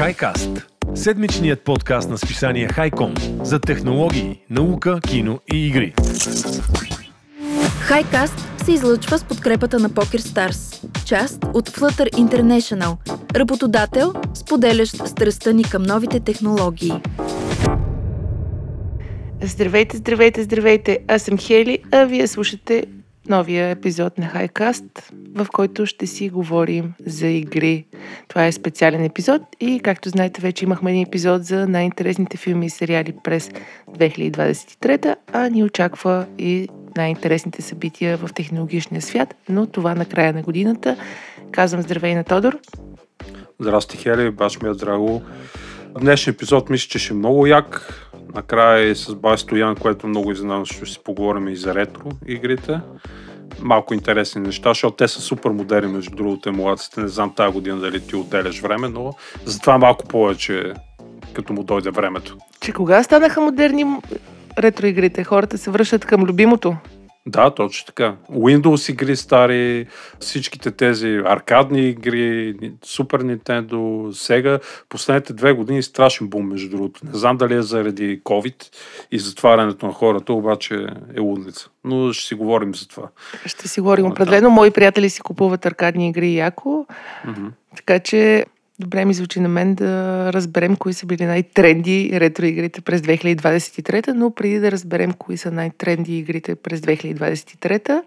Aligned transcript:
HiCast– 0.00 0.62
седмичният 0.94 1.60
подкаст 1.60 2.10
на 2.10 2.18
списание 2.18 2.68
Хайком 2.68 3.14
за 3.42 3.60
технологии, 3.60 4.40
наука, 4.50 5.00
кино 5.08 5.40
и 5.52 5.66
игри. 5.66 5.94
HiCast 7.88 8.64
се 8.64 8.72
излъчва 8.72 9.18
с 9.18 9.24
подкрепата 9.24 9.78
на 9.78 9.90
PokerStars, 9.90 10.84
част 11.04 11.44
от 11.54 11.70
Flutter 11.70 12.12
International, 12.12 12.96
работодател, 13.36 14.14
споделящ 14.34 15.06
страстта 15.06 15.52
ни 15.52 15.64
към 15.64 15.82
новите 15.82 16.20
технологии. 16.20 16.92
Здравейте, 19.42 19.96
здравейте, 19.96 20.42
здравейте! 20.42 20.98
Аз 21.08 21.22
съм 21.22 21.38
Хели, 21.38 21.78
а 21.92 22.04
вие 22.04 22.26
слушате 22.26 22.84
новия 23.30 23.70
епизод 23.70 24.18
на 24.18 24.26
Хайкаст, 24.26 25.12
в 25.34 25.46
който 25.52 25.86
ще 25.86 26.06
си 26.06 26.28
говорим 26.28 26.92
за 27.06 27.26
игри. 27.26 27.86
Това 28.28 28.46
е 28.46 28.52
специален 28.52 29.04
епизод 29.04 29.42
и, 29.60 29.80
както 29.80 30.08
знаете, 30.08 30.40
вече 30.40 30.64
имахме 30.64 30.90
един 30.90 31.02
епизод 31.02 31.44
за 31.44 31.68
най-интересните 31.68 32.36
филми 32.36 32.66
и 32.66 32.70
сериали 32.70 33.14
през 33.24 33.50
2023, 33.90 35.16
а 35.32 35.48
ни 35.48 35.64
очаква 35.64 36.26
и 36.38 36.68
най-интересните 36.96 37.62
събития 37.62 38.16
в 38.16 38.30
технологичния 38.34 39.02
свят, 39.02 39.34
но 39.48 39.66
това 39.66 39.94
на 39.94 40.04
края 40.04 40.32
на 40.32 40.42
годината. 40.42 40.96
Казвам 41.52 41.82
здравей 41.82 42.14
на 42.14 42.24
Тодор. 42.24 42.58
Здрасти, 43.60 43.96
Хели, 43.96 44.30
баш 44.30 44.60
ми 44.60 44.68
е 44.68 44.72
драго. 44.72 45.22
Днешният 46.00 46.36
епизод 46.36 46.70
мисля, 46.70 46.88
че 46.88 46.98
ще 46.98 47.14
е 47.14 47.16
много 47.16 47.46
як. 47.46 47.94
Накрая 48.34 48.90
и 48.90 48.94
с 48.94 49.14
Бай 49.14 49.38
Стоян, 49.38 49.76
което 49.76 50.06
много 50.06 50.32
изненадам, 50.32 50.64
ще 50.64 50.86
си 50.86 51.00
поговорим 51.04 51.48
и 51.48 51.56
за 51.56 51.74
ретро 51.74 52.10
игрите. 52.26 52.80
Малко 53.62 53.94
интересни 53.94 54.40
неща, 54.40 54.70
защото 54.70 54.96
те 54.96 55.08
са 55.08 55.20
супер 55.20 55.50
модерни, 55.50 55.92
между 55.92 56.16
другото, 56.16 56.48
емулациите. 56.48 57.00
Не 57.00 57.08
знам 57.08 57.32
тази 57.36 57.52
година 57.52 57.76
дали 57.76 58.06
ти 58.06 58.16
отделяш 58.16 58.60
време, 58.60 58.88
но 58.88 59.12
затова 59.44 59.78
малко 59.78 60.06
повече, 60.06 60.72
като 61.34 61.52
му 61.52 61.62
дойде 61.62 61.90
времето. 61.90 62.36
Че 62.60 62.72
кога 62.72 63.02
станаха 63.02 63.40
модерни 63.40 63.86
ретро 64.58 64.86
игрите? 64.86 65.24
Хората 65.24 65.58
се 65.58 65.70
връщат 65.70 66.04
към 66.04 66.22
любимото. 66.22 66.76
Да, 67.30 67.50
точно 67.50 67.86
така. 67.86 68.16
Windows 68.30 68.92
игри 68.92 69.16
стари, 69.16 69.86
всичките 70.20 70.70
тези 70.70 71.22
аркадни 71.24 71.88
игри, 71.88 72.54
Super 72.84 73.22
Nintendo, 73.22 74.10
Sega, 74.10 74.62
последните 74.88 75.32
две 75.32 75.52
години 75.52 75.82
страшен 75.82 76.28
бум, 76.28 76.48
между 76.48 76.70
другото. 76.70 77.00
Не 77.04 77.18
знам 77.18 77.36
дали 77.36 77.54
е 77.54 77.62
заради 77.62 78.20
COVID 78.24 78.66
и 79.12 79.18
затварянето 79.18 79.86
на 79.86 79.92
хората, 79.92 80.32
обаче 80.32 80.86
е 81.16 81.20
лудница. 81.20 81.68
Но 81.84 82.12
ще 82.12 82.26
си 82.26 82.34
говорим 82.34 82.74
за 82.74 82.88
това. 82.88 83.08
Ще 83.46 83.68
си 83.68 83.80
говорим 83.80 84.06
определено. 84.06 84.50
Мои 84.50 84.70
приятели 84.70 85.10
си 85.10 85.20
купуват 85.20 85.66
аркадни 85.66 86.08
игри 86.08 86.34
яко, 86.34 86.86
mm-hmm. 87.26 87.50
така 87.76 87.98
че 87.98 88.44
Добре 88.80 89.04
ми 89.04 89.14
звучи 89.14 89.40
на 89.40 89.48
мен 89.48 89.74
да 89.74 90.32
разберем 90.32 90.76
кои 90.76 90.92
са 90.92 91.06
били 91.06 91.24
най-тренди 91.24 92.10
ретро 92.12 92.44
игрите 92.44 92.80
през 92.80 93.00
2023, 93.00 94.12
но 94.12 94.30
преди 94.30 94.58
да 94.58 94.72
разберем 94.72 95.12
кои 95.12 95.36
са 95.36 95.50
най-тренди 95.50 96.18
игрите 96.18 96.54
през 96.54 96.80
2023, 96.80 98.02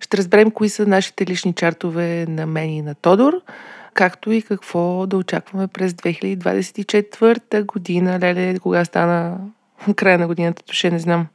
ще 0.00 0.16
разберем 0.16 0.50
кои 0.50 0.68
са 0.68 0.86
нашите 0.86 1.26
лични 1.26 1.54
чартове 1.54 2.26
на 2.28 2.46
мен 2.46 2.70
и 2.70 2.82
на 2.82 2.94
Тодор, 2.94 3.34
както 3.94 4.32
и 4.32 4.42
какво 4.42 5.06
да 5.06 5.16
очакваме 5.16 5.66
през 5.66 5.92
2024 5.92 7.64
година. 7.64 8.18
Леле, 8.22 8.58
кога 8.58 8.84
стана 8.84 9.38
края 9.96 10.18
на 10.18 10.26
годината, 10.26 10.62
то 10.62 10.72
ще 10.72 10.90
не 10.90 10.98
знам. 10.98 11.26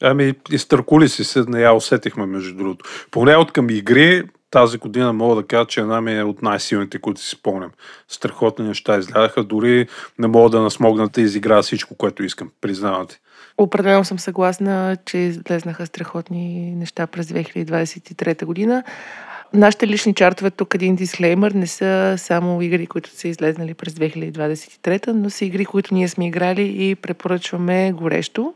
Ами, 0.00 0.34
изтъркули 0.50 1.08
си 1.08 1.24
се, 1.24 1.44
не 1.48 1.60
я 1.60 1.72
усетихме, 1.72 2.26
между 2.26 2.56
другото. 2.56 2.84
Поне 3.10 3.36
от 3.36 3.52
към 3.52 3.70
игри, 3.70 4.22
тази 4.50 4.78
година 4.78 5.12
мога 5.12 5.34
да 5.34 5.46
кажа, 5.46 5.66
че 5.66 5.80
една 5.80 6.00
ми 6.00 6.18
е 6.18 6.22
от 6.22 6.42
най-силните, 6.42 6.98
които 6.98 7.20
си 7.20 7.30
спомням. 7.30 7.70
Страхотни 8.08 8.68
неща 8.68 8.98
изглядаха, 8.98 9.44
дори 9.44 9.88
не 10.18 10.26
мога 10.26 10.50
да 10.50 10.60
насмогна 10.60 11.08
да 11.08 11.20
изиграя 11.20 11.62
всичко, 11.62 11.94
което 11.94 12.22
искам, 12.22 12.50
признавам 12.60 13.06
ти. 13.06 13.20
Определено 13.58 14.04
съм 14.04 14.18
съгласна, 14.18 14.96
че 15.04 15.18
излезнаха 15.18 15.86
страхотни 15.86 16.74
неща 16.74 17.06
през 17.06 17.26
2023 17.26 18.44
година. 18.44 18.84
Нашите 19.54 19.86
лични 19.86 20.14
чартове, 20.14 20.50
тук 20.50 20.74
един 20.74 20.96
дисклеймър, 20.96 21.50
не 21.50 21.66
са 21.66 22.14
само 22.18 22.62
игри, 22.62 22.86
които 22.86 23.10
са 23.10 23.28
излезнали 23.28 23.74
през 23.74 23.94
2023, 23.94 25.12
но 25.12 25.30
са 25.30 25.44
игри, 25.44 25.64
които 25.64 25.94
ние 25.94 26.08
сме 26.08 26.26
играли 26.26 26.88
и 26.88 26.94
препоръчваме 26.94 27.92
горещо. 27.92 28.54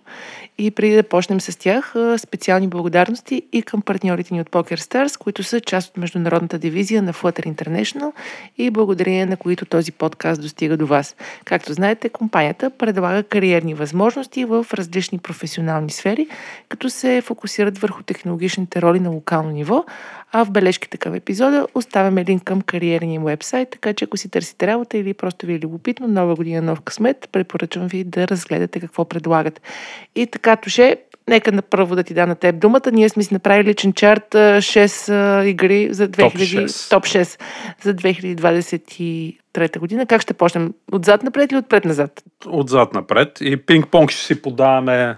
И 0.59 0.71
преди 0.71 0.97
да 0.97 1.03
почнем 1.03 1.41
с 1.41 1.59
тях, 1.59 1.95
специални 2.19 2.69
благодарности 2.69 3.43
и 3.53 3.63
към 3.63 3.83
партньорите 3.83 4.35
ни 4.35 4.41
от 4.41 4.51
Poker 4.51 4.79
Stars, 4.79 5.19
които 5.19 5.43
са 5.43 5.61
част 5.61 5.89
от 5.89 5.97
международната 5.97 6.59
дивизия 6.59 7.03
на 7.03 7.13
Flutter 7.13 7.55
International 7.55 8.13
и 8.59 8.71
благодарение 8.71 9.27
на 9.27 9.37
които 9.37 9.65
този 9.65 9.93
подкаст 9.93 10.43
достига 10.43 10.77
до 10.77 10.87
вас. 10.87 11.17
Както 11.45 11.73
знаете, 11.73 12.09
компанията 12.09 12.71
предлага 12.71 13.23
кариерни 13.23 13.75
възможности 13.75 14.45
в 14.45 14.67
различни 14.75 15.19
професионални 15.19 15.91
сфери, 15.91 16.29
като 16.69 16.91
се 16.91 17.21
фокусират 17.21 17.79
върху 17.79 18.03
технологичните 18.03 18.83
роли 18.83 19.01
на 19.01 19.11
локално 19.11 19.51
ниво, 19.51 19.85
а 20.33 20.45
в 20.45 20.51
бележките 20.51 20.97
към 20.97 21.15
епизода 21.15 21.67
оставяме 21.75 22.25
линк 22.25 22.45
към 22.45 22.61
кариерния 22.61 23.15
им 23.15 23.25
вебсайт, 23.25 23.71
така 23.71 23.93
че 23.93 24.05
ако 24.05 24.17
си 24.17 24.29
търсите 24.29 24.67
работа 24.67 24.99
или 24.99 25.15
просто 25.15 25.47
ви 25.47 25.55
е 25.55 25.59
любопитно, 25.59 26.09
нова 26.09 26.35
година, 26.35 26.63
нов 26.63 26.81
късмет, 26.81 27.29
препоръчвам 27.33 27.87
ви 27.87 28.05
да 28.05 28.29
разгледате 28.29 28.81
какво 28.81 29.05
предлагат. 29.05 29.61
И 30.15 30.27
така, 30.27 30.57
Туше, 30.57 30.97
нека 31.29 31.53
направо 31.53 31.97
да 31.97 32.03
ти 32.03 32.15
дам 32.15 32.29
на 32.29 32.35
теб 32.35 32.59
думата. 32.59 32.91
Ние 32.93 33.09
сме 33.09 33.23
си 33.23 33.35
направили 33.35 33.69
личен 33.69 33.93
чарт 33.93 34.29
6 34.31 35.45
игри 35.45 35.89
за 35.93 36.09
2000, 36.09 36.19
топ 36.19 36.35
6, 36.35 36.91
топ 36.91 37.05
6 37.05 37.41
за 37.83 37.95
2020 37.95 39.42
трета 39.53 39.79
година. 39.79 40.07
Как 40.07 40.23
ще 40.23 40.35
почнем? 40.35 40.75
Отзад 40.93 41.23
напред 41.23 41.53
или 41.53 41.59
отпред 41.59 41.85
назад? 41.85 42.23
Отзад 42.47 42.95
напред. 42.95 43.41
И 43.41 43.57
пинг-понг 43.57 44.11
ще 44.11 44.25
си 44.25 44.43
подаваме 44.43 45.17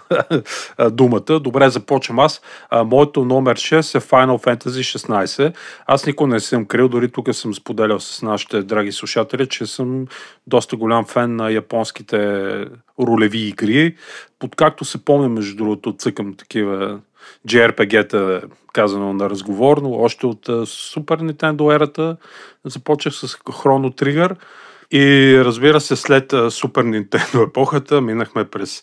думата. 0.91 1.41
Добре, 1.41 1.71
започвам 1.71 2.19
аз. 2.19 2.43
Моето 2.85 3.25
номер 3.25 3.57
6 3.57 3.99
е 3.99 4.01
Final 4.01 4.45
Fantasy 4.45 4.99
16. 4.99 5.55
Аз 5.87 6.07
никога 6.07 6.35
не 6.35 6.41
съм 6.41 6.65
крил, 6.65 6.89
дори 6.89 7.13
тук 7.13 7.35
съм 7.35 7.55
споделял 7.55 8.01
с 8.01 8.23
нашите 8.23 8.63
драги 8.63 8.93
слушатели, 8.93 9.49
че 9.49 9.67
съм 9.67 10.07
доста 10.47 10.77
голям 10.77 11.05
фен 11.05 11.37
на 11.37 11.51
японските 11.51 12.17
ролеви 13.01 13.39
игри. 13.39 13.97
Подкакто 14.39 14.85
се 14.85 15.05
помня, 15.05 15.29
между 15.29 15.57
другото, 15.57 15.97
цъкам 15.99 16.35
такива 16.35 17.01
JRPG-та, 17.49 18.41
казано 18.73 19.13
на 19.13 19.31
разговорно, 19.31 19.93
още 19.93 20.27
от 20.27 20.47
Super 20.47 21.33
Nintendo 21.33 21.75
ерата 21.75 22.17
започнах 22.65 23.15
с 23.15 23.27
Chrono 23.29 24.03
Trigger. 24.03 24.37
И 24.91 25.39
разбира 25.45 25.81
се 25.81 25.97
след 25.97 26.33
Super 26.33 27.05
Nintendo 27.09 27.49
епохата 27.49 28.01
минахме 28.01 28.45
през 28.45 28.83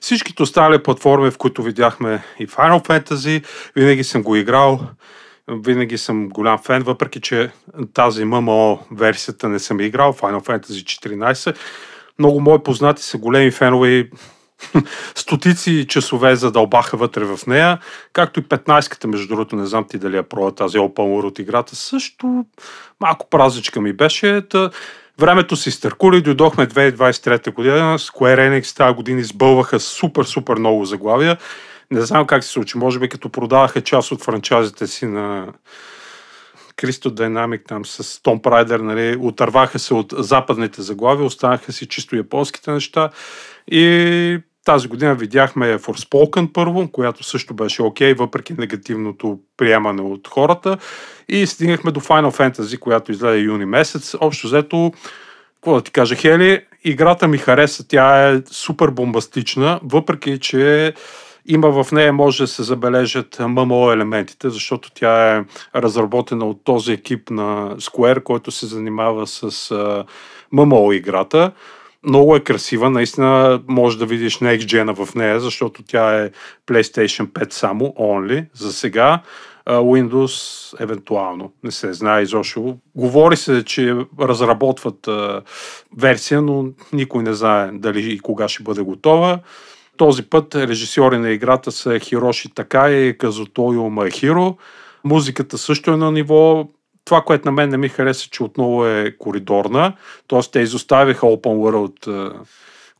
всичките 0.00 0.42
останали 0.42 0.82
платформи, 0.82 1.30
в 1.30 1.38
които 1.38 1.62
видяхме 1.62 2.22
и 2.38 2.46
Final 2.48 2.88
Fantasy, 2.88 3.44
винаги 3.76 4.04
съм 4.04 4.22
го 4.22 4.36
играл, 4.36 4.80
винаги 5.48 5.98
съм 5.98 6.28
голям 6.28 6.58
фен, 6.58 6.82
въпреки 6.82 7.20
че 7.20 7.50
тази 7.94 8.24
MMO 8.24 8.78
версията 8.92 9.48
не 9.48 9.58
съм 9.58 9.80
играл, 9.80 10.12
Final 10.12 10.46
Fantasy 10.46 11.08
14. 11.08 11.56
Много 12.18 12.40
мои 12.40 12.58
познати 12.58 13.02
са 13.02 13.18
големи 13.18 13.50
фенове 13.50 13.88
и 13.88 14.10
стотици 15.14 15.86
часове 15.88 16.36
задълбаха 16.36 16.96
вътре 16.96 17.24
в 17.24 17.40
нея, 17.46 17.78
както 18.12 18.40
и 18.40 18.42
15-ката, 18.42 19.06
между 19.06 19.28
другото, 19.28 19.56
не 19.56 19.66
знам 19.66 19.84
ти 19.88 19.98
дали 19.98 20.16
я 20.16 20.22
проя 20.22 20.52
тази 20.52 20.78
Open 20.78 20.94
World 20.94 21.40
играта, 21.40 21.76
също 21.76 22.44
малко 23.00 23.28
празичка 23.30 23.80
ми 23.80 23.92
беше. 23.92 24.42
Та, 24.50 24.70
времето 25.18 25.56
си 25.56 25.70
стъркули, 25.70 26.22
дойдохме 26.22 26.66
2023 26.66 27.54
година, 27.54 27.98
Square 27.98 28.38
Enix 28.50 28.76
тази 28.76 28.94
година 28.94 29.20
избълваха 29.20 29.80
супер, 29.80 30.24
супер 30.24 30.54
много 30.54 30.84
заглавия. 30.84 31.36
Не 31.90 32.00
знам 32.00 32.26
как 32.26 32.44
се 32.44 32.50
случи, 32.50 32.78
може 32.78 32.98
би 32.98 33.08
като 33.08 33.28
продаваха 33.28 33.80
част 33.80 34.12
от 34.12 34.24
франчайзите 34.24 34.86
си 34.86 35.06
на 35.06 35.46
Кристо 36.76 37.10
Dynamic 37.10 37.68
там 37.68 37.84
с 37.84 38.02
Tomb 38.02 38.42
Raider, 38.42 38.80
нали, 38.80 39.16
отърваха 39.20 39.78
се 39.78 39.94
от 39.94 40.14
западните 40.16 40.82
заглавия, 40.82 41.26
останаха 41.26 41.72
си 41.72 41.88
чисто 41.88 42.16
японските 42.16 42.72
неща 42.72 43.10
и 43.70 44.38
тази 44.64 44.88
година 44.88 45.14
видяхме 45.14 45.78
Forspoken 45.78 46.52
първо, 46.52 46.88
която 46.92 47.24
също 47.24 47.54
беше 47.54 47.82
окей, 47.82 48.12
okay, 48.12 48.18
въпреки 48.18 48.54
негативното 48.58 49.38
приемане 49.56 50.02
от 50.02 50.28
хората. 50.28 50.78
И 51.28 51.46
стигнахме 51.46 51.90
до 51.90 52.00
Final 52.00 52.30
Fantasy, 52.30 52.78
която 52.78 53.12
излезе 53.12 53.38
юни 53.38 53.64
месец. 53.64 54.14
Общо 54.20 54.46
взето, 54.46 54.92
какво 55.54 55.74
да 55.74 55.80
ти 55.82 55.90
кажа, 55.90 56.14
Хели, 56.14 56.64
играта 56.84 57.28
ми 57.28 57.38
хареса, 57.38 57.88
тя 57.88 58.30
е 58.30 58.42
супер 58.50 58.88
бомбастична, 58.88 59.80
въпреки 59.84 60.38
че 60.38 60.94
има 61.46 61.82
в 61.82 61.92
нея, 61.92 62.12
може 62.12 62.42
да 62.42 62.46
се 62.46 62.62
забележат 62.62 63.36
ММО 63.40 63.92
елементите, 63.92 64.50
защото 64.50 64.90
тя 64.94 65.36
е 65.36 65.44
разработена 65.76 66.46
от 66.46 66.64
този 66.64 66.92
екип 66.92 67.30
на 67.30 67.76
Square, 67.76 68.22
който 68.22 68.50
се 68.50 68.66
занимава 68.66 69.26
с 69.26 69.70
ММО 70.52 70.92
играта. 70.92 71.52
Много 72.04 72.36
е 72.36 72.40
красива, 72.40 72.90
наистина 72.90 73.62
може 73.68 73.98
да 73.98 74.06
видиш 74.06 74.38
Next 74.38 74.64
Gen 74.64 75.04
в 75.04 75.14
нея, 75.14 75.40
защото 75.40 75.82
тя 75.82 76.22
е 76.24 76.30
PlayStation 76.66 77.26
5 77.26 77.52
само, 77.52 77.84
only, 77.84 78.46
за 78.54 78.72
сега. 78.72 79.22
Windows 79.66 80.74
евентуално. 80.82 81.52
Не 81.64 81.70
се 81.70 81.92
знае 81.92 82.22
изобщо. 82.22 82.76
Говори 82.94 83.36
се, 83.36 83.64
че 83.64 83.96
разработват 84.20 85.08
а, 85.08 85.42
версия, 85.98 86.42
но 86.42 86.66
никой 86.92 87.22
не 87.22 87.32
знае 87.32 87.70
дали 87.72 88.12
и 88.12 88.18
кога 88.18 88.48
ще 88.48 88.62
бъде 88.62 88.82
готова. 88.82 89.38
Този 89.96 90.22
път 90.22 90.54
режисьори 90.54 91.18
на 91.18 91.30
играта 91.30 91.72
са 91.72 91.98
Хироши 91.98 92.54
Такай 92.54 92.94
и 92.94 93.18
Казутойо 93.18 93.90
Махиро. 93.90 94.56
Музиката 95.04 95.58
също 95.58 95.90
е 95.90 95.96
на 95.96 96.12
ниво 96.12 96.68
това, 97.04 97.20
което 97.20 97.48
на 97.48 97.52
мен 97.52 97.68
не 97.68 97.76
ми 97.76 97.88
хареса, 97.88 98.28
че 98.30 98.42
отново 98.42 98.86
е 98.86 99.16
коридорна. 99.18 99.96
Тоест 100.26 100.52
те 100.52 100.60
изоставиха 100.60 101.26
Open 101.26 101.40
World 101.40 102.32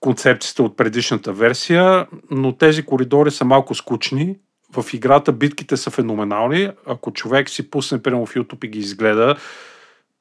концепцията 0.01 0.63
от 0.63 0.77
предишната 0.77 1.33
версия, 1.33 2.07
но 2.31 2.53
тези 2.57 2.83
коридори 2.83 3.31
са 3.31 3.45
малко 3.45 3.75
скучни. 3.75 4.37
В 4.77 4.95
играта 4.95 5.33
битките 5.33 5.77
са 5.77 5.91
феноменални. 5.91 6.69
Ако 6.87 7.13
човек 7.13 7.49
си 7.49 7.71
пусне 7.71 8.03
прямо 8.03 8.27
в 8.27 8.35
YouTube 8.35 8.65
и 8.65 8.69
ги 8.69 8.79
изгледа, 8.79 9.37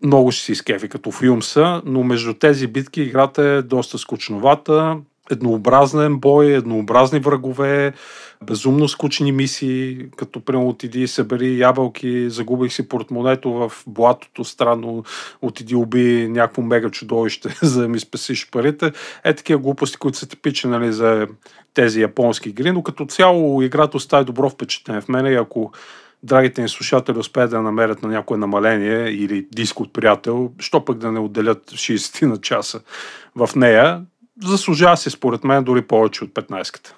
много 0.03 0.31
ще 0.31 0.43
си 0.45 0.51
изкефи 0.51 0.89
като 0.89 1.11
филм 1.11 1.41
са, 1.41 1.81
но 1.85 2.03
между 2.03 2.33
тези 2.33 2.67
битки 2.67 3.01
играта 3.01 3.43
е 3.43 3.61
доста 3.61 3.97
скучновата 3.97 4.97
еднообразен 5.31 6.17
бой, 6.17 6.45
еднообразни 6.45 7.19
врагове, 7.19 7.93
безумно 8.43 8.87
скучни 8.87 9.31
мисии, 9.31 10.05
като 10.17 10.45
прямо 10.45 10.69
отиди 10.69 11.01
и 11.01 11.07
събери 11.07 11.59
ябълки, 11.59 12.29
загубих 12.29 12.73
си 12.73 12.87
портмонето 12.87 13.51
в 13.53 13.71
блатото, 13.87 14.43
странно 14.43 15.03
отиди 15.41 15.75
уби 15.75 16.27
някакво 16.29 16.61
мега 16.61 16.89
чудовище, 16.89 17.55
за 17.61 17.81
да 17.81 17.87
ми 17.87 17.99
спасиш 17.99 18.49
парите. 18.51 18.91
Е 19.23 19.33
такива 19.33 19.59
глупости, 19.59 19.97
които 19.97 20.17
са 20.17 20.27
типични 20.27 20.69
нали, 20.69 20.93
за 20.93 21.27
тези 21.73 22.01
японски 22.01 22.49
игри, 22.49 22.71
но 22.71 22.83
като 22.83 23.05
цяло 23.05 23.61
играта 23.61 23.97
остави 23.97 24.25
добро 24.25 24.49
впечатление 24.49 25.01
в 25.01 25.09
мене 25.09 25.29
и 25.29 25.35
ако 25.35 25.71
драгите 26.23 26.61
ни 26.61 26.69
слушатели 26.69 27.17
успеят 27.17 27.51
да 27.51 27.61
намерят 27.61 28.03
на 28.03 28.09
някое 28.09 28.37
намаление 28.37 29.09
или 29.09 29.47
диск 29.51 29.79
от 29.79 29.93
приятел, 29.93 30.51
що 30.59 30.85
пък 30.85 30.97
да 30.97 31.11
не 31.11 31.19
отделят 31.19 31.71
60 31.71 32.25
на 32.25 32.37
часа 32.37 32.81
в 33.35 33.49
нея, 33.55 34.01
заслужава 34.43 34.97
си 34.97 35.09
според 35.09 35.43
мен 35.43 35.63
дори 35.63 35.81
повече 35.81 36.23
от 36.23 36.29
15-ката. 36.29 36.93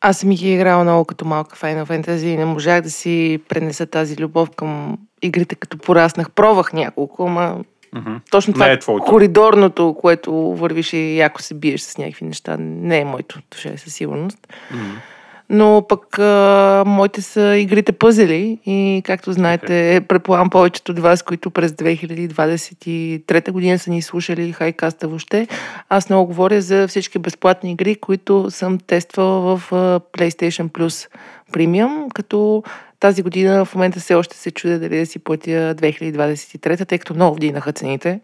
Аз 0.00 0.18
съм 0.18 0.30
ги 0.30 0.54
играла 0.54 0.84
много 0.84 1.04
като 1.04 1.24
малка 1.24 1.56
Final 1.56 1.86
Fantasy 1.86 2.24
и 2.24 2.36
не 2.36 2.44
можах 2.44 2.80
да 2.80 2.90
си 2.90 3.40
пренеса 3.48 3.86
тази 3.86 4.16
любов 4.16 4.50
към 4.50 4.98
игрите, 5.22 5.54
като 5.54 5.78
пораснах. 5.78 6.30
Пробвах 6.30 6.72
няколко, 6.72 7.26
ама 7.26 7.64
mm-hmm. 7.94 8.20
точно 8.30 8.52
това 8.52 8.66
не 8.66 8.72
е 8.72 8.78
твоето. 8.78 9.04
коридорното, 9.04 9.96
което 10.00 10.32
вървиш 10.34 10.92
и 10.92 11.16
яко 11.16 11.42
се 11.42 11.54
биеш 11.54 11.80
с 11.80 11.98
някакви 11.98 12.24
неща, 12.24 12.56
не 12.58 12.98
е 12.98 13.04
моето 13.04 13.40
душе 13.50 13.76
със 13.76 13.94
сигурност. 13.94 14.38
Mm-hmm. 14.72 15.13
Но 15.50 15.86
пък 15.88 16.18
а, 16.18 16.84
моите 16.86 17.22
са 17.22 17.56
игрите 17.56 17.92
пъзели 17.92 18.58
и 18.66 19.02
както 19.04 19.32
знаете, 19.32 20.00
предполагам 20.08 20.50
повечето 20.50 20.92
от 20.92 20.98
вас, 20.98 21.22
които 21.22 21.50
през 21.50 21.72
2023 21.72 23.50
година 23.50 23.78
са 23.78 23.90
ни 23.90 24.02
слушали 24.02 24.52
хайкаста 24.52 25.08
въобще, 25.08 25.48
аз 25.88 26.08
много 26.08 26.26
говоря 26.26 26.60
за 26.60 26.88
всички 26.88 27.18
безплатни 27.18 27.72
игри, 27.72 27.96
които 27.96 28.50
съм 28.50 28.78
тествала 28.78 29.56
в 29.56 29.70
PlayStation 30.12 30.68
Plus 30.68 31.08
Premium, 31.52 32.12
като 32.14 32.62
тази 33.00 33.22
година 33.22 33.64
в 33.64 33.74
момента 33.74 34.00
все 34.00 34.14
още 34.14 34.36
се 34.36 34.50
чудя 34.50 34.78
дали 34.78 34.98
да 34.98 35.06
си 35.06 35.18
платя 35.18 35.74
2023, 35.74 36.88
тъй 36.88 36.98
като 36.98 37.14
много 37.14 37.36
вдигнаха 37.36 37.72
цените 37.72 38.20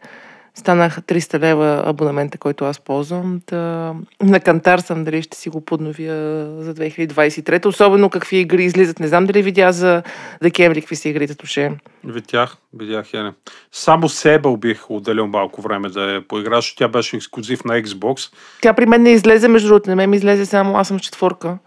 станаха 0.60 1.02
300 1.02 1.38
лева 1.38 1.82
абонамента, 1.86 2.38
който 2.38 2.64
аз 2.64 2.80
ползвам. 2.80 3.40
Да, 3.50 3.94
на 4.22 4.40
кантар 4.40 4.78
съм 4.78 5.04
дали 5.04 5.22
ще 5.22 5.36
си 5.36 5.48
го 5.48 5.60
подновя 5.60 6.46
за 6.58 6.74
2023. 6.74 7.66
Особено 7.66 8.10
какви 8.10 8.36
игри 8.36 8.64
излизат. 8.64 9.00
Не 9.00 9.08
знам 9.08 9.26
дали 9.26 9.42
видя 9.42 9.72
за 9.72 10.02
декември 10.42 10.80
какви 10.80 10.96
са 10.96 11.08
игрите 11.08 11.34
туше. 11.34 11.72
Видях, 12.04 12.56
видях 12.78 13.14
я 13.14 13.24
не. 13.24 13.32
Само 13.72 14.08
Себъл 14.08 14.56
бих 14.56 14.90
отделил 14.90 15.26
малко 15.26 15.62
време 15.62 15.88
да 15.88 16.14
я 16.14 16.28
поиграш. 16.28 16.74
Тя 16.74 16.88
беше 16.88 17.16
ексклюзив 17.16 17.64
на 17.64 17.82
Xbox. 17.82 18.32
Тя 18.62 18.72
при 18.72 18.86
мен 18.86 19.02
не 19.02 19.10
излезе, 19.10 19.48
между 19.48 19.68
другото. 19.68 19.90
Не 19.90 19.96
ме 19.96 20.06
ми 20.06 20.16
излезе 20.16 20.46
само, 20.46 20.76
аз 20.76 20.88
съм 20.88 20.98
четворка. 20.98 21.58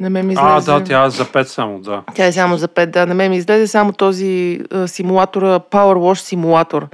Не 0.00 0.08
ме 0.08 0.22
ми 0.22 0.32
излезе. 0.32 0.48
А, 0.48 0.60
да, 0.60 0.84
тя 0.84 1.04
е 1.04 1.10
за 1.10 1.24
5 1.24 1.42
само, 1.42 1.80
да. 1.80 2.02
Тя 2.14 2.26
е 2.26 2.32
само 2.32 2.56
за 2.56 2.68
5, 2.68 2.86
да. 2.86 3.06
Не 3.06 3.14
ме 3.14 3.28
ми 3.28 3.36
излезе 3.36 3.66
само 3.66 3.92
този 3.92 4.60
а, 4.70 4.88
симулатора, 4.88 5.58
Power 5.58 5.94
Wash 5.94 6.20
симулатор 6.20 6.88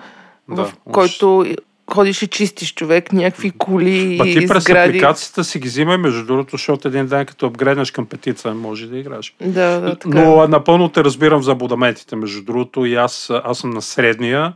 да, 0.49 0.65
в 0.65 0.75
който 0.93 1.47
ходиш 1.93 2.23
и 2.23 2.27
чистиш 2.27 2.75
човек, 2.75 3.13
някакви 3.13 3.51
коли 3.51 4.17
Ба, 4.19 4.25
ти 4.25 4.31
и 4.31 4.49
през 4.49 4.65
сгради. 4.65 4.89
апликацията 4.89 5.45
си 5.45 5.59
ги 5.59 5.69
взимай, 5.69 5.97
между 5.97 6.27
другото, 6.27 6.51
защото 6.51 6.89
един 6.89 7.07
ден 7.07 7.27
като 7.27 7.47
апгрейднеш 7.47 7.91
към 7.91 8.07
петица, 8.07 8.55
може 8.55 8.87
да 8.87 8.99
играш. 8.99 9.35
Да, 9.41 9.81
да, 9.81 9.97
така. 9.97 10.25
Но 10.25 10.49
напълно 10.49 10.89
те 10.89 11.05
разбирам 11.05 11.43
за 11.43 11.53
абонаментите, 11.53 12.17
между 12.17 12.45
другото, 12.45 12.85
и 12.85 12.95
аз, 12.95 13.31
аз 13.45 13.59
съм 13.59 13.71
на 13.71 13.83
средния 13.83 14.55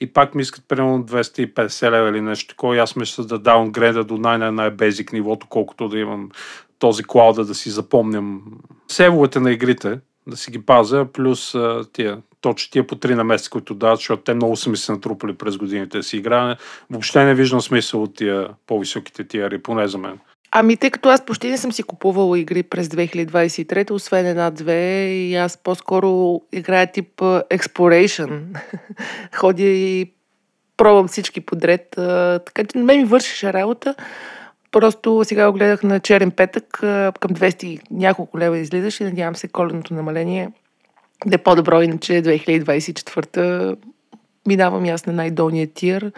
и 0.00 0.12
пак 0.12 0.34
ми 0.34 0.42
искат 0.42 0.64
примерно 0.68 1.04
250 1.04 1.90
лева 1.90 2.08
или 2.08 2.20
нещо 2.20 2.48
такова 2.48 2.76
и 2.76 2.78
аз 2.78 2.96
мисля 2.96 3.24
да 3.24 3.38
даунгрейда 3.38 4.04
до 4.04 4.16
най-най-бейзик 4.16 5.12
нивото, 5.12 5.46
колкото 5.50 5.88
да 5.88 5.98
имам 5.98 6.30
този 6.78 7.04
клауда 7.04 7.44
да 7.44 7.54
си 7.54 7.70
запомням 7.70 8.42
севовете 8.88 9.40
на 9.40 9.52
игрите, 9.52 9.98
да 10.26 10.36
си 10.36 10.50
ги 10.50 10.62
пазя, 10.62 11.06
плюс 11.12 11.54
тия 11.92 12.18
точно 12.40 12.70
тия 12.70 12.86
по 12.86 12.96
три 12.96 13.14
на 13.14 13.24
месец, 13.24 13.48
които 13.48 13.74
дават, 13.74 13.98
защото 13.98 14.22
те 14.22 14.34
много 14.34 14.56
са 14.56 14.70
ми 14.70 14.76
се 14.76 14.92
натрупали 14.92 15.34
през 15.34 15.56
годините 15.56 16.02
си 16.02 16.16
играе. 16.16 16.56
Въобще 16.90 17.24
не 17.24 17.34
виждам 17.34 17.60
смисъл 17.60 18.02
от 18.02 18.16
тия 18.16 18.48
по-високите 18.66 19.28
тиари, 19.28 19.62
поне 19.62 19.88
за 19.88 19.98
мен. 19.98 20.18
Ами, 20.52 20.76
тъй 20.76 20.90
като 20.90 21.08
аз 21.08 21.24
почти 21.24 21.50
не 21.50 21.58
съм 21.58 21.72
си 21.72 21.82
купувала 21.82 22.38
игри 22.38 22.62
през 22.62 22.88
2023, 22.88 23.90
освен 23.90 24.26
една-две, 24.26 25.04
и 25.04 25.36
аз 25.36 25.56
по-скоро 25.56 26.40
играя 26.52 26.92
тип 26.92 27.20
Exploration. 27.20 28.40
Ходя 29.34 29.62
и 29.62 30.12
пробвам 30.76 31.08
всички 31.08 31.40
подред. 31.40 31.86
Така 32.46 32.64
че 32.64 32.78
на 32.78 32.84
мен 32.84 32.98
ми 32.98 33.04
вършише 33.04 33.52
работа. 33.52 33.94
Просто 34.70 35.20
сега 35.24 35.50
го 35.50 35.58
гледах 35.58 35.82
на 35.82 36.00
черен 36.00 36.30
петък, 36.30 36.64
към 37.20 37.30
200 37.30 37.80
няколко 37.90 38.38
лева 38.38 38.58
излизаш 38.58 39.00
и 39.00 39.04
надявам 39.04 39.36
се 39.36 39.48
коленото 39.48 39.94
намаление 39.94 40.50
да 41.26 41.34
е 41.34 41.38
по-добро, 41.38 41.82
иначе 41.82 42.12
2024 42.12 43.76
минавам 44.46 44.84
аз 44.84 45.06
на 45.06 45.12
най-долния 45.12 45.66
тир, 45.66 46.12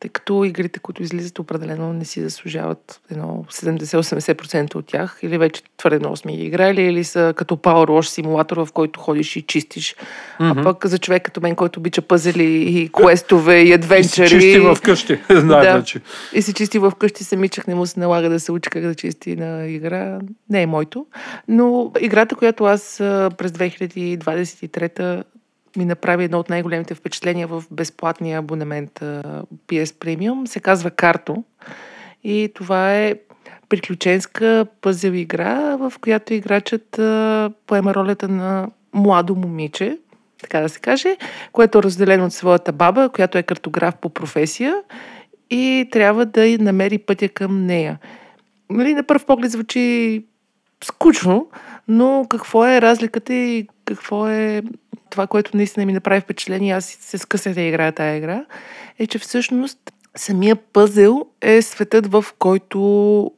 тъй 0.00 0.10
като 0.10 0.44
игрите, 0.44 0.78
които 0.78 1.02
излизат, 1.02 1.38
определено 1.38 1.92
не 1.92 2.04
си 2.04 2.20
заслужават 2.20 3.00
едно 3.10 3.44
70-80% 3.50 4.74
от 4.74 4.86
тях, 4.86 5.18
или 5.22 5.38
вече 5.38 5.62
твърде 5.76 5.98
много 5.98 6.16
сме 6.16 6.36
ги 6.36 6.44
играли, 6.44 6.82
или 6.82 7.04
са 7.04 7.34
като 7.36 7.56
Power 7.56 7.86
Wash 7.86 8.08
симулатор, 8.08 8.56
в 8.56 8.68
който 8.72 9.00
ходиш 9.00 9.36
и 9.36 9.42
чистиш. 9.42 9.96
Mm-hmm. 10.40 10.60
А 10.60 10.62
пък 10.62 10.86
за 10.86 10.98
човек 10.98 11.22
като 11.22 11.40
мен, 11.40 11.56
който 11.56 11.80
обича 11.80 12.02
пъзели 12.02 12.44
и 12.44 12.90
квестове 12.92 13.60
и 13.62 13.72
адвенчари... 13.72 14.26
И 14.26 14.28
си 14.28 14.40
чисти 14.40 14.60
в 14.60 14.78
къщи, 14.82 15.18
да, 15.30 15.84
И 16.32 16.42
си 16.42 16.52
чисти 16.52 16.78
в 16.78 16.92
къщи, 16.98 17.24
самичък 17.24 17.68
не 17.68 17.74
му 17.74 17.86
се 17.86 18.00
налага 18.00 18.28
да 18.28 18.40
се 18.40 18.52
учи 18.52 18.70
как 18.70 18.82
да 18.82 18.94
чисти 18.94 19.36
на 19.36 19.66
игра. 19.66 20.18
Не 20.50 20.62
е 20.62 20.66
моето. 20.66 21.06
Но 21.48 21.92
играта, 22.00 22.36
която 22.36 22.64
аз 22.64 22.94
през 23.38 23.52
2023 23.52 25.24
ми 25.76 25.84
направи 25.84 26.24
едно 26.24 26.38
от 26.38 26.48
най-големите 26.48 26.94
впечатления 26.94 27.46
в 27.46 27.64
безплатния 27.70 28.38
абонемент 28.38 29.00
PS 29.68 29.84
Premium. 29.84 30.46
Се 30.46 30.60
казва 30.60 30.90
Карто. 30.90 31.44
И 32.24 32.52
това 32.54 32.94
е 32.94 33.14
приключенска 33.68 34.66
пъзел 34.80 35.12
игра, 35.12 35.76
в 35.76 35.92
която 36.00 36.34
играчът 36.34 36.90
поема 37.66 37.94
ролята 37.94 38.28
на 38.28 38.70
младо 38.92 39.34
момиче, 39.34 39.98
така 40.42 40.60
да 40.60 40.68
се 40.68 40.80
каже, 40.80 41.16
което 41.52 41.78
е 41.78 41.82
разделено 41.82 42.24
от 42.24 42.32
своята 42.32 42.72
баба, 42.72 43.08
която 43.08 43.38
е 43.38 43.42
картограф 43.42 43.96
по 43.96 44.10
професия 44.10 44.74
и 45.50 45.88
трябва 45.92 46.26
да 46.26 46.56
намери 46.60 46.98
пътя 46.98 47.28
към 47.28 47.66
нея. 47.66 47.98
Нали, 48.70 48.94
на 48.94 49.02
първ 49.02 49.24
поглед 49.26 49.50
звучи 49.50 50.24
скучно, 50.84 51.48
но 51.88 52.26
какво 52.30 52.66
е 52.66 52.80
разликата 52.80 53.34
и 53.34 53.68
какво 53.84 54.28
е 54.28 54.62
това, 55.10 55.26
което 55.26 55.56
наистина 55.56 55.86
ми 55.86 55.92
направи 55.92 56.20
впечатление, 56.20 56.72
аз 56.72 56.84
се 56.84 57.18
скъсах 57.18 57.54
да 57.54 57.60
играя 57.60 57.92
тази 57.92 58.18
игра, 58.18 58.44
е, 58.98 59.06
че 59.06 59.18
всъщност 59.18 59.78
самия 60.16 60.56
пъзел 60.56 61.26
е 61.40 61.62
светът, 61.62 62.06
в 62.06 62.24
който 62.38 63.30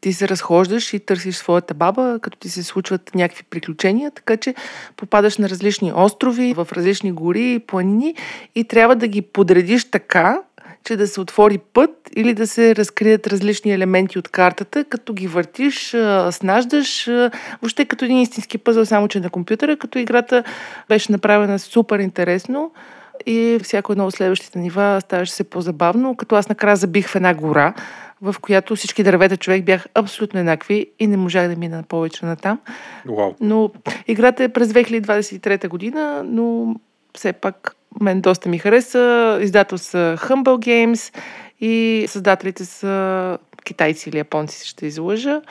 ти 0.00 0.12
се 0.12 0.28
разхождаш 0.28 0.92
и 0.92 1.00
търсиш 1.00 1.36
своята 1.36 1.74
баба, 1.74 2.18
като 2.22 2.38
ти 2.38 2.48
се 2.48 2.62
случват 2.62 3.14
някакви 3.14 3.44
приключения, 3.50 4.10
така 4.10 4.36
че 4.36 4.54
попадаш 4.96 5.38
на 5.38 5.48
различни 5.48 5.92
острови, 5.96 6.54
в 6.54 6.68
различни 6.72 7.12
гори, 7.12 7.58
планини 7.66 8.14
и 8.54 8.64
трябва 8.64 8.96
да 8.96 9.08
ги 9.08 9.22
подредиш 9.22 9.90
така, 9.90 10.42
че 10.84 10.96
да 10.96 11.06
се 11.06 11.20
отвори 11.20 11.58
път 11.58 11.90
или 12.16 12.34
да 12.34 12.46
се 12.46 12.76
разкрият 12.76 13.26
различни 13.26 13.72
елементи 13.72 14.18
от 14.18 14.28
картата, 14.28 14.84
като 14.84 15.12
ги 15.12 15.26
въртиш, 15.26 15.96
снаждаш, 16.30 17.06
въобще 17.62 17.84
като 17.84 18.04
един 18.04 18.18
истински 18.18 18.58
пъзъл, 18.58 18.86
само 18.86 19.08
че 19.08 19.20
на 19.20 19.30
компютъра, 19.30 19.76
като 19.76 19.98
играта 19.98 20.44
беше 20.88 21.12
направена 21.12 21.58
супер 21.58 21.98
интересно 21.98 22.72
и 23.26 23.58
всяко 23.62 23.92
едно 23.92 24.06
от 24.06 24.14
следващите 24.14 24.58
нива 24.58 25.00
ставаше 25.02 25.32
се 25.32 25.44
по-забавно, 25.44 26.16
като 26.16 26.34
аз 26.34 26.48
накрая 26.48 26.76
забих 26.76 27.08
в 27.08 27.16
една 27.16 27.34
гора, 27.34 27.74
в 28.22 28.34
която 28.40 28.76
всички 28.76 29.02
дървета 29.02 29.36
човек 29.36 29.64
бях 29.64 29.86
абсолютно 29.94 30.40
еднакви 30.40 30.86
и 30.98 31.06
не 31.06 31.16
можах 31.16 31.48
да 31.48 31.56
мина 31.56 31.84
повече 31.88 32.26
на 32.26 32.36
там. 32.36 32.60
Вау. 33.06 33.34
Но 33.40 33.70
играта 34.06 34.44
е 34.44 34.48
през 34.48 34.68
2023 34.68 35.68
година, 35.68 36.22
но 36.24 36.74
все 37.14 37.32
пак 37.32 37.76
мен 38.00 38.20
доста 38.20 38.48
ми 38.48 38.58
хареса. 38.58 39.38
Издател 39.42 39.78
са 39.78 40.16
Humble 40.20 40.44
Games 40.44 41.16
и 41.60 42.04
създателите 42.08 42.64
са 42.64 43.38
китайци 43.64 44.08
или 44.08 44.18
японци, 44.18 44.68
ще 44.68 44.86
излъжа. 44.86 45.42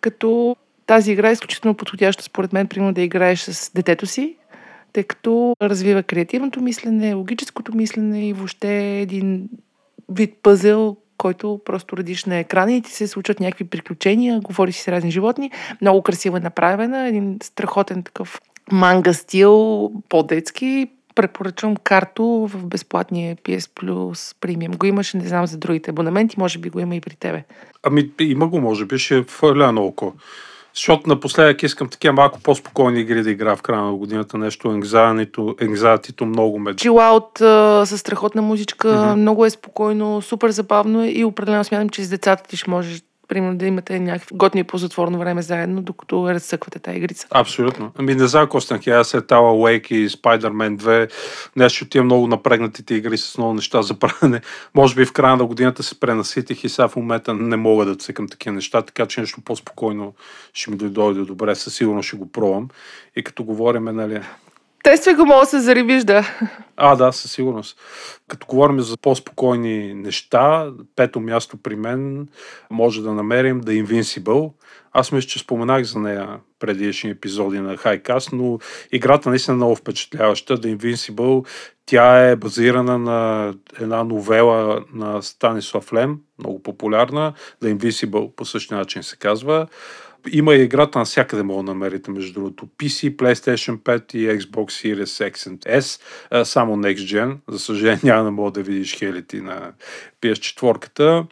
Като 0.00 0.56
тази 0.86 1.12
игра 1.12 1.28
е 1.28 1.32
изключително 1.32 1.74
подходяща, 1.74 2.24
според 2.24 2.52
мен, 2.52 2.68
примерно 2.68 2.92
да 2.92 3.02
играеш 3.02 3.40
с 3.40 3.72
детето 3.74 4.06
си, 4.06 4.36
тъй 4.92 5.04
като 5.04 5.56
развива 5.62 6.02
креативното 6.02 6.60
мислене, 6.60 7.14
логическото 7.14 7.76
мислене 7.76 8.28
и 8.28 8.32
въобще 8.32 9.00
един 9.00 9.48
вид 10.08 10.34
пъзел, 10.42 10.96
който 11.16 11.60
просто 11.64 11.96
радиш 11.96 12.24
на 12.24 12.36
екрана 12.36 12.72
и 12.72 12.82
ти 12.82 12.90
се 12.90 13.06
случват 13.06 13.40
някакви 13.40 13.64
приключения, 13.64 14.40
говори 14.40 14.72
си 14.72 14.82
с 14.82 14.88
разни 14.88 15.10
животни. 15.10 15.50
Много 15.80 16.02
красиво 16.02 16.36
е 16.36 16.40
направена, 16.40 17.08
един 17.08 17.38
страхотен 17.42 18.02
такъв 18.02 18.40
манга 18.72 19.12
стил, 19.12 19.90
по-детски. 20.08 20.90
Препоръчвам 21.14 21.76
карто 21.76 22.48
в 22.52 22.66
безплатния 22.66 23.36
PS 23.36 23.60
Plus 23.60 24.36
премиум. 24.40 24.72
Го 24.72 24.86
имаше, 24.86 25.16
не 25.16 25.28
знам 25.28 25.46
за 25.46 25.58
другите 25.58 25.90
абонаменти, 25.90 26.40
може 26.40 26.58
би 26.58 26.70
го 26.70 26.80
има 26.80 26.96
и 26.96 27.00
при 27.00 27.14
тебе. 27.14 27.44
Ами 27.82 28.10
има 28.20 28.48
го, 28.48 28.60
може 28.60 28.86
би, 28.86 28.98
ще 28.98 29.22
фърля 29.22 29.72
на 29.72 29.80
око. 29.80 30.12
Защото 30.74 31.08
напоследък 31.08 31.62
искам 31.62 31.88
такива 31.88 32.14
малко 32.14 32.40
по-спокойни 32.40 33.00
игри 33.00 33.22
да 33.22 33.30
игра 33.30 33.56
в 33.56 33.62
края 33.62 33.82
на 33.82 33.94
годината. 33.94 34.38
Нещо 34.38 34.68
anxiety 34.68 36.24
много 36.24 36.58
ме... 36.58 36.76
Чилаут 36.76 37.38
със 37.88 38.00
страхотна 38.00 38.42
музичка, 38.42 38.88
mm-hmm. 38.88 39.14
много 39.14 39.44
е 39.44 39.50
спокойно, 39.50 40.22
супер 40.22 40.50
забавно 40.50 41.04
и 41.04 41.24
определено 41.24 41.64
смятам, 41.64 41.88
че 41.88 42.04
с 42.04 42.08
децата 42.08 42.42
ти 42.48 42.56
ще 42.56 42.70
можеш 42.70 43.02
примерно 43.30 43.58
да 43.58 43.66
имате 43.66 44.00
някакви 44.00 44.36
готни 44.36 44.64
по 44.64 44.78
затворно 44.78 45.18
време 45.18 45.42
заедно, 45.42 45.82
докато 45.82 46.34
разсъквате 46.34 46.78
тази 46.78 46.96
игрица. 46.96 47.26
Абсолютно. 47.30 47.92
Ами 47.98 48.14
не 48.14 48.26
знам, 48.26 48.48
Костян, 48.48 48.80
аз 48.88 49.08
след 49.08 49.26
Тала 49.26 49.52
Wake 49.52 49.92
и 49.92 50.08
Spider-Man 50.08 50.76
2, 50.76 51.12
нещо 51.56 51.88
тия 51.88 52.04
много 52.04 52.26
напрегнатите 52.26 52.94
игри 52.94 53.18
с 53.18 53.38
много 53.38 53.54
неща 53.54 53.82
за 53.82 53.94
правене. 53.94 54.40
Може 54.74 54.94
би 54.94 55.04
в 55.04 55.12
края 55.12 55.36
на 55.36 55.44
годината 55.44 55.82
се 55.82 56.00
пренаситих 56.00 56.64
и 56.64 56.68
сега 56.68 56.88
в 56.88 56.96
момента 56.96 57.34
не 57.34 57.56
мога 57.56 57.84
да 57.84 57.96
цъкам 57.96 58.28
такива 58.28 58.54
неща, 58.54 58.82
така 58.82 59.06
че 59.06 59.20
нещо 59.20 59.40
по-спокойно 59.40 60.14
ще 60.52 60.70
ми 60.70 60.76
дойде 60.76 61.20
добре. 61.20 61.54
Със 61.54 61.74
сигурност 61.74 62.08
ще 62.08 62.16
го 62.16 62.32
пробвам. 62.32 62.68
И 63.16 63.24
като 63.24 63.44
говорим, 63.44 63.84
нали, 63.84 64.20
Тествай 64.82 65.14
го, 65.14 65.26
мога 65.26 65.40
да 65.40 65.46
се 65.46 65.60
зарибиш, 65.60 66.04
да. 66.04 66.28
А, 66.76 66.96
да, 66.96 67.12
със 67.12 67.32
сигурност. 67.32 67.78
Като 68.28 68.46
говорим 68.46 68.80
за 68.80 68.96
по-спокойни 68.96 69.94
неща, 69.94 70.70
пето 70.96 71.20
място 71.20 71.56
при 71.56 71.76
мен 71.76 72.28
може 72.70 73.02
да 73.02 73.12
намерим 73.12 73.62
The 73.62 73.84
Invincible. 73.84 74.52
Аз 74.92 75.12
мисля, 75.12 75.28
че 75.28 75.38
споменах 75.38 75.84
за 75.84 75.98
нея 75.98 76.38
предишни 76.58 77.10
епизоди 77.10 77.60
на 77.60 77.76
Highcast, 77.76 78.32
но 78.32 78.58
играта 78.92 79.28
наистина 79.28 79.52
е 79.52 79.56
много 79.56 79.76
впечатляваща. 79.76 80.58
The 80.58 80.76
Invincible, 80.76 81.46
тя 81.86 82.28
е 82.28 82.36
базирана 82.36 82.98
на 82.98 83.52
една 83.80 84.04
новела 84.04 84.84
на 84.94 85.22
Станислав 85.22 85.92
Лем, 85.92 86.18
много 86.38 86.62
популярна. 86.62 87.32
The 87.62 87.74
Invincible 87.74 88.34
по 88.34 88.44
същия 88.44 88.78
начин 88.78 89.02
се 89.02 89.16
казва. 89.16 89.66
Има 90.32 90.54
и 90.54 90.62
играта 90.62 90.98
навсякъде 90.98 91.42
мога 91.42 91.62
да 91.62 91.70
намерите, 91.70 92.10
между 92.10 92.32
другото. 92.32 92.68
PC, 92.78 93.16
PlayStation 93.16 93.78
5 93.78 94.14
и 94.14 94.28
Xbox 94.28 94.94
Series 94.94 95.30
X 95.30 95.36
and 95.36 95.80
S, 95.80 96.44
само 96.44 96.76
Next 96.76 96.94
Gen. 96.96 97.36
За 97.48 97.58
съжаление 97.58 98.00
няма 98.02 98.24
да 98.24 98.30
мога 98.30 98.50
да 98.50 98.62
видиш 98.62 98.98
хелити 98.98 99.40
на 99.40 99.72
PS4. 100.22 101.26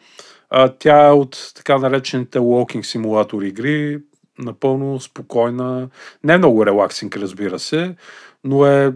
Тя 0.78 1.06
е 1.06 1.10
от 1.10 1.52
така 1.56 1.78
наречените 1.78 2.38
walking 2.38 2.82
симулатор 2.82 3.42
игри, 3.42 3.98
напълно 4.38 5.00
спокойна, 5.00 5.88
не 6.24 6.38
много 6.38 6.66
релаксинг, 6.66 7.16
разбира 7.16 7.58
се, 7.58 7.94
но 8.44 8.66
е 8.66 8.92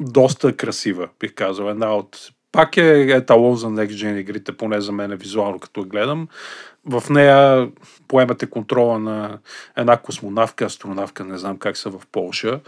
доста 0.00 0.56
красива, 0.56 1.08
бих 1.20 1.34
казал. 1.34 1.70
Една 1.70 1.96
от 1.96 2.18
пак 2.52 2.76
е 2.76 3.00
еталон 3.00 3.56
за 3.56 3.66
Next 3.66 3.90
Gen 3.90 4.16
игрите, 4.16 4.56
поне 4.56 4.80
за 4.80 4.92
мен 4.92 5.12
е 5.12 5.16
визуално, 5.16 5.58
като 5.58 5.84
гледам. 5.84 6.28
В 6.84 7.02
нея 7.10 7.68
поемате 8.08 8.50
контрола 8.50 8.98
на 8.98 9.38
една 9.76 9.96
космонавка, 9.96 10.64
астронавка, 10.64 11.24
не 11.24 11.38
знам 11.38 11.58
как 11.58 11.76
са 11.76 11.90
в 11.90 12.02
Полша, 12.12 12.60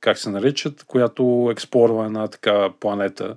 как 0.00 0.18
се 0.18 0.30
наричат, 0.30 0.84
която 0.84 1.48
експлорва 1.52 2.06
една 2.06 2.28
така 2.28 2.68
планета, 2.80 3.36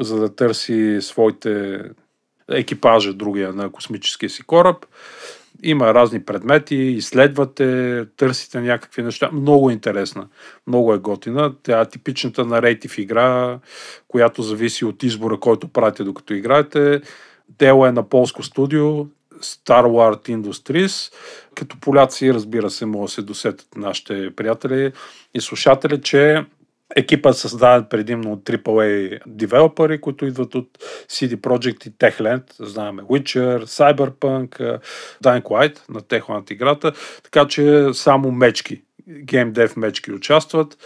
за 0.00 0.20
да 0.20 0.34
търси 0.34 0.98
своите 1.00 1.82
екипажа, 2.50 3.12
другия 3.12 3.52
на 3.52 3.70
космическия 3.70 4.30
си 4.30 4.42
кораб. 4.42 4.86
Има 5.62 5.94
разни 5.94 6.22
предмети, 6.22 6.76
изследвате, 6.76 8.04
търсите 8.16 8.60
някакви 8.60 9.02
неща. 9.02 9.30
Много 9.32 9.70
интересна, 9.70 10.28
много 10.66 10.94
е 10.94 10.98
готина. 10.98 11.54
Тя 11.62 11.80
е 11.80 11.88
типичната 11.88 12.44
нарейтив 12.44 12.98
игра, 12.98 13.58
която 14.08 14.42
зависи 14.42 14.84
от 14.84 15.02
избора, 15.02 15.40
който 15.40 15.68
правите 15.68 16.04
докато 16.04 16.34
играете. 16.34 17.00
Дело 17.48 17.86
е 17.86 17.92
на 17.92 18.02
полско 18.02 18.42
студио, 18.42 19.06
Star 19.42 19.84
Wars 19.84 20.28
Industries. 20.28 21.12
Като 21.54 21.80
поляци, 21.80 22.34
разбира 22.34 22.70
се, 22.70 22.86
може 22.86 23.10
да 23.10 23.14
се 23.14 23.22
досетят 23.22 23.66
нашите 23.76 24.30
приятели 24.36 24.92
и 25.34 25.40
слушатели, 25.40 26.02
че 26.02 26.44
екипът 26.96 27.34
е 27.34 27.38
създаден 27.38 27.86
предимно 27.90 28.32
от 28.32 28.44
AAA 28.44 29.20
девелопери, 29.26 30.00
които 30.00 30.26
идват 30.26 30.54
от 30.54 30.68
CD 31.08 31.36
Projekt 31.36 31.86
и 31.86 31.92
Techland. 31.92 32.42
Знаеме 32.60 33.02
Witcher, 33.02 33.64
Cyberpunk, 33.64 34.80
Dying 35.24 35.42
Light 35.42 35.78
на 35.88 36.00
Techland 36.00 36.52
играта. 36.52 36.92
Така 37.22 37.48
че 37.48 37.88
само 37.92 38.30
мечки, 38.30 38.82
Dev 39.08 39.76
мечки 39.76 40.12
участват. 40.12 40.78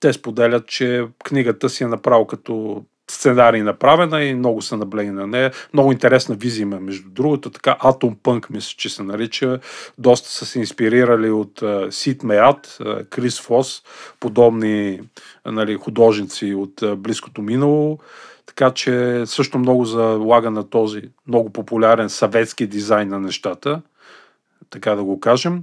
Те 0.00 0.12
споделят, 0.12 0.66
че 0.66 1.04
книгата 1.24 1.68
си 1.68 1.84
е 1.84 1.86
направо 1.86 2.26
като 2.26 2.84
сценарий 3.12 3.62
направена 3.62 4.24
и 4.24 4.34
много 4.34 4.62
са 4.62 4.76
наблени 4.76 5.10
на 5.10 5.26
нея. 5.26 5.52
Много 5.72 5.92
интересна 5.92 6.34
визия 6.34 6.62
има, 6.62 6.80
между 6.80 7.10
другото. 7.10 7.50
Така 7.50 7.76
Atom 7.80 8.16
Punk, 8.16 8.50
мисля, 8.50 8.74
че 8.76 8.88
се 8.88 9.02
нарича. 9.02 9.60
Доста 9.98 10.28
са 10.28 10.46
се 10.46 10.58
инспирирали 10.58 11.30
от 11.30 11.62
Сид 11.90 12.22
Меат, 12.22 12.78
Крис 13.10 13.40
Фос, 13.40 13.82
подобни 14.20 15.00
нали, 15.46 15.74
художници 15.74 16.54
от 16.54 16.82
близкото 16.96 17.42
минало. 17.42 17.98
Така 18.46 18.70
че 18.70 19.22
също 19.26 19.58
много 19.58 19.84
залага 19.84 20.50
на 20.50 20.70
този 20.70 21.02
много 21.28 21.50
популярен 21.50 22.10
съветски 22.10 22.66
дизайн 22.66 23.08
на 23.08 23.20
нещата, 23.20 23.82
така 24.70 24.94
да 24.94 25.04
го 25.04 25.20
кажем. 25.20 25.62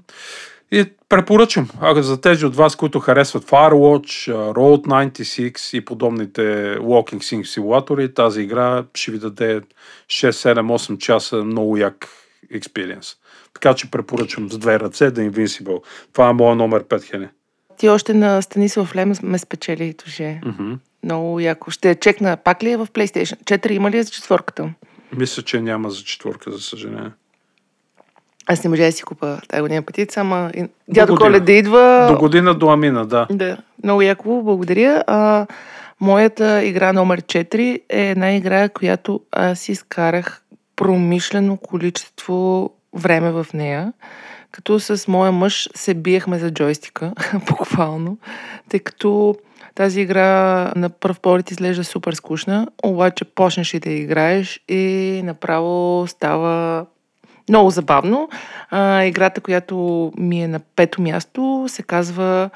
И 0.71 0.85
препоръчам, 1.09 1.69
ако 1.81 2.01
за 2.01 2.21
тези 2.21 2.45
от 2.45 2.55
вас, 2.55 2.75
които 2.75 2.99
харесват 2.99 3.45
Firewatch, 3.45 4.31
Road 4.31 5.09
96 5.11 5.77
и 5.77 5.85
подобните 5.85 6.41
Walking 6.79 7.17
Sim 7.17 7.43
симулатори, 7.43 8.13
тази 8.13 8.41
игра 8.41 8.83
ще 8.93 9.11
ви 9.11 9.19
даде 9.19 9.61
6, 9.61 9.65
7, 10.07 10.59
8 10.59 10.97
часа 10.97 11.35
много 11.35 11.77
як 11.77 12.07
експириенс. 12.51 13.15
Така 13.53 13.73
че 13.73 13.91
препоръчвам 13.91 14.51
с 14.51 14.57
две 14.57 14.79
ръце 14.79 15.11
да 15.11 15.21
Invincible. 15.21 15.83
Това 16.13 16.29
е 16.29 16.33
моят 16.33 16.57
номер 16.57 16.83
5, 16.83 17.03
Хене. 17.03 17.29
Ти 17.77 17.89
още 17.89 18.13
на 18.13 18.41
Станислав 18.41 18.95
Лем 18.95 19.13
ме 19.23 19.39
спечели, 19.39 19.93
Тоже. 19.93 20.41
Mm-hmm. 20.45 20.77
Много 21.03 21.39
яко. 21.39 21.71
Ще 21.71 21.95
чекна. 21.95 22.37
Пак 22.37 22.63
ли 22.63 22.71
е 22.71 22.77
в 22.77 22.87
PlayStation? 22.87 23.43
4 23.43 23.71
има 23.71 23.91
ли 23.91 23.97
е 23.97 24.03
за 24.03 24.11
четвърката? 24.11 24.73
Мисля, 25.17 25.43
че 25.43 25.61
няма 25.61 25.89
за 25.89 26.03
четвърка, 26.03 26.51
за 26.51 26.59
съжаление. 26.59 27.11
Аз 28.51 28.63
не 28.63 28.69
можа 28.69 28.83
да 28.83 28.91
си 28.91 29.03
купа 29.03 29.37
тази 29.47 29.61
година 29.61 29.81
пътица, 29.81 30.19
ама 30.19 30.51
дядо 30.87 31.15
Коле 31.15 31.39
да 31.39 31.51
идва. 31.51 32.07
До 32.11 32.17
година 32.17 32.53
до 32.55 32.69
Амина, 32.69 33.05
да. 33.05 33.27
Да, 33.31 33.57
много 33.83 34.01
яко, 34.01 34.41
благодаря. 34.43 35.03
А, 35.07 35.47
моята 36.01 36.63
игра 36.63 36.93
номер 36.93 37.21
4 37.21 37.81
е 37.89 38.09
една 38.09 38.35
игра, 38.35 38.69
която 38.69 39.21
аз 39.31 39.69
изкарах 39.69 40.41
промишлено 40.75 41.57
количество 41.57 42.69
време 42.93 43.31
в 43.31 43.47
нея, 43.53 43.93
като 44.51 44.79
с 44.79 45.07
моя 45.07 45.31
мъж 45.31 45.69
се 45.75 45.93
биехме 45.93 46.39
за 46.39 46.51
джойстика, 46.51 47.13
буквално, 47.49 48.17
тъй 48.69 48.79
като 48.79 49.35
тази 49.75 50.01
игра 50.01 50.25
на 50.75 50.89
пръв 50.89 51.19
поглед 51.19 51.51
изглежда 51.51 51.83
супер 51.83 52.13
скучна, 52.13 52.67
обаче 52.83 53.25
почнеш 53.25 53.73
и 53.73 53.79
да 53.79 53.89
играеш 53.89 54.59
и 54.69 55.21
направо 55.25 56.05
става 56.07 56.85
много 57.49 57.69
забавно. 57.69 58.29
А, 58.69 59.03
играта, 59.03 59.41
която 59.41 60.11
ми 60.17 60.43
е 60.43 60.47
на 60.47 60.59
пето 60.75 61.01
място, 61.01 61.65
се 61.67 61.83
казва 61.83 62.49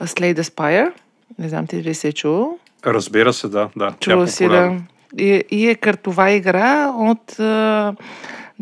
Slay 0.00 0.34
the 0.34 0.42
Spire. 0.42 0.92
Не 1.38 1.48
знам 1.48 1.66
ти 1.66 1.76
дали 1.76 1.94
се 1.94 2.08
е 2.08 2.12
чувал. 2.12 2.58
Разбира 2.86 3.32
се, 3.32 3.48
да. 3.48 3.68
да. 3.76 3.94
Чува 4.00 4.24
е 4.24 4.26
си, 4.26 4.48
да. 4.48 4.76
И, 5.18 5.42
и 5.50 5.68
е 5.68 5.74
картова 5.74 6.30
игра 6.30 6.92
от 6.96 7.40
а, 7.40 7.94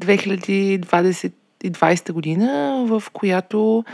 2020 0.01 2.13
година, 2.13 2.85
в 2.89 3.03
която 3.13 3.85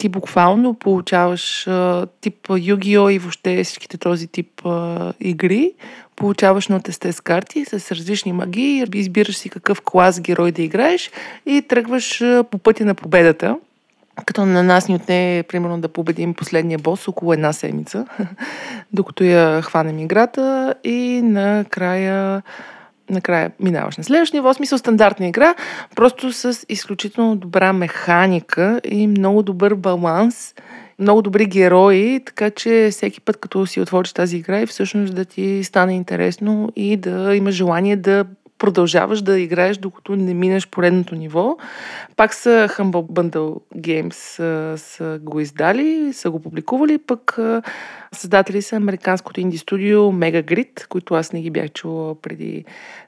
ти 0.00 0.08
буквално 0.08 0.74
получаваш 0.74 1.66
а, 1.66 2.06
тип 2.20 2.48
Yu-Gi-Oh! 2.48 3.12
и 3.12 3.18
въобще 3.18 3.64
всичките 3.64 3.98
този 3.98 4.26
тип 4.26 4.66
а, 4.66 5.12
игри. 5.20 5.72
Получаваш 6.16 6.68
на 6.68 6.82
теста 6.82 7.12
с 7.12 7.20
карти 7.20 7.64
с 7.64 7.92
различни 7.92 8.32
магии, 8.32 8.84
избираш 8.94 9.36
си 9.36 9.48
какъв 9.48 9.80
клас 9.80 10.20
герой 10.20 10.52
да 10.52 10.62
играеш 10.62 11.10
и 11.46 11.62
тръгваш 11.62 12.20
а, 12.20 12.44
по 12.50 12.58
пътя 12.58 12.84
на 12.84 12.94
победата. 12.94 13.56
Като 14.26 14.46
на 14.46 14.62
нас 14.62 14.88
ни 14.88 14.94
отне, 14.94 15.44
примерно, 15.48 15.80
да 15.80 15.88
победим 15.88 16.34
последния 16.34 16.78
бос 16.78 17.08
около 17.08 17.32
една 17.32 17.52
седмица, 17.52 18.06
докато 18.92 19.24
я 19.24 19.62
хванем 19.62 19.98
играта 19.98 20.74
и 20.84 21.20
накрая 21.24 22.42
накрая 23.10 23.50
минаваш 23.60 23.96
на 23.96 24.04
следващия 24.04 24.38
ниво. 24.38 24.54
Смисъл 24.54 24.78
стандартна 24.78 25.26
игра, 25.26 25.54
просто 25.96 26.32
с 26.32 26.58
изключително 26.68 27.36
добра 27.36 27.72
механика 27.72 28.80
и 28.84 29.06
много 29.06 29.42
добър 29.42 29.74
баланс, 29.74 30.54
много 30.98 31.22
добри 31.22 31.46
герои, 31.46 32.20
така 32.26 32.50
че 32.50 32.88
всеки 32.90 33.20
път, 33.20 33.36
като 33.36 33.66
си 33.66 33.80
отвориш 33.80 34.12
тази 34.12 34.36
игра 34.36 34.60
и 34.60 34.66
всъщност 34.66 35.14
да 35.14 35.24
ти 35.24 35.64
стане 35.64 35.96
интересно 35.96 36.72
и 36.76 36.96
да 36.96 37.36
имаш 37.36 37.54
желание 37.54 37.96
да 37.96 38.24
продължаваш 38.60 39.22
да 39.22 39.40
играеш, 39.40 39.76
докато 39.76 40.16
не 40.16 40.34
минеш 40.34 40.68
поредното 40.68 41.14
ниво. 41.14 41.56
Пак 42.16 42.34
са 42.34 42.68
Humble 42.70 43.10
Bundle 43.12 43.60
Games 43.76 44.14
са, 44.14 44.74
са 44.76 45.18
го 45.22 45.40
издали, 45.40 46.12
са 46.12 46.30
го 46.30 46.40
публикували, 46.40 46.98
пък 46.98 47.38
създатели 48.14 48.62
са 48.62 48.76
американското 48.76 49.40
инди 49.40 49.58
студио 49.58 50.00
Mega 50.00 50.44
Grid, 50.44 50.86
които 50.86 51.14
аз 51.14 51.32
не 51.32 51.40
ги 51.40 51.50
бях 51.50 51.70
чула 51.70 52.20
преди 52.20 52.64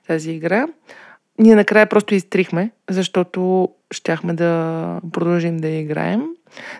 тази 0.07 0.33
игра. 0.33 0.67
Ние 1.39 1.55
накрая 1.55 1.89
просто 1.89 2.15
изтрихме, 2.15 2.71
защото 2.91 3.69
щяхме 3.91 4.35
да 4.35 5.01
продължим 5.13 5.57
да 5.57 5.69
играем. 5.69 6.23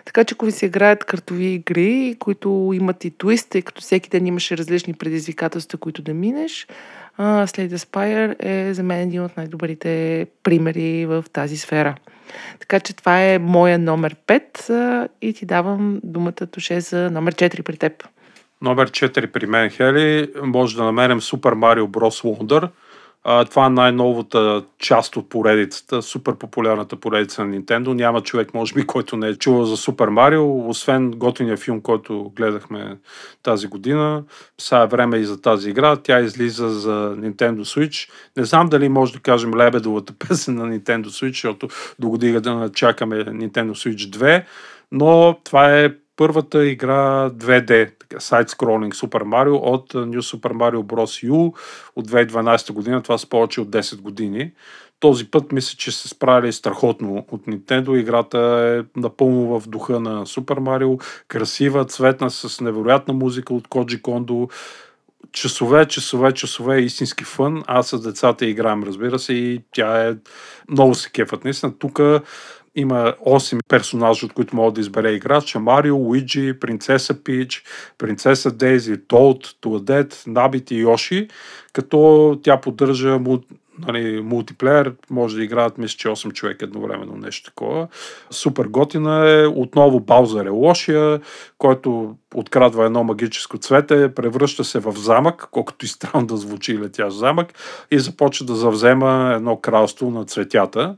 Така 0.05 0.23
че 0.23 0.33
ако 0.33 0.45
ви 0.45 0.51
се 0.51 0.65
играят 0.65 1.03
картови 1.03 1.45
игри, 1.45 2.15
които 2.19 2.71
имат 2.73 3.05
и 3.05 3.17
твист, 3.17 3.49
тъй 3.49 3.61
като 3.61 3.81
всеки 3.81 4.09
ден 4.09 4.27
имаше 4.27 4.57
различни 4.57 4.93
предизвикателства, 4.93 5.79
които 5.79 6.01
да 6.01 6.13
минеш, 6.13 6.67
uh, 7.19 7.45
Slay 7.45 7.73
the 7.73 7.77
Spire 7.77 8.35
е 8.39 8.73
за 8.73 8.83
мен 8.83 8.99
един 8.99 9.23
от 9.23 9.37
най-добрите 9.37 10.27
примери 10.43 11.05
в 11.05 11.25
тази 11.33 11.57
сфера. 11.57 11.95
Така 12.59 12.79
че 12.79 12.95
това 12.95 13.23
е 13.23 13.39
моя 13.39 13.79
номер 13.79 14.15
5 14.27 15.09
и 15.21 15.33
ти 15.33 15.45
давам 15.45 15.99
думата, 16.03 16.31
Тоше, 16.31 16.81
за 16.81 17.11
номер 17.11 17.35
4 17.35 17.61
при 17.61 17.77
теб. 17.77 18.07
Номер 18.61 18.91
4 18.91 19.27
при 19.27 19.45
мен, 19.45 19.69
Хели, 19.69 20.31
може 20.43 20.75
да 20.75 20.83
намерим 20.83 21.21
Super 21.21 21.53
Mario 21.53 21.87
Bros. 21.87 22.23
Wonder– 22.23 22.69
а, 23.23 23.45
това 23.45 23.65
е 23.65 23.69
най-новата 23.69 24.63
част 24.79 25.15
от 25.15 25.29
поредицата, 25.29 26.01
супер 26.01 26.35
популярната 26.35 26.95
поредица 26.95 27.45
на 27.45 27.55
Nintendo. 27.55 27.93
Няма 27.93 28.21
човек, 28.21 28.53
може 28.53 28.73
би, 28.73 28.87
който 28.87 29.17
не 29.17 29.27
е 29.27 29.35
чувал 29.35 29.65
за 29.65 29.77
Супер 29.77 30.07
Марио, 30.07 30.69
освен 30.69 31.11
готиния 31.11 31.57
филм, 31.57 31.81
който 31.81 32.31
гледахме 32.35 32.97
тази 33.43 33.67
година. 33.67 34.23
Сега 34.57 34.81
е 34.81 34.87
време 34.87 35.17
и 35.17 35.25
за 35.25 35.41
тази 35.41 35.69
игра. 35.69 35.95
Тя 35.95 36.19
излиза 36.19 36.69
за 36.69 37.15
Nintendo 37.17 37.59
Switch. 37.59 38.09
Не 38.37 38.45
знам 38.45 38.69
дали 38.69 38.89
може 38.89 39.13
да 39.13 39.19
кажем 39.19 39.55
лебедовата 39.55 40.13
песен 40.27 40.55
на 40.55 40.65
Nintendo 40.65 41.05
Switch, 41.05 41.31
защото 41.31 41.67
до 41.99 42.09
година 42.09 42.41
да 42.41 42.69
чакаме 42.73 43.15
Nintendo 43.15 43.71
Switch 43.71 44.17
2, 44.17 44.43
но 44.91 45.37
това 45.43 45.79
е 45.79 45.89
първата 46.15 46.65
игра 46.65 47.29
2D, 47.29 47.91
сайт-скролинг 48.19 48.93
Super 48.93 49.23
Mario 49.23 49.53
от 49.53 49.93
New 49.93 50.19
Super 50.19 50.53
Mario 50.53 50.83
Bros. 50.83 51.29
U 51.29 51.53
от 51.95 52.11
2012 52.11 52.71
година. 52.71 53.01
Това 53.01 53.17
са 53.17 53.29
повече 53.29 53.61
от 53.61 53.69
10 53.69 54.01
години. 54.01 54.51
Този 54.99 55.31
път 55.31 55.51
мисля, 55.51 55.75
че 55.77 55.91
се 55.91 56.07
справили 56.07 56.53
страхотно 56.53 57.25
от 57.31 57.45
Nintendo. 57.45 57.99
Играта 57.99 58.39
е 58.39 58.99
напълно 58.99 59.59
в 59.59 59.67
духа 59.67 59.99
на 59.99 60.25
Super 60.25 60.59
Mario. 60.59 61.03
Красива, 61.27 61.85
цветна, 61.85 62.29
с 62.29 62.61
невероятна 62.61 63.13
музика 63.13 63.53
от 63.53 63.67
Коджи 63.67 64.01
Кондо 64.01 64.47
часове, 65.31 65.85
часове, 65.85 66.31
часове 66.31 66.79
истински 66.79 67.23
фън. 67.23 67.63
Аз 67.67 67.87
с 67.87 68.01
децата 68.01 68.45
играем, 68.45 68.83
разбира 68.83 69.19
се, 69.19 69.33
и 69.33 69.61
тя 69.71 70.07
е 70.07 70.15
много 70.69 70.95
се 70.95 71.09
кефът. 71.09 71.43
Наистина, 71.43 71.77
тук 71.79 71.99
има 72.75 73.13
8 73.25 73.59
персонажа, 73.67 74.25
от 74.25 74.33
които 74.33 74.55
могат 74.55 74.73
да 74.73 74.81
избере 74.81 75.11
играч. 75.11 75.55
Марио, 75.55 75.97
Уиджи, 75.97 76.59
принцеса 76.59 77.23
Пич, 77.23 77.63
принцеса 77.97 78.51
Дейзи, 78.51 78.97
Толт, 79.07 79.55
Туадет, 79.61 80.23
Набит 80.27 80.71
и 80.71 80.75
Йоши, 80.75 81.27
като 81.73 82.39
тя 82.43 82.61
поддържа 82.61 83.19
нали, 83.87 84.21
мултиплеер, 84.21 84.93
може 85.09 85.35
да 85.35 85.43
играят, 85.43 85.77
мисля, 85.77 85.97
че 85.97 86.07
8 86.07 86.33
човека 86.33 86.65
едновременно, 86.65 87.17
нещо 87.17 87.51
такова. 87.51 87.87
Супер 88.31 88.65
готина 88.65 89.29
е. 89.29 89.47
Отново 89.47 89.99
Баузър 89.99 90.45
е 90.45 90.49
лошия, 90.49 91.21
който 91.57 92.15
открадва 92.35 92.85
едно 92.85 93.03
магическо 93.03 93.57
цвете, 93.57 94.13
превръща 94.15 94.63
се 94.63 94.79
в 94.79 94.93
замък, 94.97 95.47
колкото 95.51 95.85
и 95.85 95.87
странно 95.87 96.27
да 96.27 96.37
звучи 96.37 96.79
летящ 96.79 97.17
замък, 97.17 97.53
и 97.91 97.99
започва 97.99 98.45
да 98.45 98.55
завзема 98.55 99.33
едно 99.35 99.57
кралство 99.57 100.11
на 100.11 100.25
цветята. 100.25 100.95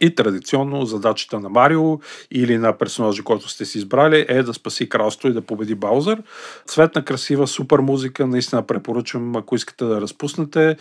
И 0.00 0.14
традиционно 0.14 0.86
задачата 0.86 1.40
на 1.40 1.48
Марио 1.48 1.98
или 2.30 2.58
на 2.58 2.78
персонажа, 2.78 3.22
който 3.22 3.48
сте 3.48 3.64
си 3.64 3.78
избрали 3.78 4.26
е 4.28 4.42
да 4.42 4.54
спаси 4.54 4.88
кралство 4.88 5.28
и 5.28 5.32
да 5.32 5.42
победи 5.42 5.74
Баузър. 5.74 6.22
Цветна, 6.66 7.04
красива, 7.04 7.46
супер 7.46 7.78
музика, 7.78 8.26
наистина 8.26 8.66
препоръчвам, 8.66 9.36
ако 9.36 9.54
искате 9.56 9.84
да 9.84 10.00
разпуснете. 10.00 10.76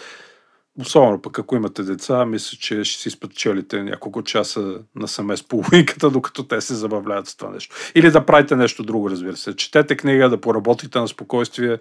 Особено 0.81 1.21
пък 1.21 1.39
ако 1.39 1.55
имате 1.55 1.83
деца, 1.83 2.25
мисля, 2.25 2.57
че 2.57 2.83
ще 2.83 3.01
си 3.01 3.09
спечелите 3.09 3.83
няколко 3.83 4.23
часа 4.23 4.79
насаме 4.95 5.37
с 5.37 5.43
половинката, 5.43 6.09
докато 6.09 6.43
те 6.43 6.61
се 6.61 6.75
забавляват 6.75 7.27
с 7.27 7.35
това 7.35 7.51
нещо. 7.51 7.75
Или 7.95 8.11
да 8.11 8.25
правите 8.25 8.55
нещо 8.55 8.83
друго, 8.83 9.09
разбира 9.09 9.35
се. 9.35 9.55
Четете 9.55 9.97
книга, 9.97 10.29
да 10.29 10.41
поработите 10.41 10.99
на 10.99 11.07
спокойствие. 11.07 11.77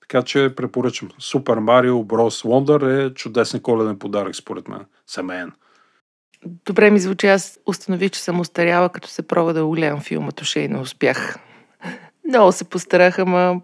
Така 0.00 0.22
че 0.22 0.52
препоръчвам. 0.56 1.10
Супер 1.18 1.56
Марио 1.58 2.04
Брос 2.04 2.42
Wonder 2.42 3.06
е 3.06 3.14
чудесен 3.14 3.60
коледен 3.60 3.98
подарък, 3.98 4.36
според 4.36 4.68
мен. 4.68 4.80
Семейен. 5.06 5.52
Добре 6.44 6.90
ми 6.90 6.98
звучи, 6.98 7.26
аз 7.26 7.58
установих, 7.66 8.10
че 8.10 8.20
съм 8.20 8.40
устаряла, 8.40 8.88
като 8.88 9.08
се 9.08 9.22
пробва 9.22 9.52
да 9.52 9.64
го 9.64 9.70
гледам 9.70 10.00
филма 10.00 10.32
Туше 10.32 10.60
и 10.60 10.68
не 10.68 10.78
успях. 10.78 11.38
Много 12.28 12.52
се 12.52 12.64
постарах, 12.64 13.18
ама 13.18 13.60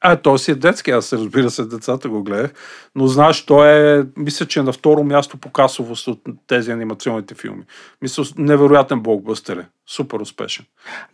а, 0.00 0.16
то 0.16 0.38
си 0.38 0.50
е 0.50 0.54
детски, 0.54 0.90
аз 0.90 1.12
разбира 1.12 1.50
се, 1.50 1.64
децата 1.64 2.08
го 2.08 2.22
гледах. 2.22 2.52
Но 2.94 3.06
знаеш, 3.06 3.46
то 3.46 3.64
е, 3.64 4.06
мисля, 4.16 4.46
че 4.46 4.60
е 4.60 4.62
на 4.62 4.72
второ 4.72 5.04
място 5.04 5.36
по 5.36 5.50
касовост 5.50 6.08
от 6.08 6.20
тези 6.46 6.70
анимационните 6.70 7.34
филми. 7.34 7.62
Мисля, 8.02 8.24
невероятен 8.38 9.00
блокбъстер 9.00 9.56
е. 9.56 9.66
Супер 9.86 10.20
успешен. 10.20 10.64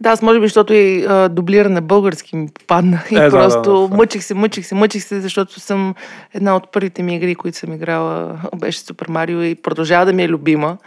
Да, 0.01 0.11
аз 0.11 0.23
може 0.23 0.41
би, 0.41 0.47
защото 0.47 0.75
и 0.75 1.05
а, 1.09 1.29
дублира 1.29 1.71
на 1.71 1.83
български 1.83 2.37
ми 2.37 2.49
падна. 2.67 3.03
И 3.11 3.17
е, 3.17 3.31
просто 3.31 3.73
да, 3.73 3.81
да, 3.81 3.89
да, 3.89 3.97
мъчих 3.97 4.25
се, 4.25 4.35
мъчих 4.35 4.67
се, 4.67 4.75
мъчих 4.75 5.05
се, 5.05 5.21
защото 5.21 5.61
съм 5.61 5.95
една 6.35 6.57
от 6.57 6.73
първите 6.73 7.03
ми 7.03 7.17
игри, 7.17 7.35
които 7.35 7.59
съм 7.59 7.73
играла, 7.73 8.41
беше 8.57 8.81
Супер 8.81 9.07
Марио 9.09 9.43
и 9.43 9.55
продължава 9.55 10.07
да 10.07 10.13
ми 10.13 10.23
е 10.23 10.29
любима. 10.29 10.79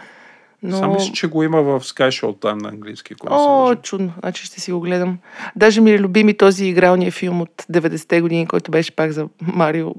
Но... 0.62 0.76
Сам 0.76 0.92
мисля, 0.92 1.12
че 1.12 1.26
го 1.26 1.42
има 1.42 1.62
в 1.62 1.80
Sky 1.80 2.08
Showtime 2.08 2.62
на 2.62 2.68
английски. 2.68 3.14
О, 3.30 3.74
чудно. 3.74 4.12
Значи 4.20 4.46
ще 4.46 4.60
си 4.60 4.72
го 4.72 4.80
гледам. 4.80 5.18
Даже 5.56 5.80
ми 5.80 5.90
е 5.90 5.98
любими 5.98 6.36
този 6.36 6.66
игралния 6.66 7.12
филм 7.12 7.40
от 7.40 7.64
90-те 7.72 8.20
години, 8.20 8.46
който 8.46 8.70
беше 8.70 8.96
пак 8.96 9.12
за 9.12 9.28
Марио, 9.42 9.94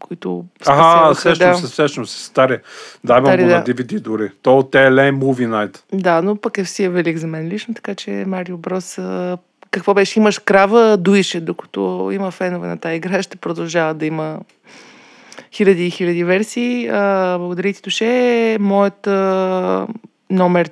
които 0.00 0.44
Ага, 0.66 1.14
сещам 1.14 1.50
да. 1.50 1.58
се, 1.58 1.68
сещам 1.68 2.06
се, 2.06 2.24
стари. 2.24 2.58
Да, 3.04 3.18
имам 3.18 3.36
го 3.36 3.44
да. 3.44 3.56
на 3.56 3.64
DVD 3.64 4.00
дори. 4.00 4.30
То 4.42 4.58
от 4.58 4.72
TLA 4.72 5.12
Movie 5.12 5.48
Night. 5.48 5.80
Да, 5.92 6.22
но 6.22 6.36
пък 6.36 6.58
е 6.58 6.64
си 6.64 6.84
е 6.84 6.88
велик 6.88 7.16
за 7.16 7.26
мен 7.26 7.48
лично, 7.48 7.74
така 7.74 7.94
че 7.94 8.10
Марио 8.26 8.58
Брос 8.58 8.98
какво 9.70 9.94
беше, 9.94 10.20
имаш 10.20 10.38
крава, 10.38 10.96
дуише, 10.96 11.40
докато 11.40 12.10
има 12.12 12.30
фенове 12.30 12.68
на 12.68 12.78
тази 12.78 12.96
игра, 12.96 13.22
ще 13.22 13.36
продължава 13.36 13.94
да 13.94 14.06
има 14.06 14.40
хиляди 15.52 15.86
и 15.86 15.90
хиляди 15.90 16.24
версии. 16.24 16.88
А, 16.88 17.38
благодаря 17.38 17.72
ти, 17.72 17.82
Тоше. 17.82 18.56
Моят 18.60 19.06
а, 19.06 19.86
номер 20.30 20.70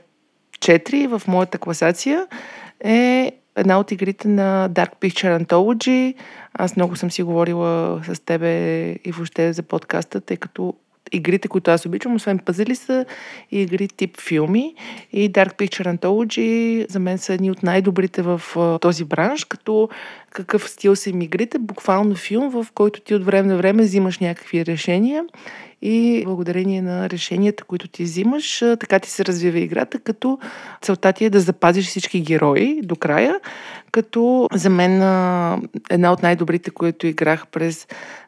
4 0.59 1.19
в 1.19 1.29
моята 1.29 1.59
класация 1.59 2.27
е 2.85 3.33
една 3.57 3.81
от 3.81 3.93
игрите 3.93 4.29
на 4.29 4.71
Dark 4.71 4.91
Picture 5.01 5.45
Anthology. 5.45 6.15
Аз 6.55 6.77
много 6.77 6.97
съм 6.97 7.11
си 7.11 7.23
говорила 7.23 8.01
с 8.05 8.21
тебе 8.21 8.91
и 8.91 9.13
въобще 9.13 9.53
за 9.53 9.63
подкаста, 9.63 10.21
тъй 10.21 10.37
като 10.37 10.75
игрите, 11.13 11.49
които 11.49 11.71
аз 11.71 11.87
обичам, 11.87 12.15
освен 12.15 12.39
пазели 12.39 12.77
са 12.77 13.05
и 13.51 13.63
игри 13.63 13.89
тип 13.89 14.21
филми. 14.21 14.75
И 15.13 15.33
Dark 15.33 15.57
Picture 15.57 15.97
Anthology 15.97 16.87
за 16.91 16.99
мен 17.01 17.19
са 17.19 17.35
едни 17.35 17.51
от 17.51 17.63
най-добрите 17.63 18.23
в 18.23 18.41
този 18.81 19.05
бранш, 19.05 19.45
като 19.45 19.89
какъв 20.35 20.68
стил 20.68 20.97
са 20.97 21.11
игрите, 21.11 21.59
буквално 21.59 22.14
филм, 22.14 22.51
в 22.51 22.66
който 22.75 23.01
ти 23.01 23.14
от 23.14 23.25
време 23.25 23.49
на 23.49 23.57
време 23.57 23.83
взимаш 23.83 24.18
някакви 24.18 24.66
решения 24.66 25.25
и 25.83 26.23
благодарение 26.25 26.83
на 26.83 27.11
решенията, 27.11 27.64
които 27.64 27.88
ти 27.88 28.03
взимаш, 28.03 28.59
така 28.59 28.99
ти 28.99 29.11
се 29.11 29.25
развива 29.25 29.59
играта, 29.59 29.99
като 29.99 30.38
целта 30.83 31.12
ти 31.12 31.25
е 31.25 31.31
да 31.31 31.40
запазиш 31.40 31.87
всички 31.87 32.20
герои 32.20 32.81
до 32.83 32.97
края, 32.97 33.40
като 33.92 34.49
за 34.53 34.70
мен 34.70 34.92
една 35.90 36.12
от 36.12 36.23
най-добрите, 36.23 36.70
които 36.70 37.07
играх 37.07 37.47
през 37.47 37.87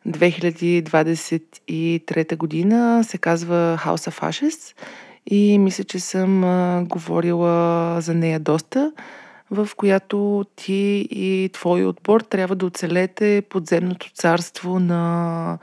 2023 0.08 2.36
година, 2.36 3.04
се 3.04 3.18
казва 3.18 3.78
House 3.84 4.10
of 4.10 4.22
Ashes 4.22 4.74
и 5.30 5.58
мисля, 5.58 5.84
че 5.84 6.00
съм 6.00 6.40
говорила 6.88 8.00
за 8.00 8.14
нея 8.14 8.40
доста. 8.40 8.92
В 9.50 9.68
която 9.76 10.44
ти 10.56 11.08
и 11.10 11.50
твой 11.52 11.84
отбор 11.84 12.20
трябва 12.20 12.56
да 12.56 12.66
оцелете 12.66 13.42
подземното 13.48 14.12
царство 14.14 14.78
на 14.78 15.58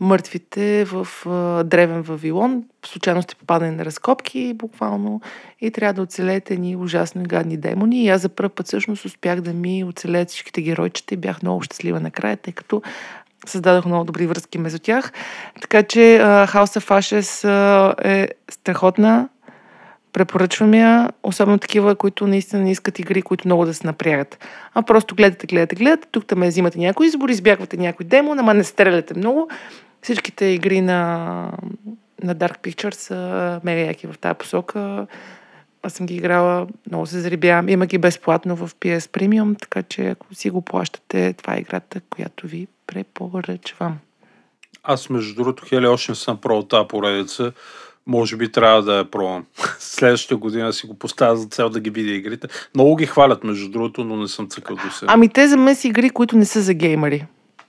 мъртвите 0.00 0.84
в 0.84 1.08
а, 1.26 1.64
древен 1.64 2.02
Вавилон. 2.02 2.64
Случайно 2.86 3.22
сте 3.22 3.34
попадали 3.34 3.70
на 3.70 3.84
разкопки, 3.84 4.54
буквално, 4.54 5.20
и 5.60 5.70
трябва 5.70 5.92
да 5.92 6.02
оцелете 6.02 6.56
ни 6.56 6.76
ужасно 6.76 7.22
гадни 7.26 7.56
демони. 7.56 8.04
И 8.04 8.08
аз 8.08 8.22
за 8.22 8.28
първ 8.28 8.48
път 8.48 8.66
всъщност 8.66 9.04
успях 9.04 9.40
да 9.40 9.52
ми 9.52 9.84
оцелеят 9.84 10.28
всичките 10.28 10.62
геройчета 10.62 11.14
и 11.14 11.16
бях 11.16 11.42
много 11.42 11.62
щастлива 11.62 12.00
накрая, 12.00 12.36
тъй 12.36 12.52
като 12.52 12.82
създадох 13.46 13.84
много 13.84 14.04
добри 14.04 14.26
връзки 14.26 14.58
между 14.58 14.78
тях. 14.78 15.12
Така 15.60 15.82
че 15.82 16.18
House 16.22 16.80
of 16.80 17.00
Ashes 17.00 17.48
е 18.04 18.28
страхотна. 18.50 19.28
Препоръчвам 20.16 20.74
я, 20.74 21.10
особено 21.22 21.58
такива, 21.58 21.94
които 21.94 22.26
наистина 22.26 22.62
не 22.62 22.70
искат 22.70 22.98
игри, 22.98 23.22
които 23.22 23.48
много 23.48 23.66
да 23.66 23.74
се 23.74 23.86
напрягат. 23.86 24.38
А 24.74 24.82
просто 24.82 25.14
гледате, 25.14 25.46
гледате, 25.46 25.76
гледате, 25.76 26.08
тук 26.12 26.26
там 26.26 26.42
взимате 26.42 26.78
някои 26.78 27.06
избори, 27.06 27.32
избягвате 27.32 27.76
някой 27.76 28.06
демон, 28.06 28.38
ама 28.38 28.54
не 28.54 28.64
стреляте 28.64 29.14
много. 29.14 29.48
Всичките 30.02 30.44
игри 30.44 30.80
на, 30.80 30.98
на 32.22 32.36
Dark 32.36 32.58
Pictures 32.58 32.94
са 32.94 33.60
мега 33.64 33.80
яки 33.80 34.06
в 34.06 34.18
тази 34.18 34.34
посока. 34.34 35.06
Аз 35.82 35.92
съм 35.92 36.06
ги 36.06 36.14
играла, 36.14 36.66
много 36.90 37.06
се 37.06 37.20
зарибявам. 37.20 37.68
Има 37.68 37.86
ги 37.86 37.98
безплатно 37.98 38.56
в 38.56 38.70
PS 38.74 38.98
Premium, 38.98 39.60
така 39.60 39.82
че 39.82 40.06
ако 40.06 40.34
си 40.34 40.50
го 40.50 40.62
плащате, 40.62 41.32
това 41.32 41.54
е 41.54 41.60
играта, 41.60 42.00
която 42.10 42.46
ви 42.46 42.66
препоръчвам. 42.86 43.98
Аз, 44.82 45.10
между 45.10 45.34
другото, 45.34 45.64
Хели 45.66 45.86
още 45.86 46.14
съм 46.14 46.40
пробвал 46.40 46.62
тази 46.62 46.88
поредица. 46.88 47.52
Може 48.06 48.36
би 48.36 48.52
трябва 48.52 48.82
да 48.82 48.96
я 48.96 49.10
пробвам. 49.10 49.44
Следващата 49.78 50.36
година 50.36 50.72
си 50.72 50.86
го 50.86 50.94
поставя 50.94 51.36
за 51.36 51.46
цел 51.46 51.68
да 51.68 51.80
ги 51.80 51.90
видя 51.90 52.12
игрите. 52.12 52.48
Много 52.74 52.96
ги 52.96 53.06
хвалят, 53.06 53.44
между 53.44 53.68
другото, 53.68 54.04
но 54.04 54.16
не 54.16 54.28
съм 54.28 54.48
цъкал 54.48 54.76
до 54.76 54.90
сега. 54.90 55.12
Ами 55.12 55.28
те 55.28 55.48
за 55.48 55.56
мен 55.56 55.76
са 55.76 55.88
игри, 55.88 56.10
които 56.10 56.36
не 56.36 56.44
са 56.44 56.62
за 56.62 56.74
геймери. 56.74 57.24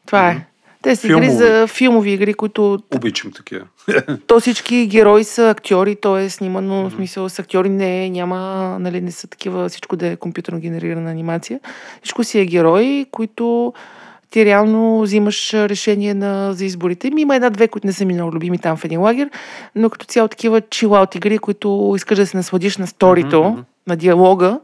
Това 0.06 0.30
е. 0.30 0.48
Те 0.82 0.96
са 0.96 1.08
игри 1.08 1.20
Филмови. 1.20 1.38
за 1.38 1.68
филмови 1.68 2.12
игри, 2.12 2.34
които 2.34 2.80
Обичам 2.96 3.32
такива. 3.32 3.66
то 4.28 4.40
всички 4.40 4.88
герои 4.88 5.24
са 5.24 5.50
актьори, 5.50 5.96
то 5.96 6.18
е 6.18 6.30
снимано 6.30 6.90
в 6.90 6.94
смисъл 6.94 7.30
с 7.30 7.40
актьори, 7.40 7.70
не, 7.70 8.10
няма, 8.10 8.38
нали, 8.80 9.02
не 9.02 9.12
са 9.12 9.28
такива 9.28 9.70
всичко 9.70 9.96
да 9.96 10.08
е 10.08 10.16
компютърно 10.16 10.60
генерирана 10.60 11.12
анимация. 11.12 11.60
Всичко 12.04 12.24
си 12.24 12.40
е 12.40 12.46
герои, 12.46 13.06
които 13.12 13.74
ти 14.32 14.46
реално 14.46 15.02
взимаш 15.02 15.54
решение 15.54 16.14
на, 16.14 16.54
за 16.54 16.66
изборите. 16.66 17.10
Ми 17.10 17.22
има 17.22 17.36
една-две, 17.36 17.68
които 17.68 17.88
не 17.88 17.94
са 17.94 18.06
ми 18.06 18.14
много 18.14 18.36
любими 18.36 18.58
там 18.58 18.78
в 18.78 18.86
един 18.86 19.02
лагер, 19.02 19.30
но 19.76 19.90
като 19.90 20.06
цяло 20.06 20.28
такива 20.28 20.62
чилаут 20.62 21.16
игри, 21.16 21.38
които 21.38 21.94
искаш 21.96 22.18
да 22.18 22.28
се 22.28 22.38
насладиш 22.38 22.78
на 22.78 22.88
сторито, 22.88 23.44
мгм. 23.44 23.62
на 23.88 23.96
диалога 23.96 24.60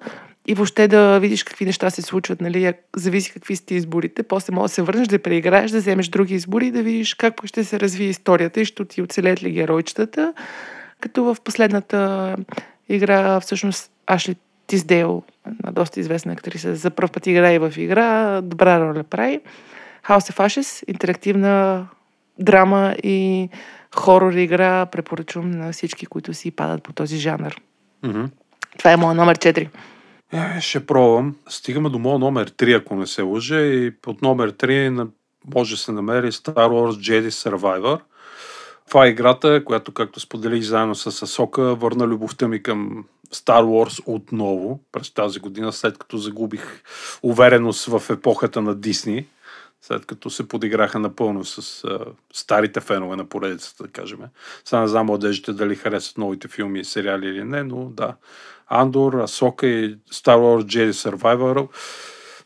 и 0.48 0.54
въобще 0.54 0.88
да 0.88 1.20
видиш 1.20 1.44
какви 1.44 1.66
неща 1.66 1.90
се 1.90 2.02
случват, 2.02 2.42
нали, 2.42 2.74
зависи 2.96 3.32
какви 3.32 3.56
са 3.56 3.66
ти 3.66 3.76
изборите. 3.76 4.24
После 4.24 4.54
може 4.54 4.70
да 4.70 4.74
се 4.74 4.82
върнеш, 4.82 5.08
да 5.08 5.20
преиграеш, 5.20 5.72
да 5.72 5.78
вземеш 5.78 6.08
други 6.08 6.36
избори 6.36 6.68
и 6.68 6.72
да 6.72 6.84
видиш 6.84 7.14
как 7.14 7.46
ще 7.46 7.64
се 7.64 7.80
развие 7.80 8.08
историята 8.08 8.62
и 8.62 8.66
ще 8.66 8.86
ти 8.86 9.02
оцелеят 9.02 9.44
ли 9.44 9.52
геройчетата. 9.52 10.34
Като 11.00 11.24
в 11.24 11.38
последната 11.44 12.36
игра, 12.90 13.40
всъщност, 13.40 13.92
Ашли 14.08 14.36
Тиздейл, 14.68 15.24
една 15.48 15.72
доста 15.72 16.00
известна 16.00 16.34
актриса, 16.34 16.76
за 16.76 16.90
първ 16.90 17.10
път 17.12 17.28
играе 17.28 17.60
в 17.60 17.74
игра, 17.78 18.42
добра 18.42 18.80
роля 18.80 19.04
прави. 19.04 19.40
House 20.08 20.32
of 20.34 20.48
Ashes, 20.48 20.84
интерактивна 20.88 21.88
драма 22.40 22.96
и 23.04 23.50
хорор 23.96 24.34
игра, 24.34 24.86
препоръчвам 24.86 25.52
на 25.52 25.72
всички, 25.72 26.06
които 26.06 26.34
си 26.34 26.52
падат 26.52 26.84
по 26.84 26.94
този 26.94 27.18
жанр. 27.18 27.62
Мгм. 28.04 28.26
Това 28.78 28.92
е 28.92 28.98
моят 28.98 29.18
номер 29.18 29.38
4. 29.38 29.70
Е, 30.34 30.62
ще 30.62 30.86
пробвам. 30.86 31.36
Стигаме 31.50 31.90
до 31.90 32.00
моят 32.00 32.20
номер 32.20 32.50
3, 32.50 32.78
ако 32.78 32.96
не 32.96 33.08
се 33.08 33.22
лъжа. 33.22 33.60
И 33.62 33.92
под 34.02 34.22
номер 34.22 34.52
3 34.52 34.90
на- 34.90 35.08
може 35.54 35.76
да 35.76 35.82
се 35.82 35.92
намери 35.92 36.32
Star 36.32 36.54
Wars 36.54 36.92
Jedi 36.92 37.30
Survivor. 37.30 38.00
Това 38.88 39.06
е 39.06 39.10
играта, 39.10 39.66
която, 39.66 39.92
както 39.92 40.20
споделих 40.20 40.64
заедно 40.64 40.96
с 40.96 41.22
Асока, 41.22 41.62
върна 41.76 42.08
любовта 42.08 42.48
ми 42.48 42.64
към 42.64 43.06
Star 43.34 43.64
Wars 43.64 44.04
отново 44.06 44.80
през 44.92 45.14
тази 45.14 45.40
година, 45.40 45.74
след 45.74 45.98
като 45.98 46.18
загубих 46.18 46.84
увереност 47.24 47.86
в 47.86 48.10
епохата 48.10 48.62
на 48.62 48.76
Дисни, 48.76 49.28
след 49.82 50.06
като 50.06 50.30
се 50.30 50.48
подиграха 50.48 51.00
напълно 51.00 51.46
с 51.46 51.84
а, 51.84 52.00
старите 52.34 52.80
фенове 52.80 53.16
на 53.16 53.26
поредицата, 53.26 53.84
да 53.84 53.90
кажем. 53.90 54.20
Сега 54.66 54.82
не 54.82 54.88
знам 54.88 55.06
младежите 55.06 55.54
дали 55.54 55.76
харесват 55.76 56.18
новите 56.18 56.48
филми 56.48 56.80
и 56.80 56.86
сериали 56.86 57.28
или 57.28 57.44
не, 57.44 57.64
но 57.64 57.86
да. 57.90 58.16
Андор, 58.68 59.14
Асока 59.14 59.68
и 59.68 59.96
Star 59.96 60.38
Wars 60.38 60.64
Jedi 60.64 60.92
Survivor 60.92 61.68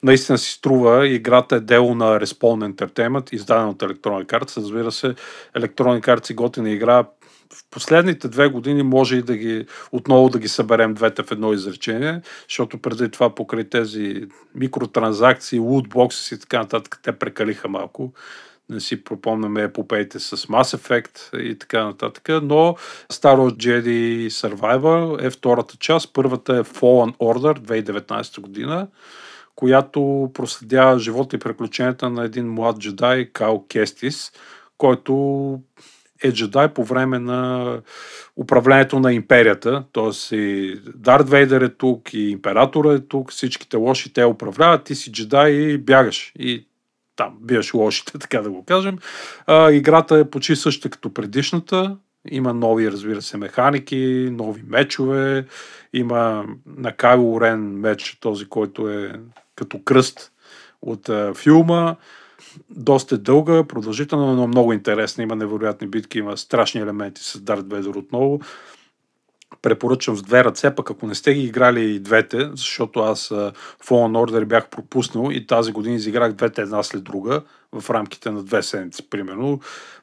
наистина 0.03 0.37
си 0.37 0.51
струва. 0.51 1.07
Играта 1.07 1.55
е 1.55 1.59
дело 1.59 1.95
на 1.95 2.19
Respawn 2.19 2.73
Entertainment, 2.73 3.33
издадена 3.33 3.69
от 3.69 3.77
Electronic 3.77 4.25
Arts. 4.25 4.57
Разбира 4.57 4.91
се, 4.91 5.15
Electronic 5.55 6.01
Arts 6.01 6.31
и 6.31 6.33
готина 6.33 6.69
игра. 6.69 7.05
В 7.53 7.63
последните 7.71 8.27
две 8.27 8.47
години 8.47 8.83
може 8.83 9.17
и 9.17 9.21
да 9.21 9.37
ги 9.37 9.65
отново 9.91 10.29
да 10.29 10.39
ги 10.39 10.47
съберем 10.47 10.93
двете 10.93 11.23
в 11.23 11.31
едно 11.31 11.53
изречение, 11.53 12.21
защото 12.49 12.77
преди 12.77 13.11
това 13.11 13.35
покрай 13.35 13.63
тези 13.63 14.27
микротранзакции, 14.55 15.59
лутбокси 15.59 16.35
и 16.35 16.39
така 16.39 16.59
нататък, 16.59 16.99
те 17.03 17.11
прекалиха 17.11 17.67
малко. 17.67 18.13
Не 18.69 18.79
си 18.79 19.03
пропомняме 19.03 19.63
епопеите 19.63 20.19
с 20.19 20.37
Mass 20.37 20.77
Effect 20.77 21.37
и 21.37 21.59
така 21.59 21.85
нататък, 21.85 22.29
но 22.29 22.75
Star 23.13 23.37
Wars 23.37 23.55
Jedi 23.55 24.27
Survivor 24.27 25.25
е 25.25 25.29
втората 25.29 25.77
част. 25.79 26.13
Първата 26.13 26.57
е 26.57 26.63
Fallen 26.63 27.17
Order 27.17 27.59
2019 27.59 28.41
година, 28.41 28.87
която 29.55 30.31
проследява 30.33 30.99
живота 30.99 31.35
и 31.35 31.39
приключенията 31.39 32.09
на 32.09 32.23
един 32.23 32.53
млад 32.53 32.79
джедай 32.79 33.25
Као 33.25 33.67
Кестис, 33.67 34.31
който 34.77 35.13
е 36.23 36.31
джедай 36.31 36.67
по 36.67 36.83
време 36.83 37.19
на 37.19 37.81
управлението 38.35 38.99
на 38.99 39.13
империята. 39.13 39.83
Тоест 39.91 40.31
и 40.31 40.75
Дарт 40.95 41.29
Вейдер 41.29 41.61
е 41.61 41.69
тук, 41.69 42.13
и 42.13 42.29
императора 42.29 42.93
е 42.93 42.99
тук, 42.99 43.31
всичките 43.31 43.77
лоши 43.77 44.13
те 44.13 44.25
управляват, 44.25 44.83
ти 44.83 44.95
си 44.95 45.11
джедай 45.11 45.51
и 45.51 45.77
бягаш. 45.77 46.31
И 46.39 46.67
там 47.15 47.37
биеш 47.41 47.73
лошите, 47.73 48.11
така 48.19 48.41
да 48.41 48.49
го 48.49 48.65
кажем. 48.65 48.97
А, 49.47 49.71
играта 49.71 50.17
е 50.17 50.29
почти 50.29 50.55
същата 50.55 50.89
като 50.89 51.13
предишната. 51.13 51.97
Има 52.31 52.53
нови, 52.53 52.91
разбира 52.91 53.21
се, 53.21 53.37
механики, 53.37 54.29
нови 54.31 54.63
мечове. 54.67 55.45
Има 55.93 56.45
на 56.65 56.91
Кайло 56.91 57.41
Рен 57.41 57.79
меч, 57.79 58.17
този, 58.19 58.45
който 58.45 58.89
е 58.89 59.13
като 59.55 59.83
кръст 59.83 60.31
от 60.81 61.09
а, 61.09 61.33
филма. 61.33 61.95
Доста 62.69 63.15
е 63.15 63.17
дълга, 63.17 63.63
продължителна, 63.63 64.35
но 64.35 64.47
много 64.47 64.73
интересна. 64.73 65.23
Има 65.23 65.35
невероятни 65.35 65.87
битки, 65.87 66.19
има 66.19 66.37
страшни 66.37 66.81
елементи 66.81 67.21
с 67.23 67.41
Дарт 67.41 67.69
Вейдер 67.69 67.95
отново. 67.95 68.39
Препоръчвам 69.61 70.17
с 70.17 70.21
две 70.21 70.43
ръце, 70.43 70.75
пък 70.75 70.91
ако 70.91 71.07
не 71.07 71.15
сте 71.15 71.33
ги 71.33 71.43
играли 71.43 71.91
и 71.91 71.99
двете, 71.99 72.49
защото 72.53 72.99
аз 72.99 73.29
Fallen 73.85 74.31
Order 74.31 74.45
бях 74.45 74.69
пропуснал 74.69 75.31
и 75.31 75.47
тази 75.47 75.71
година 75.71 75.95
изиграх 75.95 76.33
двете 76.33 76.61
една 76.61 76.83
след 76.83 77.03
друга 77.03 77.41
в 77.71 77.89
рамките 77.89 78.31
на 78.31 78.43
две 78.43 78.63
седмици, 78.63 79.09
примерно. 79.09 79.59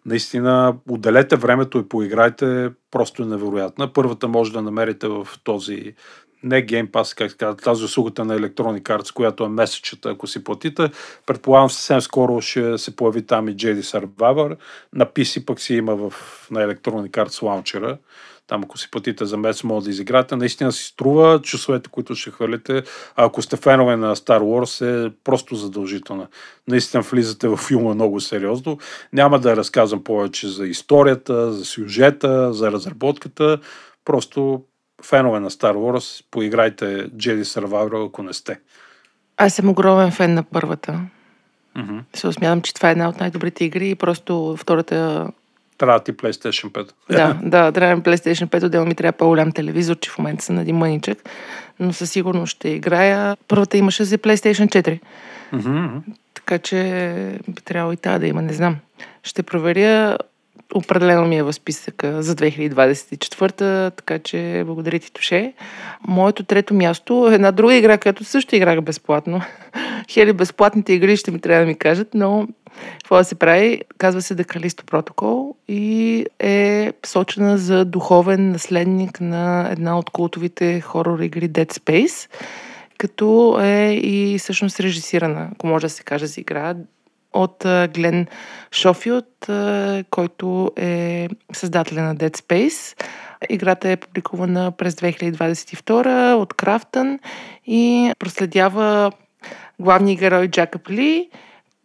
Наистина, 0.06 0.76
отделете 0.88 1.36
времето 1.36 1.78
и 1.78 1.88
поиграйте, 1.88 2.70
просто 2.90 3.22
е 3.22 3.26
невероятна. 3.26 3.92
Първата 3.92 4.28
може 4.28 4.52
да 4.52 4.62
намерите 4.62 5.08
в 5.08 5.28
този 5.44 5.94
не 6.44 6.66
Game 6.66 6.90
Pass, 6.90 7.18
как 7.18 7.30
се 7.30 7.36
казва, 7.36 7.56
тази 7.56 7.84
услугата 7.84 8.24
на 8.24 8.38
Electronic 8.38 8.82
Arts, 8.82 9.12
която 9.12 9.44
е 9.44 9.48
месечета, 9.48 10.10
ако 10.10 10.26
си 10.26 10.44
платите. 10.44 10.90
Предполагам, 11.26 11.70
съвсем 11.70 12.00
скоро 12.00 12.40
ще 12.40 12.78
се 12.78 12.96
появи 12.96 13.26
там 13.26 13.48
и 13.48 13.56
Jedi 13.56 13.80
Survivor. 13.80 14.56
На 14.92 15.06
PC 15.06 15.44
пък 15.44 15.60
си 15.60 15.74
има 15.74 15.96
в, 15.96 16.12
на 16.50 16.60
Electronic 16.60 17.10
Arts 17.10 17.42
лаунчера. 17.42 17.98
Там, 18.46 18.62
ако 18.64 18.78
си 18.78 18.90
платите 18.90 19.24
за 19.24 19.36
месец, 19.36 19.64
може 19.64 19.84
да 19.84 19.90
изиграте. 19.90 20.36
Наистина 20.36 20.72
си 20.72 20.84
струва 20.84 21.40
часовете, 21.42 21.90
които 21.90 22.14
ще 22.14 22.30
хвалите. 22.30 22.82
А 23.16 23.24
ако 23.24 23.42
сте 23.42 23.56
фенове 23.56 23.96
на 23.96 24.16
Star 24.16 24.40
Wars, 24.40 25.06
е 25.06 25.12
просто 25.24 25.54
задължително. 25.54 26.26
Наистина 26.68 27.02
влизате 27.02 27.48
в 27.48 27.56
филма 27.56 27.94
много 27.94 28.20
сериозно. 28.20 28.78
Няма 29.12 29.38
да 29.38 29.56
разказвам 29.56 30.04
повече 30.04 30.48
за 30.48 30.66
историята, 30.66 31.52
за 31.52 31.64
сюжета, 31.64 32.52
за 32.52 32.72
разработката. 32.72 33.58
Просто 34.04 34.62
фенове 35.04 35.40
на 35.40 35.50
Star 35.50 35.74
Wars, 35.74 36.24
поиграйте 36.30 36.84
Jedi 37.08 37.42
Survivor, 37.42 38.06
ако 38.06 38.22
не 38.22 38.32
сте. 38.32 38.60
Аз 39.36 39.54
съм 39.54 39.68
огромен 39.68 40.10
фен 40.10 40.34
на 40.34 40.42
първата. 40.42 41.00
Мгм. 41.76 41.98
Се 42.14 42.32
смятам, 42.32 42.62
че 42.62 42.74
това 42.74 42.88
е 42.88 42.92
една 42.92 43.08
от 43.08 43.20
най-добрите 43.20 43.64
игри 43.64 43.90
и 43.90 43.94
просто 43.94 44.56
втората... 44.58 45.28
Трябва 45.78 46.00
ти 46.00 46.12
PlayStation 46.12 46.70
5. 46.70 46.90
Да, 47.10 47.38
да, 47.48 47.72
трябва 47.72 47.96
ми 47.96 48.02
PlayStation 48.02 48.46
5, 48.46 48.66
отделно 48.66 48.86
ми 48.86 48.94
трябва 48.94 49.12
по-голям 49.12 49.52
телевизор, 49.52 49.96
че 49.98 50.10
в 50.10 50.18
момента 50.18 50.44
съм 50.44 50.54
на 50.54 50.60
един 50.60 50.76
мъничък, 50.76 51.18
но 51.80 51.92
със 51.92 52.10
сигурност 52.10 52.50
ще 52.50 52.68
играя. 52.68 53.36
Първата 53.48 53.76
имаше 53.76 54.04
за 54.04 54.18
PlayStation 54.18 54.82
4, 54.82 55.00
Мгм, 55.52 55.70
мгм. 55.70 55.98
така 56.34 56.58
че 56.58 57.38
би 57.48 57.62
трябвало 57.62 57.92
и 57.92 57.96
тази 57.96 58.18
да 58.18 58.26
има, 58.26 58.42
не 58.42 58.52
знам. 58.52 58.76
Ще 59.22 59.42
проверя. 59.42 60.18
Определено 60.74 61.24
ми 61.24 61.36
е 61.36 61.42
в 61.42 61.52
списъка 61.52 62.22
за 62.22 62.34
2024, 62.34 63.96
така 63.96 64.18
че 64.18 64.62
благодаря 64.66 64.98
ти, 64.98 65.12
Туше. 65.12 65.52
Моето 66.08 66.44
трето 66.44 66.74
място 66.74 67.28
е 67.30 67.34
една 67.34 67.52
друга 67.52 67.74
игра, 67.74 67.98
която 67.98 68.24
също 68.24 68.56
играх 68.56 68.80
безплатно. 68.80 69.40
Хели, 70.10 70.32
безплатните 70.32 70.92
игри 70.92 71.16
ще 71.16 71.30
ми 71.30 71.40
трябва 71.40 71.60
да 71.60 71.66
ми 71.66 71.74
кажат, 71.74 72.08
но 72.14 72.48
какво 72.98 73.16
да 73.16 73.24
се 73.24 73.34
прави? 73.34 73.82
Казва 73.98 74.22
се 74.22 74.36
The 74.36 74.44
Callisto 74.44 74.82
Protocol 74.90 75.54
и 75.68 76.26
е 76.38 76.92
сочена 77.06 77.58
за 77.58 77.84
духовен 77.84 78.50
наследник 78.50 79.20
на 79.20 79.68
една 79.70 79.98
от 79.98 80.10
култовите 80.10 80.80
хорор 80.80 81.18
игри 81.18 81.50
Dead 81.50 81.72
Space, 81.72 82.30
като 82.98 83.58
е 83.60 83.92
и 84.02 84.38
всъщност 84.38 84.80
режисирана, 84.80 85.48
ако 85.52 85.66
може 85.66 85.86
да 85.86 85.90
се 85.90 86.02
каже 86.02 86.26
за 86.26 86.40
игра, 86.40 86.74
от 87.34 87.56
Глен 87.94 88.26
Шофилд, 88.72 89.46
който 90.10 90.70
е 90.76 91.28
създателя 91.52 92.02
на 92.02 92.16
Dead 92.16 92.36
Space. 92.36 93.02
Играта 93.48 93.88
е 93.88 93.96
публикувана 93.96 94.72
през 94.72 94.94
2022 94.94 96.34
от 96.34 96.54
Крафтън 96.54 97.18
и 97.66 98.12
проследява 98.18 99.12
главния 99.80 100.16
герой 100.16 100.48
Джакъп 100.48 100.90
Ли, 100.90 101.30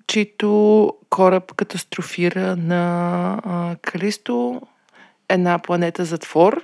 чийто 0.07 0.93
кораб 1.09 1.53
катастрофира 1.55 2.55
на 2.55 3.77
Калисто, 3.81 4.61
една 5.29 5.59
планета 5.59 6.05
затвор. 6.05 6.63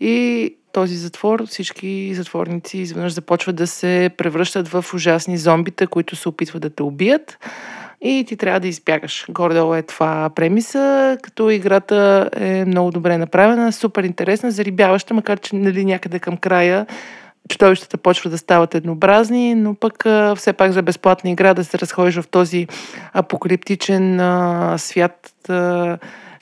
И 0.00 0.54
този 0.72 0.96
затвор, 0.96 1.46
всички 1.46 2.14
затворници 2.14 2.78
изведнъж 2.78 3.12
започват 3.12 3.56
да 3.56 3.66
се 3.66 4.10
превръщат 4.16 4.68
в 4.68 4.84
ужасни 4.94 5.38
зомбита, 5.38 5.86
които 5.86 6.16
се 6.16 6.28
опитват 6.28 6.62
да 6.62 6.70
те 6.70 6.82
убият 6.82 7.38
и 8.00 8.24
ти 8.28 8.36
трябва 8.36 8.60
да 8.60 8.68
избягаш. 8.68 9.26
Гордо 9.30 9.74
е 9.74 9.82
това 9.82 10.30
премиса, 10.34 11.18
като 11.22 11.50
играта 11.50 12.30
е 12.36 12.64
много 12.64 12.90
добре 12.90 13.18
направена, 13.18 13.72
супер 13.72 14.04
интересна, 14.04 14.50
зарибяваща, 14.50 15.14
макар 15.14 15.38
че 15.38 15.56
нали, 15.56 15.84
някъде 15.84 16.18
към 16.18 16.36
края 16.36 16.86
чудовищата 17.48 17.96
почват 17.96 18.30
да 18.30 18.38
стават 18.38 18.74
еднообразни, 18.74 19.54
но 19.54 19.74
пък 19.74 20.04
все 20.36 20.52
пак 20.52 20.72
за 20.72 20.82
безплатна 20.82 21.30
игра 21.30 21.54
да 21.54 21.64
се 21.64 21.78
разходиш 21.78 22.16
в 22.16 22.28
този 22.28 22.66
апокалиптичен 23.12 24.20
а, 24.20 24.74
свят, 24.78 25.32
а, 25.48 25.98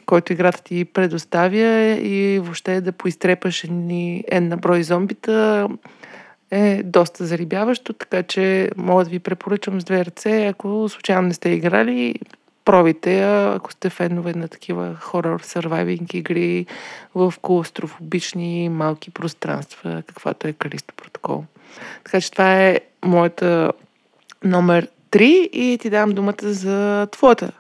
който 0.07 0.33
играта 0.33 0.62
ти 0.62 0.85
предоставя 0.85 1.99
и 2.03 2.38
въобще 2.38 2.81
да 2.81 2.92
поизтрепаш 2.92 3.64
едни 3.64 4.25
на 4.33 4.57
брой 4.57 4.83
зомбита 4.83 5.69
е 6.51 6.83
доста 6.83 7.27
зарибяващо, 7.27 7.93
така 7.93 8.23
че 8.23 8.71
мога 8.77 9.05
да 9.05 9.11
ви 9.11 9.19
препоръчам 9.19 9.81
с 9.81 9.85
две 9.85 10.05
ръце, 10.05 10.47
ако 10.47 10.89
случайно 10.89 11.29
не 11.29 11.35
сте 11.35 11.49
играли, 11.49 12.15
пробите 12.65 13.23
ако 13.55 13.73
сте 13.73 13.91
фенове 13.91 14.35
на 14.35 14.49
такива 14.49 14.97
хорор 15.01 15.41
сървайвинг 15.41 16.15
игри 16.15 16.67
в 17.15 17.35
клаустрофобични 17.43 18.69
малки 18.69 19.11
пространства, 19.11 20.03
каквато 20.07 20.49
е 20.49 20.53
Калисто 20.53 20.95
протокол. 20.95 21.45
Така 22.05 22.21
че 22.21 22.33
това 22.33 22.63
е 22.63 22.81
моята 23.05 23.73
номер 24.45 24.89
3 25.11 25.23
и 25.53 25.79
ти 25.79 25.91
давам 25.91 26.11
думата 26.11 26.35
за 26.43 27.07
твоята. 27.13 27.53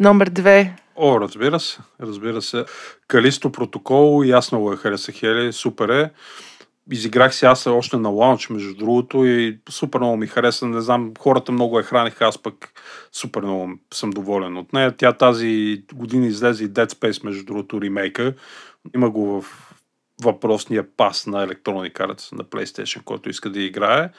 Номер 0.00 0.30
2. 0.30 0.70
О, 0.96 1.20
разбира 1.20 1.60
се, 1.60 1.78
разбира 2.00 2.42
се. 2.42 2.64
Калисто 3.08 3.52
протокол, 3.52 4.24
ясно 4.24 4.60
го 4.60 4.72
е 4.72 4.76
хареса 4.76 5.12
Хели, 5.12 5.52
супер 5.52 5.88
е 5.88 6.10
изиграх 6.90 7.34
си 7.34 7.44
аз 7.44 7.66
още 7.66 7.96
на 7.96 8.08
лаунч, 8.08 8.48
между 8.48 8.74
другото, 8.74 9.24
и 9.24 9.58
супер 9.68 9.98
много 9.98 10.16
ми 10.16 10.26
хареса. 10.26 10.66
Не 10.66 10.80
знам, 10.80 11.12
хората 11.18 11.52
много 11.52 11.78
я 11.78 11.84
храниха, 11.84 12.24
аз 12.24 12.38
пък 12.38 12.72
супер 13.12 13.42
много 13.42 13.70
съм 13.94 14.10
доволен 14.10 14.56
от 14.56 14.72
нея. 14.72 14.96
Тя 14.96 15.12
тази 15.12 15.82
година 15.94 16.26
излезе 16.26 16.64
и 16.64 16.68
Dead 16.68 16.92
Space, 16.92 17.24
между 17.24 17.44
другото, 17.44 17.80
ремейка. 17.80 18.34
Има 18.94 19.10
го 19.10 19.40
в 19.40 19.44
въпросния 20.22 20.86
пас 20.96 21.26
на 21.26 21.48
Electronic 21.48 21.92
Arts 21.92 22.32
на 22.32 22.44
PlayStation, 22.44 23.04
който 23.04 23.30
иска 23.30 23.50
да 23.50 23.60
играе. 23.60 24.10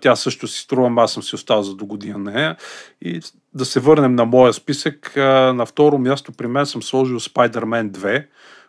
Тя 0.00 0.16
също 0.16 0.46
си 0.48 0.60
струва, 0.60 1.02
аз 1.02 1.12
съм 1.12 1.22
си 1.22 1.34
остал 1.34 1.62
за 1.62 1.74
до 1.74 1.86
година 1.86 2.18
нея. 2.18 2.56
И 3.00 3.20
да 3.54 3.64
се 3.64 3.80
върнем 3.80 4.14
на 4.14 4.24
моя 4.24 4.52
списък. 4.52 5.16
На 5.16 5.66
второ 5.66 5.98
място 5.98 6.32
при 6.32 6.46
мен 6.46 6.66
съм 6.66 6.82
сложил 6.82 7.20
Spider-Man 7.20 7.90
2, 7.90 8.26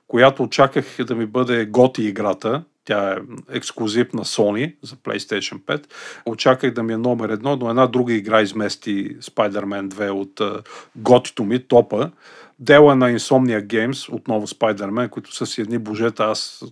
която 0.07 0.43
очаках 0.43 0.85
да 0.99 1.15
ми 1.15 1.25
бъде 1.25 1.65
готи 1.65 2.03
играта 2.03 2.63
тя 2.85 3.11
е 3.11 3.17
ексклюзив 3.57 4.13
на 4.13 4.25
Sony 4.25 4.75
за 4.81 4.95
PlayStation 4.95 5.59
5. 5.59 5.85
Очаках 6.25 6.73
да 6.73 6.83
ми 6.83 6.93
е 6.93 6.97
номер 6.97 7.29
едно, 7.29 7.55
но 7.55 7.69
една 7.69 7.87
друга 7.87 8.13
игра 8.13 8.41
измести 8.41 9.19
Spider-Man 9.19 9.87
2 9.87 10.09
от 10.09 10.39
uh, 10.39 10.67
готито 10.95 11.43
ми, 11.43 11.67
топа. 11.67 12.11
Дела 12.59 12.95
на 12.95 13.11
Insomnia 13.11 13.65
Games, 13.65 14.13
отново 14.13 14.47
Spider-Man, 14.47 15.09
които 15.09 15.35
са 15.35 15.45
си 15.45 15.61
едни 15.61 15.77
божета. 15.77 16.23
Аз 16.23 16.63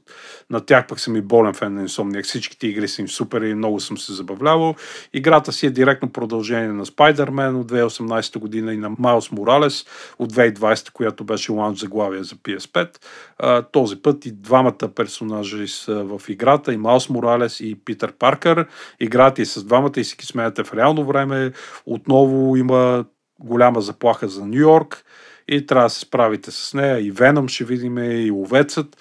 на 0.49 0.61
тях 0.65 0.87
пък 0.87 0.99
съм 0.99 1.15
и 1.15 1.21
болен 1.21 1.53
фен 1.53 1.73
на 1.73 1.87
Insomnia. 1.87 2.23
Всичките 2.23 2.67
игри 2.67 2.87
са 2.87 3.01
им 3.01 3.07
супер 3.07 3.41
и 3.41 3.53
много 3.53 3.79
съм 3.79 3.97
се 3.97 4.13
забавлявал. 4.13 4.75
Играта 5.13 5.51
си 5.51 5.65
е 5.65 5.69
директно 5.69 6.11
продължение 6.11 6.71
на 6.71 6.85
Spider-Man 6.85 7.59
от 7.59 7.71
2018 7.71 8.39
година 8.39 8.73
и 8.73 8.77
на 8.77 8.91
Miles 8.91 9.33
Morales 9.33 9.87
от 10.19 10.33
2020, 10.33 10.91
която 10.91 11.23
беше 11.23 11.51
лаунч 11.51 11.79
заглавие 11.79 12.23
за 12.23 12.35
PS5. 12.35 12.97
А, 13.37 13.61
този 13.61 14.01
път 14.01 14.25
и 14.25 14.31
двамата 14.31 14.89
персонажи 14.95 15.67
са 15.67 16.03
в 16.03 16.21
играта, 16.29 16.73
и 16.73 16.77
Маус 16.77 17.09
Моралес 17.09 17.59
и 17.59 17.75
Питър 17.85 18.11
Паркър. 18.11 18.67
Играта 18.99 19.41
и 19.41 19.45
с 19.45 19.63
двамата 19.63 19.91
и 19.97 20.03
си 20.03 20.15
ги 20.19 20.25
смеяте 20.25 20.63
в 20.63 20.73
реално 20.73 21.05
време. 21.05 21.51
Отново 21.85 22.55
има 22.55 23.05
голяма 23.39 23.81
заплаха 23.81 24.27
за 24.27 24.45
Нью 24.45 24.59
Йорк 24.59 25.03
и 25.51 25.65
трябва 25.65 25.85
да 25.85 25.89
се 25.89 25.99
справите 25.99 26.51
с 26.51 26.73
нея. 26.73 26.99
И 26.99 27.11
Веном 27.11 27.47
ще 27.47 27.63
видим, 27.63 27.97
и 27.97 28.31
Овецът. 28.31 28.97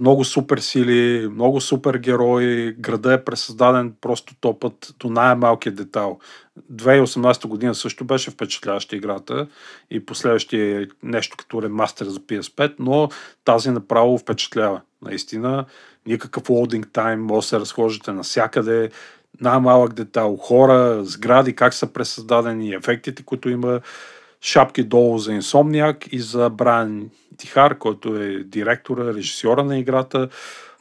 Много 0.00 0.24
супер 0.24 0.58
сили, 0.58 1.28
много 1.28 1.60
супер 1.60 1.94
герои. 1.94 2.72
Града 2.72 3.12
е 3.12 3.24
пресъздаден 3.24 3.94
просто 4.00 4.34
топът 4.40 4.94
до 5.00 5.10
най-малкият 5.10 5.76
детал. 5.76 6.18
2018 6.72 7.46
година 7.46 7.74
също 7.74 8.04
беше 8.04 8.30
впечатляваща 8.30 8.96
играта 8.96 9.46
и 9.90 10.06
последващия 10.06 10.82
е 10.82 10.86
нещо 11.02 11.36
като 11.36 11.62
ремастер 11.62 12.06
за 12.06 12.20
PS5, 12.20 12.74
но 12.78 13.08
тази 13.44 13.70
направо 13.70 14.18
впечатлява. 14.18 14.80
Наистина, 15.02 15.64
никакъв 16.06 16.50
лоудинг 16.50 16.88
тайм, 16.92 17.22
може 17.22 17.44
да 17.44 17.48
се 17.48 17.60
разхождате 17.60 18.12
навсякъде, 18.12 18.90
най-малък 19.40 19.92
детал, 19.92 20.36
хора, 20.36 21.04
сгради, 21.04 21.54
как 21.54 21.74
са 21.74 21.92
пресъздадени, 21.92 22.74
ефектите, 22.74 23.22
които 23.22 23.48
има 23.48 23.80
шапки 24.40 24.82
долу 24.82 25.18
за 25.18 25.32
Инсомниак 25.32 26.12
и 26.12 26.20
за 26.20 26.50
Брайан 26.50 27.10
Тихар, 27.36 27.78
който 27.78 28.16
е 28.16 28.44
директора, 28.44 29.14
режисьора 29.14 29.64
на 29.64 29.78
играта. 29.78 30.28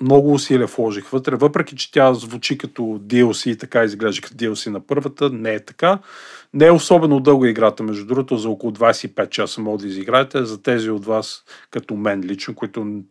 Много 0.01 0.33
усилия 0.33 0.67
вложих 0.67 1.09
вътре, 1.09 1.35
въпреки 1.35 1.75
че 1.75 1.91
тя 1.91 2.13
звучи 2.13 2.57
като 2.57 2.81
DLC 2.81 3.49
и 3.49 3.57
така 3.57 3.83
изглежда 3.83 4.21
като 4.21 4.35
DLC 4.35 4.69
на 4.69 4.79
първата, 4.79 5.29
не 5.29 5.53
е 5.53 5.65
така. 5.65 5.99
Не 6.53 6.65
е 6.65 6.71
особено 6.71 7.19
дълга 7.19 7.49
играта, 7.49 7.83
между 7.83 8.05
другото, 8.05 8.37
за 8.37 8.49
около 8.49 8.73
25 8.73 9.29
часа 9.29 9.61
може 9.61 9.81
да 9.81 9.87
изиграете. 9.87 10.45
За 10.45 10.61
тези 10.61 10.89
от 10.89 11.05
вас, 11.05 11.43
като 11.71 11.95
мен 11.95 12.23
лично, 12.23 12.55
които 12.55 13.01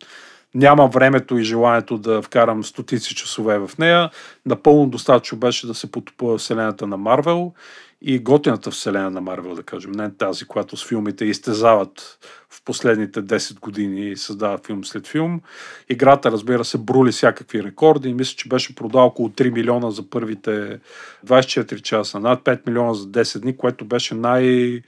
няма 0.55 0.89
времето 0.89 1.39
и 1.39 1.45
желанието 1.45 1.99
да 1.99 2.23
вкарам 2.23 2.65
стотици 2.65 3.15
часове 3.15 3.59
в 3.59 3.71
нея. 3.79 4.11
Напълно 4.47 4.87
достатъчно 4.87 5.39
беше 5.39 5.67
да 5.67 5.75
се 5.75 5.91
потопува 5.91 6.39
вселената 6.39 6.87
на 6.87 6.97
Марвел 6.97 7.53
и 8.01 8.19
готината 8.19 8.71
вселена 8.71 9.11
на 9.11 9.21
Марвел, 9.21 9.55
да 9.55 9.63
кажем, 9.63 9.93
не 9.93 10.15
тази, 10.15 10.45
която 10.45 10.77
с 10.77 10.89
филмите 10.89 11.25
изтезават 11.25 12.19
в 12.51 12.63
последните 12.65 13.23
10 13.23 13.61
години 13.61 14.11
и 14.11 14.17
създават 14.17 14.67
филм 14.67 14.85
след 14.85 15.07
филм. 15.07 15.41
Играта, 15.89 16.31
разбира 16.31 16.65
се, 16.65 16.79
брули 16.79 17.13
всякакви 17.13 17.63
рекорди 17.63 18.15
мисля, 18.15 18.37
че 18.37 18.49
беше 18.49 18.75
продал 18.75 19.07
около 19.07 19.29
3 19.29 19.51
милиона 19.51 19.91
за 19.91 20.11
първите 20.11 20.79
24 21.27 21.83
часа, 21.83 22.21
над 22.21 22.45
5 22.45 22.67
милиона 22.67 22.95
за 22.95 23.07
10 23.07 23.41
дни, 23.41 23.57
което 23.57 23.85
беше 23.85 24.15
най- 24.15 24.83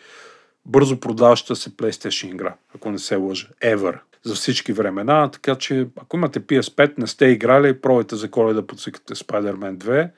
бързо 0.66 1.00
продаваща 1.00 1.56
се 1.56 1.70
PlayStation 1.70 2.26
игра, 2.26 2.54
ако 2.74 2.90
не 2.90 2.98
се 2.98 3.16
лъжа. 3.16 3.48
Ever 3.62 3.98
за 4.22 4.34
всички 4.34 4.72
времена, 4.72 5.30
така 5.30 5.54
че 5.54 5.86
ако 5.96 6.16
имате 6.16 6.40
PS5, 6.40 6.98
не 6.98 7.06
сте 7.06 7.26
играли, 7.26 7.80
пробайте 7.80 8.16
за 8.16 8.30
коледа 8.30 8.60
да 8.60 8.66
подсикате 8.66 9.14
Spider-Man 9.14 9.76
2 9.76 10.10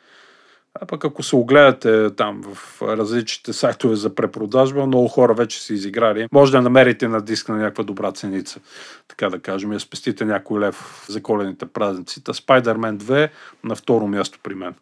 а 0.75 0.87
пък 0.87 1.05
ако 1.05 1.23
се 1.23 1.37
огледате 1.37 2.11
там 2.17 2.43
в 2.55 2.83
различните 2.83 3.53
сайтове 3.53 3.97
за 3.97 4.15
препродажба, 4.15 4.87
много 4.87 5.09
хора 5.09 5.35
вече 5.35 5.63
са 5.63 5.75
изиграли. 5.75 6.27
Може 6.33 6.53
да 6.53 6.63
намерите 6.63 7.09
на 7.09 7.21
диск 7.21 7.49
на 7.49 7.57
някаква 7.57 7.85
добра 7.85 8.13
ценица. 8.13 8.61
Така 9.09 9.31
да 9.31 9.39
кажем, 9.39 9.73
я 9.73 9.81
спестите 9.81 10.25
някой 10.25 10.61
лев 10.61 11.07
за 11.09 11.23
колените 11.23 11.67
празници. 11.67 12.25
Та 12.25 12.33
Spider-Man 12.33 12.97
2 12.97 13.29
на 13.65 13.75
второ 13.75 14.07
място 14.07 14.39
при 14.43 14.55
мен. 14.55 14.75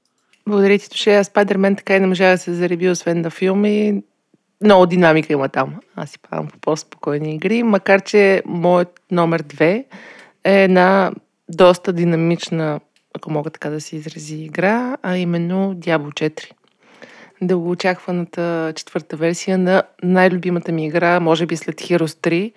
Благодаря 0.46 0.78
ти, 0.78 0.90
Туше. 0.90 1.10
Spider-Man 1.10 1.76
така 1.76 1.96
и 1.96 2.00
не 2.00 2.06
можа 2.06 2.30
да 2.30 2.38
се 2.38 2.54
зареби, 2.54 2.90
освен 2.90 3.20
на 3.20 3.30
филми. 3.30 4.02
Много 4.64 4.86
динамика 4.86 5.32
има 5.32 5.48
там. 5.48 5.74
Аз 5.96 6.10
си 6.10 6.18
правям 6.18 6.46
по 6.48 6.58
по-спокойни 6.58 7.34
игри, 7.34 7.62
макар 7.62 8.00
че 8.00 8.42
моят 8.46 9.00
номер 9.10 9.42
2 9.42 9.84
е 10.44 10.64
една 10.64 11.12
доста 11.48 11.92
динамична 11.92 12.80
ако 13.18 13.30
мога 13.30 13.50
така 13.50 13.70
да 13.70 13.80
се 13.80 13.96
изрази, 13.96 14.36
игра, 14.36 14.96
а 15.02 15.16
именно 15.16 15.74
Diablo 15.74 16.30
4. 16.30 16.50
дългоочакваната 17.42 18.72
четвърта 18.76 19.16
версия 19.16 19.58
на 19.58 19.82
най-любимата 20.02 20.72
ми 20.72 20.86
игра, 20.86 21.20
може 21.20 21.46
би 21.46 21.56
след 21.56 21.80
Heroes 21.80 22.28
3, 22.28 22.52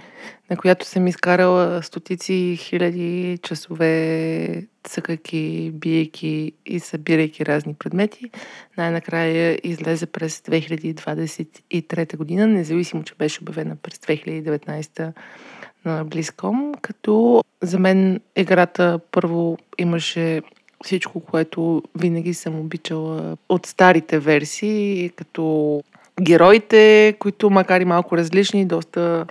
на 0.49 0.57
която 0.57 0.85
съм 0.85 1.07
изкарала 1.07 1.83
стотици 1.83 2.57
хиляди 2.59 3.39
часове, 3.43 4.67
цъкайки, 4.83 5.71
биейки 5.73 6.51
и 6.65 6.79
събирайки 6.79 7.45
разни 7.45 7.73
предмети. 7.73 8.31
Най-накрая 8.77 9.59
излезе 9.63 10.05
през 10.05 10.39
2023 10.39 12.17
година, 12.17 12.47
независимо, 12.47 13.03
че 13.03 13.13
беше 13.19 13.41
обявена 13.41 13.75
през 13.75 13.97
2019 13.97 15.13
на 15.85 16.05
Близком, 16.05 16.73
като 16.81 17.43
за 17.61 17.79
мен 17.79 18.19
играта 18.35 18.99
първо 19.11 19.57
имаше 19.77 20.41
всичко, 20.83 21.19
което 21.19 21.83
винаги 21.95 22.33
съм 22.33 22.59
обичала 22.59 23.37
от 23.49 23.65
старите 23.65 24.19
версии, 24.19 25.09
като 25.15 25.83
героите, 26.21 27.13
които 27.19 27.49
макар 27.49 27.81
и 27.81 27.85
малко 27.85 28.17
различни, 28.17 28.65
доста 28.65 29.25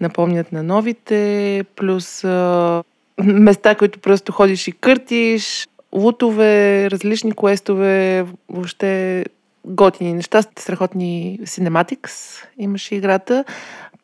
напомнят 0.00 0.52
на 0.52 0.62
новите, 0.62 1.64
плюс 1.76 2.24
а, 2.24 2.82
места, 3.24 3.74
които 3.74 3.98
просто 3.98 4.32
ходиш 4.32 4.68
и 4.68 4.72
къртиш, 4.72 5.68
лутове, 5.92 6.90
различни 6.90 7.32
квестове, 7.32 8.26
въобще 8.48 9.24
готини 9.64 10.12
неща, 10.12 10.42
страхотни 10.58 11.38
cinematics 11.42 12.44
имаше 12.58 12.94
играта, 12.94 13.44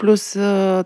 плюс 0.00 0.32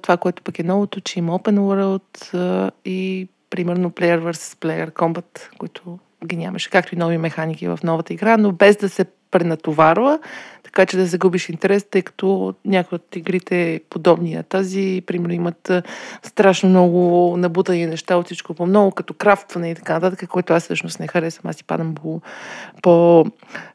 това, 0.02 0.16
което 0.20 0.42
пък 0.42 0.58
е 0.58 0.62
новото, 0.62 1.00
че 1.00 1.18
има 1.18 1.38
Open 1.38 1.58
World 1.58 2.70
и 2.84 3.28
примерно 3.50 3.90
Player 3.90 4.20
vs. 4.20 4.56
Player 4.64 4.92
Combat, 4.92 5.58
които 5.58 5.98
ги 6.26 6.36
нямаше, 6.36 6.70
както 6.70 6.94
и 6.94 6.98
нови 6.98 7.18
механики 7.18 7.68
в 7.68 7.78
новата 7.84 8.12
игра, 8.12 8.36
но 8.36 8.52
без 8.52 8.76
да 8.76 8.88
се 8.88 9.04
пренатоварва, 9.34 10.18
така 10.62 10.86
че 10.86 10.96
да 10.96 11.06
загубиш 11.06 11.48
интерес, 11.48 11.84
тъй 11.90 12.02
като 12.02 12.54
някои 12.64 12.96
от 12.96 13.16
игрите 13.16 13.80
подобни 13.90 14.34
на 14.34 14.42
тази, 14.42 15.02
примерно 15.06 15.34
имат 15.34 15.72
страшно 16.22 16.68
много 16.68 17.34
набутани 17.36 17.86
неща 17.86 18.16
от 18.16 18.26
всичко 18.26 18.54
по 18.54 18.66
много, 18.66 18.90
като 18.90 19.14
крафтване 19.14 19.70
и 19.70 19.74
така 19.74 19.92
нататък, 19.92 20.28
което 20.28 20.52
аз 20.52 20.62
всъщност 20.62 21.00
не 21.00 21.08
харесвам. 21.08 21.50
Аз 21.50 21.56
си 21.56 21.64
падам 21.64 21.94
по, 21.94 22.20
по 22.82 23.24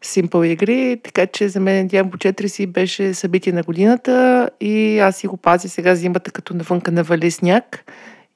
симпъл 0.01 0.43
игри, 0.43 0.97
така 1.03 1.27
че 1.27 1.49
за 1.49 1.59
мен 1.59 1.89
Diablo 1.89 2.31
4 2.31 2.47
си 2.47 2.67
беше 2.67 3.13
събитие 3.13 3.53
на 3.53 3.63
годината 3.63 4.49
и 4.61 4.99
аз 4.99 5.15
си 5.15 5.27
го 5.27 5.37
пазя 5.37 5.69
сега 5.69 5.95
зимата, 5.95 6.31
като 6.31 6.53
навънка 6.53 6.91
навали 6.91 7.31
сняг 7.31 7.85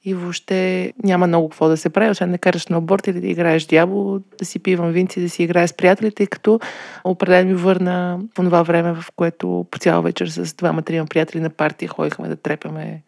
и 0.04 0.14
въобще 0.14 0.92
няма 1.04 1.26
много 1.26 1.48
какво 1.48 1.68
да 1.68 1.76
се 1.76 1.90
прави, 1.90 2.10
освен 2.10 2.32
да 2.32 2.38
караш 2.38 2.66
на 2.66 2.78
оборт 2.78 3.06
или 3.06 3.20
да 3.20 3.26
играеш 3.26 3.66
дявол, 3.66 4.18
да 4.38 4.44
си 4.44 4.58
пивам 4.58 4.92
винци, 4.92 5.20
да 5.20 5.28
си 5.28 5.42
играя 5.42 5.68
с 5.68 5.72
приятелите, 5.72 6.26
като 6.26 6.60
определено 7.04 7.48
ми 7.50 7.54
върна 7.54 8.20
по 8.34 8.42
това 8.42 8.62
време, 8.62 8.94
в 8.94 9.04
което 9.16 9.66
по 9.70 9.78
цяла 9.78 10.02
вечер 10.02 10.26
с 10.26 10.54
двама-трима 10.54 11.06
приятели 11.06 11.40
на 11.40 11.50
партия 11.50 11.88
ходихме 11.88 12.28
да 12.28 12.36
трепяме 12.36 13.02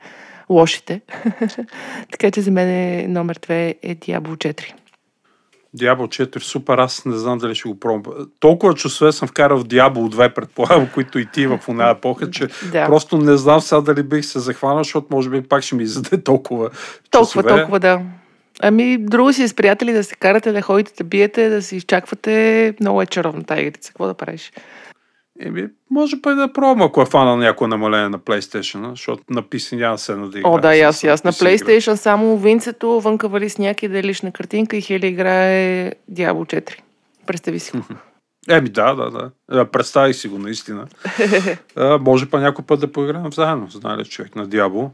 лошите. 0.48 1.00
така 2.10 2.30
че 2.30 2.40
за 2.40 2.50
мен 2.50 2.68
е 2.68 3.08
номер 3.08 3.38
две 3.42 3.74
е 3.82 3.96
Diablo 3.96 4.36
4. 4.36 4.72
Diablo 5.76 6.24
4 6.24 6.38
супер, 6.38 6.78
аз 6.78 7.04
не 7.04 7.16
знам 7.16 7.38
дали 7.38 7.54
ще 7.54 7.68
го 7.68 7.80
пробвам. 7.80 8.14
Толкова 8.40 8.74
часове 8.74 9.12
съм 9.12 9.28
вкарал 9.28 9.58
в 9.58 9.64
Diablo 9.64 10.14
2, 10.14 10.34
предполагам, 10.34 10.88
които 10.94 11.18
и 11.18 11.26
ти 11.32 11.46
в 11.46 11.60
една 11.68 11.90
епоха, 11.90 12.30
че 12.30 12.48
да. 12.72 12.86
просто 12.86 13.18
не 13.18 13.36
знам 13.36 13.60
сега 13.60 13.80
дали 13.80 14.02
бих 14.02 14.24
се 14.24 14.38
захванал, 14.38 14.78
защото 14.84 15.06
може 15.10 15.30
би 15.30 15.42
пак 15.42 15.62
ще 15.62 15.74
ми 15.74 15.82
издаде 15.82 16.22
толкова 16.22 16.70
Толкова, 17.10 17.42
часове. 17.42 17.58
толкова, 17.60 17.80
да. 17.80 18.00
Ами, 18.62 18.98
друго 18.98 19.32
си 19.32 19.48
с 19.48 19.54
приятели 19.54 19.92
да 19.92 20.04
се 20.04 20.14
карате, 20.14 20.52
да 20.52 20.62
ходите, 20.62 20.92
да 20.98 21.04
биете, 21.04 21.48
да 21.48 21.62
си 21.62 21.76
изчаквате. 21.76 22.74
Много 22.80 23.02
е 23.02 23.06
чаровна 23.06 23.44
тази 23.44 23.60
игрица. 23.60 23.88
Какво 23.88 24.06
да 24.06 24.14
правиш? 24.14 24.52
Еми, 25.40 25.68
може 25.90 26.22
па 26.22 26.32
и 26.32 26.34
да 26.34 26.52
пробвам, 26.52 26.82
ако 26.82 27.02
е 27.02 27.06
фанал 27.06 27.36
някое 27.36 27.68
намаление 27.68 28.08
на 28.08 28.18
PlayStation, 28.18 28.90
защото 28.90 29.22
на 29.30 29.42
PC 29.42 29.76
няма 29.76 29.98
се 29.98 30.14
да 30.14 30.40
О, 30.44 30.58
да, 30.58 30.78
аз, 30.78 31.04
аз 31.04 31.24
на 31.24 31.32
PlayStation 31.32 31.88
игра. 31.88 31.96
само 31.96 32.38
Винцето, 32.38 33.00
вънка 33.00 33.28
вали 33.28 33.50
сняг 33.50 33.82
и 33.82 33.88
да 33.88 33.98
е 33.98 34.02
лична 34.02 34.32
картинка 34.32 34.76
и 34.76 34.80
Хели 34.80 35.06
играе 35.06 35.92
Diablo 36.12 36.62
4. 36.62 36.74
Представи 37.26 37.58
си 37.58 37.76
го. 37.76 37.84
Еми 38.48 38.68
да, 38.68 38.94
да, 38.94 39.30
да. 39.50 39.64
Представи 39.70 40.14
си 40.14 40.28
го 40.28 40.38
наистина. 40.38 40.86
а, 41.76 41.98
може 42.02 42.26
па 42.26 42.40
някой 42.40 42.64
път 42.64 42.80
да 42.80 42.92
поиграем 42.92 43.32
заедно, 43.32 43.68
знае 43.70 43.96
ли 43.96 44.04
човек 44.04 44.36
на 44.36 44.48
Diablo. 44.48 44.90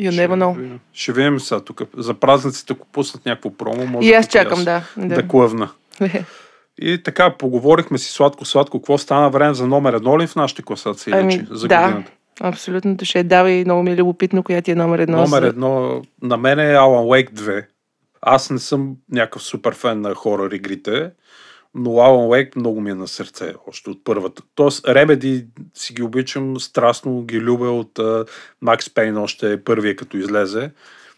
You 0.00 0.10
never 0.10 0.34
know. 0.34 0.78
Ще, 0.92 1.12
видим 1.12 1.40
сега 1.40 1.60
тук. 1.60 1.82
За 1.96 2.14
празниците, 2.14 2.72
ако 2.72 2.86
пуснат 2.86 3.26
някакво 3.26 3.50
промо, 3.50 3.86
може 3.86 4.08
и 4.08 4.12
аз 4.12 4.26
чакам, 4.26 4.64
да. 4.64 4.82
Да, 4.96 5.14
да 5.14 5.28
клъвна. 5.28 5.70
И 6.78 7.02
така, 7.02 7.36
поговорихме 7.36 7.98
си 7.98 8.12
сладко-сладко. 8.12 8.80
Какво 8.80 8.98
стана 8.98 9.30
време 9.30 9.54
за 9.54 9.66
номер 9.66 9.92
едно 9.92 10.18
ли 10.18 10.26
в 10.26 10.36
нашите 10.36 10.62
класации 10.62 11.12
ами, 11.16 11.46
за 11.50 11.68
да. 11.68 11.82
годината? 11.82 12.12
Абсолютно 12.40 12.96
ще 13.02 13.24
дава 13.24 13.50
и 13.50 13.64
много 13.64 13.82
ми 13.82 13.90
е 13.92 13.96
любопитно, 13.96 14.42
коя 14.42 14.62
ти 14.62 14.70
е 14.70 14.74
номер 14.74 14.98
едно. 14.98 15.16
Номер 15.16 15.42
едно 15.42 16.02
на 16.22 16.36
мен 16.36 16.58
е 16.58 16.74
Alan 16.74 17.24
Wake 17.24 17.32
2. 17.32 17.64
Аз 18.22 18.50
не 18.50 18.58
съм 18.58 18.96
някакъв 19.12 19.42
супер 19.42 19.74
фен 19.74 20.00
на 20.00 20.14
хорор 20.14 20.52
игрите, 20.52 21.10
но 21.74 21.90
Alan 21.90 22.28
Wake 22.28 22.56
много 22.56 22.80
ми 22.80 22.90
е 22.90 22.94
на 22.94 23.08
сърце, 23.08 23.54
още 23.66 23.90
от 23.90 24.04
първата. 24.04 24.42
Тоест, 24.54 24.84
Remedy 24.86 25.46
си 25.74 25.92
ги 25.92 26.02
обичам, 26.02 26.60
страстно 26.60 27.22
ги 27.22 27.40
любя 27.40 27.70
от 27.70 27.94
uh, 27.94 28.28
Max 28.64 28.80
Payne, 28.80 29.20
още 29.20 29.64
първия 29.64 29.96
като 29.96 30.16
излезе. 30.16 30.70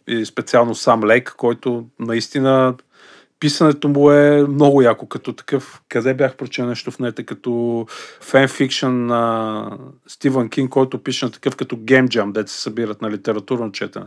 И 0.06 0.24
специално 0.24 0.74
сам 0.74 1.04
Лейк, 1.04 1.34
който 1.36 1.86
наистина 1.98 2.74
писането 3.40 3.88
му 3.88 4.10
е 4.10 4.46
много 4.48 4.82
яко 4.82 5.06
като 5.06 5.32
такъв. 5.32 5.82
Къде 5.88 6.14
бях 6.14 6.36
прочел 6.36 6.66
нещо 6.66 6.90
в 6.90 6.98
нета 6.98 7.24
като 7.24 7.86
фенфикшн 8.20 9.06
на 9.06 9.78
Стивън 10.06 10.48
Кинг, 10.48 10.70
който 10.70 11.02
пише 11.02 11.24
на 11.24 11.30
такъв 11.30 11.56
като 11.56 11.76
Game 11.76 12.08
Jam, 12.08 12.46
се 12.46 12.60
събират 12.60 13.02
на 13.02 13.10
литературно 13.10 13.72
четене. 13.72 14.06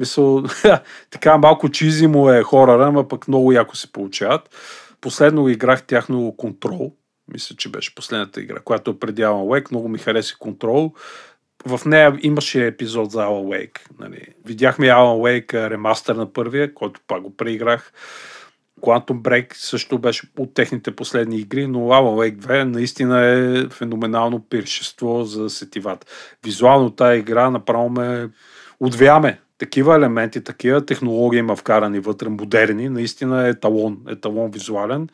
Мисъл, 0.00 0.44
така 1.10 1.38
малко 1.38 1.68
чизи 1.68 2.06
му 2.06 2.30
е 2.30 2.42
хорора, 2.42 2.86
ама 2.86 3.08
пък 3.08 3.28
много 3.28 3.52
яко 3.52 3.76
се 3.76 3.92
получават. 3.92 4.50
Последно 5.00 5.48
играх 5.48 5.82
тяхно 5.82 6.34
контрол. 6.36 6.92
Мисля, 7.32 7.56
че 7.56 7.68
беше 7.68 7.94
последната 7.94 8.40
игра, 8.40 8.60
която 8.60 8.90
е 8.90 8.98
преди 8.98 9.22
Alan 9.22 9.62
Wake. 9.62 9.70
Много 9.70 9.88
ми 9.88 9.98
хареса 9.98 10.36
контрол. 10.38 10.94
В 11.66 11.80
нея 11.86 12.18
имаше 12.22 12.66
епизод 12.66 13.10
за 13.10 13.18
Alan 13.18 13.44
Wake. 13.44 13.78
Нали. 13.98 14.26
Видяхме 14.44 14.86
Alan 14.86 15.44
Wake 15.46 15.70
ремастър 15.70 16.14
на 16.14 16.32
първия, 16.32 16.74
който 16.74 17.00
пак 17.06 17.22
го 17.22 17.36
преиграх. 17.36 17.92
Quantum 18.80 19.20
Break 19.22 19.54
също 19.54 19.98
беше 19.98 20.26
от 20.38 20.54
техните 20.54 20.96
последни 20.96 21.36
игри, 21.36 21.66
но 21.66 21.78
Alan 21.78 22.30
Wake 22.30 22.36
2 22.36 22.64
наистина 22.64 23.26
е 23.26 23.68
феноменално 23.68 24.40
пиршество 24.50 25.24
за 25.24 25.50
сетивата. 25.50 26.06
Визуално 26.44 26.90
тази 26.90 27.18
игра 27.18 27.50
направо 27.50 27.88
ме 27.88 28.28
отвяме. 28.80 29.40
Такива 29.58 29.96
елементи, 29.96 30.44
такива 30.44 30.86
технологии 30.86 31.38
има 31.38 31.56
вкарани 31.56 32.00
вътре, 32.00 32.28
модерни, 32.28 32.88
наистина 32.88 33.46
е 33.46 33.50
еталон, 33.50 33.98
еталон 34.08 34.50
визуален. 34.50 35.08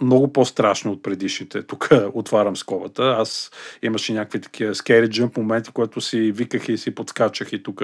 Много 0.00 0.32
по-страшно 0.32 0.92
от 0.92 1.02
предишните. 1.02 1.62
Тук 1.62 1.88
отварям 2.14 2.56
скобата. 2.56 3.16
Аз 3.18 3.50
имаше 3.82 4.12
някакви 4.12 4.40
такива 4.40 4.74
scary 4.74 5.08
jump 5.08 5.36
моменти, 5.36 5.70
които 5.70 6.00
си 6.00 6.32
виках 6.32 6.68
и 6.68 6.78
си 6.78 6.94
подскачах 6.94 7.52
и 7.52 7.62
тук 7.62 7.82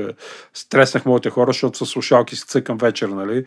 стреснах 0.55 1.07
моите 1.07 1.31
хора, 1.31 1.49
защото 1.49 1.87
с 1.87 1.91
слушалки 1.91 2.37
си 2.37 2.47
цъкам 2.47 2.79
вечер, 2.79 3.09
нали? 3.09 3.45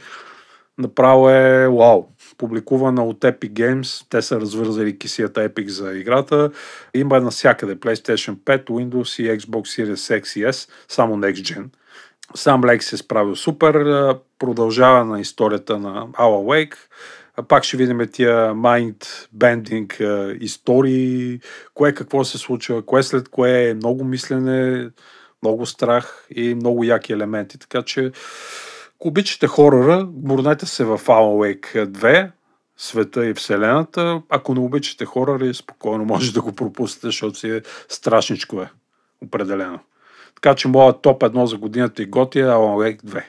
Направо 0.77 1.29
е 1.29 1.67
вау. 1.67 2.05
Публикувана 2.37 3.05
от 3.05 3.19
Epic 3.19 3.51
Games. 3.51 4.05
Те 4.09 4.21
са 4.21 4.39
развързали 4.41 4.97
кисията 4.97 5.49
Epic 5.49 5.67
за 5.67 5.97
играта. 5.97 6.51
Има 6.93 7.19
навсякъде 7.19 7.75
PlayStation 7.75 8.35
5, 8.35 8.65
Windows 8.65 9.23
и 9.23 9.39
Xbox 9.39 9.83
Series 9.83 10.21
X 10.21 10.39
и 10.39 10.45
S, 10.45 10.69
само 10.87 11.17
Next 11.17 11.33
Gen. 11.33 11.65
Сам 12.35 12.65
Лейк 12.65 12.83
се 12.83 12.97
справил 12.97 13.35
супер. 13.35 13.73
Продължава 14.39 15.05
на 15.05 15.19
историята 15.19 15.79
на 15.79 16.07
Alan 16.07 16.67
Wake. 16.67 16.75
Пак 17.47 17.63
ще 17.63 17.77
видим 17.77 18.07
тия 18.11 18.53
mind 18.53 19.05
bending 19.37 20.01
истории, 20.41 21.39
кое 21.73 21.93
какво 21.93 22.23
се 22.23 22.37
случва, 22.37 22.85
кое 22.85 23.03
след 23.03 23.29
кое 23.29 23.69
е 23.69 23.73
много 23.73 24.03
мислене, 24.03 24.89
много 25.43 25.65
страх 25.65 26.27
и 26.29 26.55
много 26.55 26.83
яки 26.83 27.13
елементи. 27.13 27.59
Така 27.59 27.81
че 27.81 28.11
ако 28.95 29.07
обичате 29.07 29.47
хорора, 29.47 30.07
мурнете 30.23 30.65
се 30.65 30.83
в 30.83 30.99
Alan 30.99 31.59
Wake 31.59 31.85
2, 31.85 32.31
света 32.77 33.25
и 33.25 33.33
вселената. 33.33 34.21
Ако 34.29 34.53
не 34.53 34.59
обичате 34.59 35.05
хорори, 35.05 35.53
спокойно 35.53 36.05
може 36.05 36.33
да 36.33 36.41
го 36.41 36.51
пропуснете, 36.51 37.07
защото 37.07 37.39
си 37.39 37.49
е 37.49 37.61
страшничко 37.89 38.61
е. 38.61 38.69
Определено. 39.23 39.79
Така 40.35 40.55
че 40.55 40.67
моят 40.67 41.01
топ 41.01 41.23
едно 41.23 41.45
за 41.45 41.57
годината 41.57 42.03
и 42.03 42.05
готи 42.05 42.39
е 42.39 42.43
Alan 42.43 42.97
Wake 42.97 43.03
2. 43.03 43.23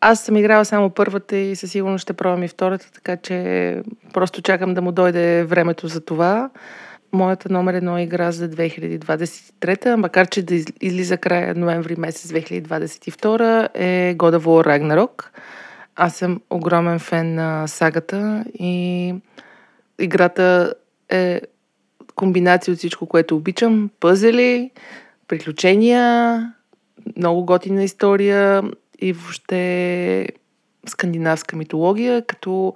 Аз 0.00 0.24
съм 0.24 0.36
играла 0.36 0.64
само 0.64 0.90
първата 0.90 1.36
и 1.36 1.56
със 1.56 1.70
сигурност 1.70 2.02
ще 2.02 2.12
пробвам 2.12 2.42
и 2.42 2.48
втората, 2.48 2.92
така 2.92 3.16
че 3.16 3.82
просто 4.12 4.42
чакам 4.42 4.74
да 4.74 4.82
му 4.82 4.92
дойде 4.92 5.44
времето 5.44 5.88
за 5.88 6.00
това 6.00 6.50
моята 7.14 7.52
номер 7.52 7.74
едно 7.74 7.98
игра 7.98 8.32
за 8.32 8.50
2023, 8.50 9.94
макар 9.94 10.26
че 10.28 10.42
да 10.42 10.54
излиза 10.80 11.16
края 11.16 11.54
ноември 11.54 11.94
месец 11.98 12.32
2022, 12.32 13.68
е 13.74 14.16
God 14.16 14.38
of 14.38 14.44
War 14.44 14.66
Ragnarok. 14.66 15.24
Аз 15.96 16.16
съм 16.16 16.40
огромен 16.50 16.98
фен 16.98 17.34
на 17.34 17.66
сагата 17.66 18.44
и 18.58 19.14
играта 19.98 20.74
е 21.08 21.40
комбинация 22.14 22.72
от 22.72 22.78
всичко, 22.78 23.06
което 23.06 23.36
обичам. 23.36 23.90
Пъзели, 24.00 24.70
приключения, 25.28 26.52
много 27.16 27.44
готина 27.44 27.84
история 27.84 28.62
и 28.98 29.12
въобще 29.12 30.26
скандинавска 30.86 31.56
митология, 31.56 32.26
като 32.26 32.74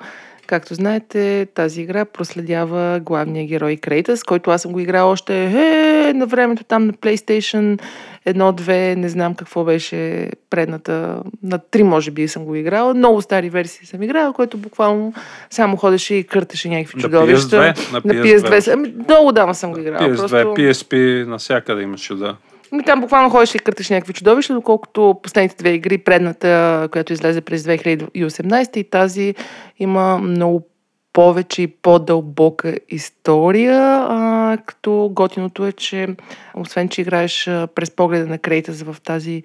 Както 0.49 0.75
знаете, 0.75 1.47
тази 1.55 1.83
игра 1.83 2.05
проследява 2.05 3.01
главния 3.01 3.47
герой 3.47 3.77
Крейтъс, 3.77 4.25
който 4.25 4.51
аз 4.51 4.63
съм 4.63 4.73
го 4.73 4.81
играл 4.81 5.11
още 5.11 5.45
е, 5.45 6.13
на 6.15 6.27
времето 6.27 6.65
там 6.65 6.87
на 6.87 6.93
PlayStation 6.93 7.81
1-2, 8.27 8.95
не 8.95 9.09
знам 9.09 9.35
какво 9.35 9.65
беше 9.65 10.31
предната, 10.51 11.23
на 11.43 11.59
3 11.59 11.83
може 11.83 12.11
би 12.11 12.29
съм 12.29 12.45
го 12.45 12.55
играл. 12.55 12.95
Много 12.95 13.23
стари 13.23 13.51
версии 13.51 13.87
съм 13.87 14.03
играл, 14.03 14.33
който 14.33 14.59
буквално 14.59 15.15
само 15.51 15.77
ходеше 15.77 16.15
и 16.15 16.25
къртеше 16.25 16.69
някакви 16.69 17.01
чудовища. 17.01 17.59
На 17.59 17.75
PS2? 17.75 17.93
На 17.93 18.01
PS2. 18.01 18.43
На 18.43 18.51
PS2. 18.51 18.73
Ами, 18.73 18.95
много 19.09 19.33
дама 19.33 19.55
съм 19.55 19.73
го 19.73 19.81
играл. 19.81 20.01
PS2, 20.01 20.17
просто... 20.17 20.37
PSP, 20.37 21.25
навсякъде 21.27 21.83
имаше, 21.83 22.15
да. 22.15 22.37
Ми 22.73 22.85
там 22.85 23.01
буквално 23.01 23.31
ходиш 23.31 23.55
и 23.55 23.59
къртиш 23.59 23.91
някакви 23.91 24.13
чудовища, 24.13 24.55
доколкото 24.55 25.21
последните 25.23 25.57
две 25.57 25.71
игри, 25.71 25.99
предната, 25.99 26.89
която 26.93 27.13
излезе 27.13 27.41
през 27.41 27.63
2018 27.63 28.77
и 28.77 28.91
тази 28.91 29.35
има 29.79 30.19
много 30.19 30.69
повече 31.13 31.63
и 31.63 31.67
по-дълбока 31.67 32.75
история, 32.89 34.07
а, 34.09 34.59
като 34.67 35.11
готиното 35.13 35.67
е, 35.67 35.73
че 35.73 36.09
освен, 36.55 36.89
че 36.89 37.01
играеш 37.01 37.45
през 37.75 37.91
погледа 37.91 38.27
на 38.27 38.39
Крейтъс 38.39 38.83
в 38.83 38.97
тази 39.05 39.43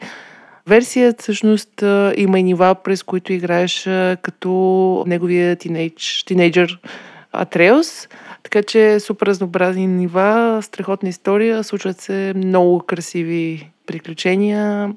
версия, 0.67 1.13
всъщност 1.19 1.83
има 2.15 2.39
и 2.39 2.43
нива, 2.43 2.75
през 2.83 3.03
които 3.03 3.33
играеш 3.33 3.83
като 4.21 5.03
неговия 5.07 5.55
тинейдж, 5.55 6.23
тинейджър 6.25 6.79
Атреус. 7.31 8.07
Така 8.43 8.63
че 8.63 8.99
супер 8.99 9.27
разнообразни 9.27 9.87
нива, 9.87 10.59
страхотна 10.61 11.09
история, 11.09 11.63
случват 11.63 12.01
се 12.01 12.33
много 12.35 12.79
красиви 12.79 13.71
приключения. 13.85 14.93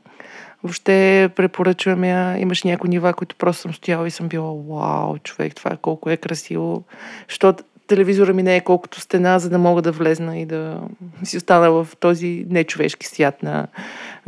Въобще 0.62 1.28
препоръчвам 1.36 2.04
я. 2.04 2.38
Имаш 2.38 2.62
някои 2.62 2.90
нива, 2.90 3.12
които 3.12 3.36
просто 3.36 3.62
съм 3.62 3.74
стояла 3.74 4.06
и 4.06 4.10
съм 4.10 4.28
била, 4.28 4.52
вау, 4.68 5.18
човек, 5.18 5.54
това 5.54 5.76
колко 5.76 6.10
е 6.10 6.16
красиво. 6.16 6.84
Защото 7.28 7.64
телевизора 7.86 8.32
ми 8.34 8.42
не 8.42 8.56
е 8.56 8.60
колкото 8.60 9.00
стена, 9.00 9.38
за 9.38 9.50
да 9.50 9.58
мога 9.58 9.82
да 9.82 9.92
влезна 9.92 10.38
и 10.38 10.46
да 10.46 10.80
си 11.24 11.36
остана 11.36 11.70
в 11.70 11.88
този 12.00 12.46
нечовешки 12.50 13.06
свят 13.06 13.42
на 13.42 13.66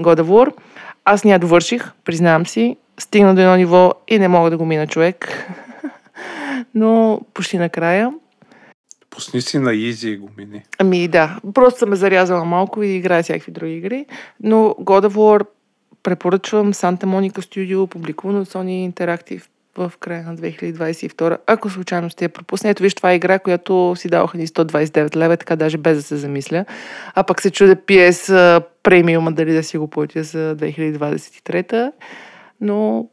God 0.00 0.20
of 0.20 0.24
War. 0.24 0.52
Аз 1.04 1.24
ня 1.24 1.38
довърших, 1.38 1.92
признавам 2.04 2.46
си. 2.46 2.76
Стигна 2.98 3.34
до 3.34 3.40
едно 3.40 3.56
ниво 3.56 3.92
и 4.08 4.18
не 4.18 4.28
мога 4.28 4.50
да 4.50 4.56
го 4.56 4.66
мина 4.66 4.86
човек. 4.86 5.48
Но 6.74 7.20
почти 7.34 7.58
накрая. 7.58 8.10
Пусни 9.10 9.40
си 9.40 9.58
на 9.58 9.74
Изи 9.74 10.10
и 10.10 10.16
го 10.16 10.30
мини. 10.36 10.62
Ами 10.78 11.08
да, 11.08 11.40
просто 11.54 11.78
съм 11.78 11.94
зарязала 11.94 12.44
малко 12.44 12.82
и 12.82 12.96
играя 12.96 13.22
всякакви 13.22 13.52
други 13.52 13.72
игри. 13.72 14.06
Но 14.42 14.56
God 14.80 15.08
of 15.08 15.14
War 15.14 15.46
препоръчвам 16.02 16.72
Santa 16.72 17.04
Monica 17.04 17.38
Studio, 17.38 17.86
публикувано 17.86 18.40
от 18.40 18.48
Sony 18.48 18.92
Interactive 18.92 19.42
в 19.78 19.92
края 20.00 20.22
на 20.22 20.36
2022. 20.36 21.38
Ако 21.46 21.70
случайно 21.70 22.10
сте 22.10 22.24
я 22.24 22.28
пропусне, 22.28 22.70
ето 22.70 22.82
виж, 22.82 22.94
това 22.94 23.12
е 23.12 23.16
игра, 23.16 23.38
която 23.38 23.94
си 23.96 24.08
даваха 24.08 24.38
ни 24.38 24.46
129 24.46 25.16
лева, 25.16 25.36
така 25.36 25.56
даже 25.56 25.78
без 25.78 25.96
да 25.96 26.02
се 26.02 26.16
замисля. 26.16 26.64
А 27.14 27.22
пък 27.22 27.40
се 27.40 27.50
чуде 27.50 27.76
PS 27.76 28.64
премиума 28.82 29.32
дали 29.32 29.52
да 29.52 29.62
си 29.62 29.78
го 29.78 29.88
платя 29.88 30.22
за 30.22 30.56
2023. 30.56 31.92
Но 32.60 33.08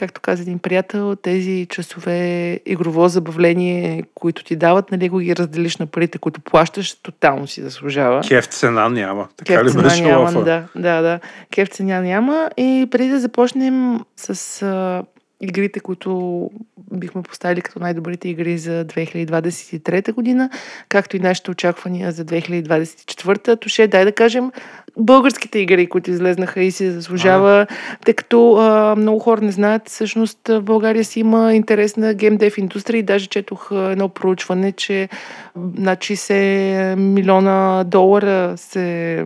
както 0.00 0.20
каза 0.20 0.42
един 0.42 0.58
приятел, 0.58 1.16
тези 1.16 1.66
часове 1.70 2.60
игрово 2.66 3.08
забавление, 3.08 4.02
които 4.14 4.44
ти 4.44 4.56
дават, 4.56 4.90
нали 4.90 5.08
го 5.08 5.18
ги 5.18 5.36
разделиш 5.36 5.76
на 5.76 5.86
парите, 5.86 6.18
които 6.18 6.40
плащаш, 6.40 6.94
тотално 6.94 7.46
си 7.46 7.62
заслужава. 7.62 8.20
Кеф 8.28 8.46
цена 8.46 8.88
няма. 8.88 9.28
Така 9.36 9.54
Кеф 9.54 9.64
ли 9.64 9.70
цена 9.70 9.82
беше 9.82 10.02
няма, 10.02 10.24
лафа? 10.24 10.44
да, 10.44 10.64
да, 10.76 11.02
да. 11.02 11.20
Кеф 11.50 11.68
цена 11.68 12.00
няма. 12.00 12.50
И 12.56 12.88
преди 12.90 13.08
да 13.08 13.20
започнем 13.20 14.00
с 14.16 14.62
а, 14.62 15.02
игрите, 15.40 15.80
които 15.80 16.50
бихме 16.92 17.22
поставили 17.22 17.60
като 17.60 17.78
най-добрите 17.78 18.28
игри 18.28 18.58
за 18.58 18.84
2023 18.84 20.12
година, 20.12 20.50
както 20.88 21.16
и 21.16 21.20
нашите 21.20 21.50
очаквания 21.50 22.12
за 22.12 22.24
2024. 22.24 23.60
Тоше, 23.60 23.86
дай 23.86 24.04
да 24.04 24.12
кажем 24.12 24.52
българските 24.96 25.58
игри, 25.58 25.86
които 25.86 26.10
излезнаха 26.10 26.62
и 26.62 26.70
си 26.70 26.90
заслужава, 26.90 27.66
тъй 28.04 28.14
като 28.14 28.56
а, 28.56 28.96
много 28.96 29.18
хора 29.18 29.40
не 29.40 29.52
знаят, 29.52 29.88
всъщност 29.88 30.38
в 30.48 30.62
България 30.62 31.04
си 31.04 31.20
има 31.20 31.54
интересна 31.54 32.14
геймдев 32.14 32.58
индустрия 32.58 32.98
и 32.98 33.02
даже 33.02 33.26
четох 33.26 33.72
а, 33.72 33.90
едно 33.92 34.08
проучване, 34.08 34.72
че 34.72 35.08
над 35.56 35.98
60 35.98 36.94
милиона 36.94 37.84
долара 37.84 38.54
се 38.56 39.24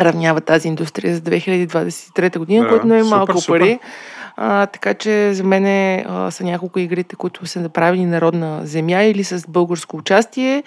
равнява 0.00 0.40
тази 0.40 0.68
индустрия 0.68 1.14
за 1.14 1.20
2023 1.20 2.38
година, 2.38 2.62
Да, 2.64 2.68
което 2.68 2.86
не 2.86 2.98
е 2.98 3.04
супер, 3.04 3.16
малко 3.16 3.40
супер. 3.40 3.60
пари. 3.60 3.78
А, 4.40 4.66
така 4.66 4.94
че 4.94 5.34
за 5.34 5.44
мен 5.44 5.64
а, 6.08 6.30
са 6.30 6.44
няколко 6.44 6.78
игрите, 6.78 7.16
които 7.16 7.46
са 7.46 7.60
направени 7.60 8.06
народна 8.06 8.60
земя 8.62 9.02
или 9.02 9.24
с 9.24 9.44
българско 9.48 9.96
участие. 9.96 10.62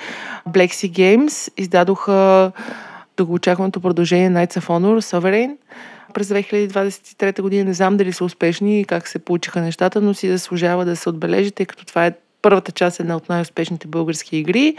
Black 0.49 0.70
Sea 0.70 0.91
Games 0.91 1.51
издадоха 1.57 2.51
дългоочакваното 3.22 3.82
продължение 3.82 4.30
Knights 4.30 4.59
of 4.59 4.67
Honor 4.67 5.01
Sovereign 5.01 5.57
през 6.13 6.30
2023 6.30 7.41
година. 7.41 7.63
Не 7.63 7.74
знам 7.74 7.97
дали 7.97 8.13
са 8.13 8.26
успешни 8.26 8.80
и 8.80 8.86
как 8.86 9.07
се 9.07 9.19
получиха 9.19 9.61
нещата, 9.61 10.01
но 10.01 10.13
си 10.13 10.30
заслужава 10.30 10.86
да 10.86 10.95
се 10.95 11.09
отбележи, 11.09 11.51
тъй 11.51 11.65
като 11.65 11.86
това 11.86 12.05
е 12.05 12.13
първата 12.41 12.72
част 12.72 12.99
една 12.99 13.15
от 13.15 13.30
най-успешните 13.30 13.88
български 13.88 14.38
игри. 14.38 14.76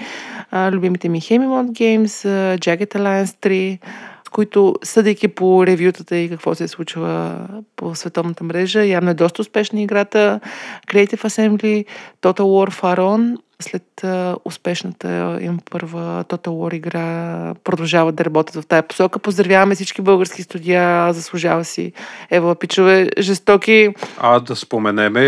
Любимите 0.54 1.08
ми 1.08 1.20
Hemimont 1.20 1.70
Games, 1.70 2.28
Jagged 2.58 2.94
Alliance 2.94 3.24
3, 3.24 3.78
с 3.78 4.11
които, 4.32 4.74
съдейки 4.82 5.28
по 5.28 5.66
ревютата 5.66 6.16
и 6.16 6.28
какво 6.28 6.54
се 6.54 6.68
случва 6.68 7.38
по 7.76 7.94
световната 7.94 8.44
мрежа, 8.44 8.84
явно 8.84 9.10
е 9.10 9.14
доста 9.14 9.42
успешна 9.42 9.82
играта. 9.82 10.40
Creative 10.88 11.24
Assembly, 11.24 11.84
Total 12.22 12.40
War 12.40 12.80
Pharaon, 12.80 13.36
след 13.62 14.04
успешната 14.44 15.38
им 15.40 15.58
първа 15.70 16.24
Total 16.28 16.48
War 16.48 16.74
игра 16.74 17.54
продължават 17.64 18.14
да 18.14 18.24
работят 18.24 18.64
в 18.64 18.66
тая 18.66 18.82
посока. 18.82 19.18
Поздравяваме 19.18 19.74
всички 19.74 20.02
български 20.02 20.42
студия, 20.42 21.12
заслужава 21.12 21.64
си. 21.64 21.92
Ева, 22.30 22.54
пичове, 22.54 23.08
жестоки. 23.18 23.88
А 24.18 24.40
да 24.40 24.56
споменеме 24.56 25.20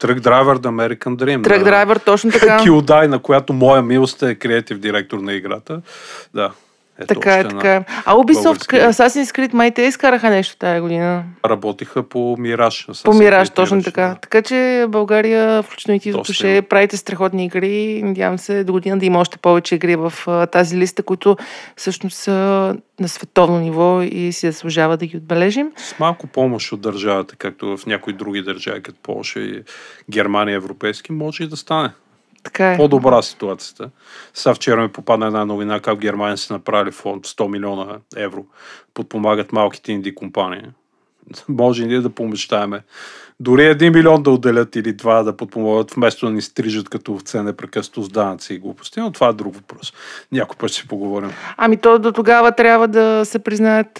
Truck 0.00 0.20
Driver 0.20 0.56
The 0.56 0.68
American 0.68 1.16
Dream. 1.16 1.44
Трък 1.44 1.64
драйвер, 1.64 1.96
точно 1.96 2.30
така. 2.30 2.58
Килдай, 2.62 3.08
на 3.08 3.18
която 3.18 3.52
моя 3.52 3.82
милост 3.82 4.22
е 4.22 4.34
креатив 4.34 4.78
директор 4.78 5.18
на 5.18 5.32
играта. 5.32 5.82
Да. 6.34 6.50
Ето 7.00 7.14
Така 7.14 7.38
е, 7.38 7.48
така 7.48 7.74
е. 7.74 7.84
А 8.04 8.14
Ubisoft, 8.14 8.42
българска. 8.42 8.76
Assassin's 8.76 9.38
Creed, 9.38 9.54
май 9.54 9.70
те 9.70 9.82
изкараха 9.82 10.30
нещо 10.30 10.56
тая 10.56 10.80
година. 10.80 11.24
Работиха 11.46 12.02
по 12.02 12.36
Мираж. 12.38 12.86
По 13.04 13.14
Мираж, 13.14 13.50
точно 13.50 13.82
така. 13.82 14.16
Така 14.22 14.42
че 14.42 14.86
България, 14.88 15.62
включително 15.62 15.96
и 15.96 16.00
ти, 16.00 16.08
има. 16.08 16.62
правите 16.62 16.96
страхотни 16.96 17.44
игри. 17.44 18.02
Надявам 18.02 18.38
се 18.38 18.64
до 18.64 18.72
година 18.72 18.98
да 18.98 19.06
има 19.06 19.18
още 19.18 19.38
повече 19.38 19.74
игри 19.74 19.96
в 19.96 20.12
а, 20.26 20.46
тази 20.46 20.78
листа, 20.78 21.02
които 21.02 21.36
всъщност 21.76 22.16
са 22.16 22.76
на 23.00 23.08
световно 23.08 23.58
ниво 23.58 24.02
и 24.02 24.32
си 24.32 24.46
заслужава 24.46 24.96
да 24.96 25.06
ги 25.06 25.16
отбележим. 25.16 25.72
С 25.76 25.98
малко 25.98 26.26
помощ 26.26 26.72
от 26.72 26.80
държавата, 26.80 27.36
както 27.36 27.76
в 27.76 27.86
някои 27.86 28.12
други 28.12 28.42
държави, 28.42 28.82
като 28.82 28.98
Польша 29.02 29.40
и 29.40 29.62
Германия 30.10 30.56
европейски, 30.56 31.12
може 31.12 31.44
и 31.44 31.48
да 31.48 31.56
стане. 31.56 31.90
Така 32.42 32.72
е. 32.72 32.76
По-добра 32.76 33.22
ситуацията. 33.22 33.90
Сега 34.34 34.54
вчера 34.54 34.82
ми 34.82 34.88
попадна 34.88 35.26
една 35.26 35.44
новина, 35.44 35.80
как 35.80 35.96
в 35.96 36.00
Германия 36.00 36.36
са 36.36 36.52
направили 36.52 36.92
фонд 36.92 37.26
100 37.26 37.48
милиона 37.48 37.98
евро. 38.16 38.46
Подпомагат 38.94 39.52
малките 39.52 39.92
инди 39.92 40.14
компании. 40.14 40.62
Може 41.48 41.86
ние 41.86 42.00
да 42.00 42.10
помечтаеме. 42.10 42.82
Дори 43.40 43.66
един 43.66 43.92
милион 43.92 44.22
да 44.22 44.30
отделят 44.30 44.76
или 44.76 44.92
два 44.92 45.22
да 45.22 45.36
подпомогат, 45.36 45.90
вместо 45.90 46.26
да 46.26 46.32
ни 46.32 46.42
стрижат 46.42 46.88
като 46.88 47.12
овце 47.12 47.42
непрекъснато 47.42 48.02
с 48.02 48.08
данъци 48.08 48.54
и 48.54 48.58
глупости. 48.58 49.00
Но 49.00 49.10
това 49.10 49.28
е 49.28 49.32
друг 49.32 49.54
въпрос. 49.54 49.92
Някой 50.32 50.56
път 50.56 50.70
ще 50.70 50.88
поговорим. 50.88 51.30
Ами 51.56 51.76
то 51.76 51.98
до 51.98 52.12
тогава 52.12 52.52
трябва 52.52 52.88
да 52.88 53.24
се 53.24 53.38
признаят 53.38 53.98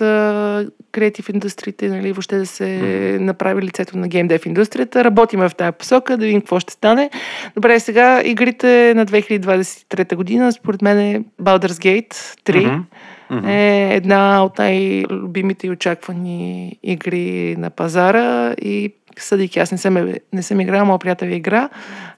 креатив 0.92 1.28
индустрите, 1.28 1.88
нали, 1.88 2.12
въобще 2.12 2.38
да 2.38 2.46
се 2.46 3.18
направи 3.20 3.62
лицето 3.62 3.98
на 3.98 4.08
геймдев 4.08 4.46
индустрията. 4.46 5.04
Работиме 5.04 5.48
в 5.48 5.54
тази 5.54 5.72
посока, 5.72 6.16
да 6.16 6.24
видим 6.24 6.40
какво 6.40 6.60
ще 6.60 6.72
стане. 6.72 7.10
Добре, 7.54 7.80
сега 7.80 8.22
игрите 8.24 8.92
на 8.96 9.06
2023 9.06 10.14
година, 10.14 10.52
според 10.52 10.82
мен 10.82 10.98
е 10.98 11.24
Baldur's 11.42 11.68
Gate 11.68 12.14
3. 12.14 12.66
Мгм. 12.66 12.82
Мгм. 13.30 13.48
е 13.48 13.94
една 13.94 14.44
от 14.44 14.58
най-любимите 14.58 15.66
и 15.66 15.70
очаквани 15.70 16.78
игри 16.82 17.56
на 17.58 17.70
пазара 17.70 18.52
и 18.52 18.94
съдейки, 19.18 19.58
аз 19.58 19.72
не 19.72 19.78
съм, 19.78 20.14
не 20.32 20.42
съм 20.42 20.60
играла, 20.60 20.84
моя 20.84 20.98
приятел 20.98 21.26
игра, 21.26 21.68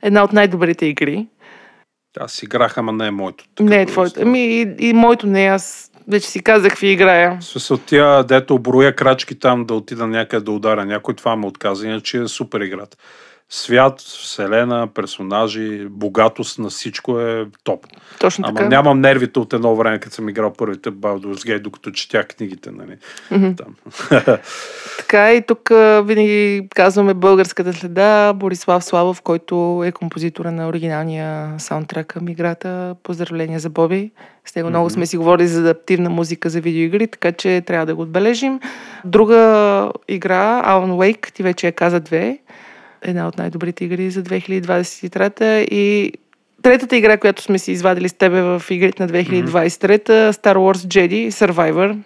една 0.03 0.25
от 0.25 0.33
най-добрите 0.33 0.87
игри. 0.87 1.27
Аз 2.21 2.43
играх, 2.43 2.79
ама 2.79 2.93
не 2.93 3.07
е 3.07 3.11
моето. 3.11 3.45
не 3.61 3.83
е 3.83 3.87
твоето. 3.87 4.21
Ами 4.23 4.61
и, 4.61 4.75
и 4.79 4.93
моето 4.93 5.27
не, 5.27 5.47
аз 5.47 5.91
вече 6.09 6.27
си 6.27 6.43
казах 6.43 6.73
какви 6.73 6.89
играя. 6.89 7.39
Смисъл 7.41 7.79
тия, 7.79 8.25
дето 8.25 8.59
броя 8.59 8.97
крачки 8.97 9.39
там 9.39 9.65
да 9.65 9.75
отида 9.75 10.07
някъде 10.07 10.45
да 10.45 10.51
ударя 10.51 10.85
някой, 10.85 11.15
това 11.15 11.37
ме 11.37 11.47
отказа, 11.47 11.87
иначе 11.87 12.19
е 12.19 12.29
супер 12.29 12.61
играта. 12.61 12.97
Свят, 13.55 14.01
вселена, 14.01 14.87
персонажи, 14.87 15.87
богатост 15.91 16.59
на 16.59 16.71
всичко 16.71 17.21
е 17.21 17.47
топ. 17.65 17.87
Точно 18.21 18.45
Ама 18.49 18.57
така. 18.57 18.69
нямам 18.69 19.01
нервите 19.01 19.39
от 19.39 19.53
едно 19.53 19.77
време, 19.77 19.99
като 19.99 20.15
съм 20.15 20.29
играл 20.29 20.53
първите 20.53 20.91
Baldur's 20.91 21.49
Gate, 21.49 21.61
докато 21.61 21.91
четях 21.91 22.27
книгите. 22.27 22.71
Нали? 22.71 22.97
Мгм. 23.31 23.53
Там. 23.55 23.75
Така 24.99 25.33
и 25.33 25.43
тук 25.43 25.71
винаги 26.03 26.69
казваме 26.75 27.15
българската 27.15 27.73
следа. 27.73 28.33
Борислав 28.33 28.85
Славов, 28.85 29.23
който 29.23 29.83
е 29.87 29.93
композитора 29.93 30.53
на 30.53 30.69
оригиналния 30.69 31.55
саундтрак 31.59 32.07
към 32.07 32.29
играта. 32.29 32.95
Поздравления 33.03 33.61
за 33.61 33.71
Боби. 33.71 34.11
С 34.45 34.55
него 34.55 34.69
много 34.69 34.91
сме 34.91 35.07
си 35.07 35.17
говорили 35.17 35.49
за 35.49 35.61
адаптивна 35.61 36.11
музика 36.11 36.51
за 36.51 36.61
видеоигри, 36.61 37.07
така 37.07 37.33
че 37.33 37.63
трябва 37.67 37.87
да 37.87 37.95
го 37.95 38.03
отбележим. 38.03 38.61
Друга 39.05 39.93
игра, 40.09 40.63
Alan 40.67 40.91
Wake, 40.91 41.33
ти 41.33 41.43
вече 41.43 41.67
я 41.67 41.73
каза 41.73 42.01
две. 42.01 42.39
Една 43.03 43.29
от 43.29 43.39
най-добрите 43.39 43.85
игри 43.85 44.11
за 44.11 44.23
2023 44.23 45.43
и 45.71 46.13
Третата 46.63 46.97
игра, 46.97 47.17
която 47.17 47.43
сме 47.43 47.59
си 47.59 47.73
извадили 47.73 48.09
с 48.09 48.13
тебе 48.13 48.43
в 48.43 48.63
игрите 48.71 49.03
на 49.03 49.09
2023, 49.09 50.09
Star 50.31 50.57
Wars 50.57 50.75
Jedi 50.75 51.29
Survivor. 51.31 51.99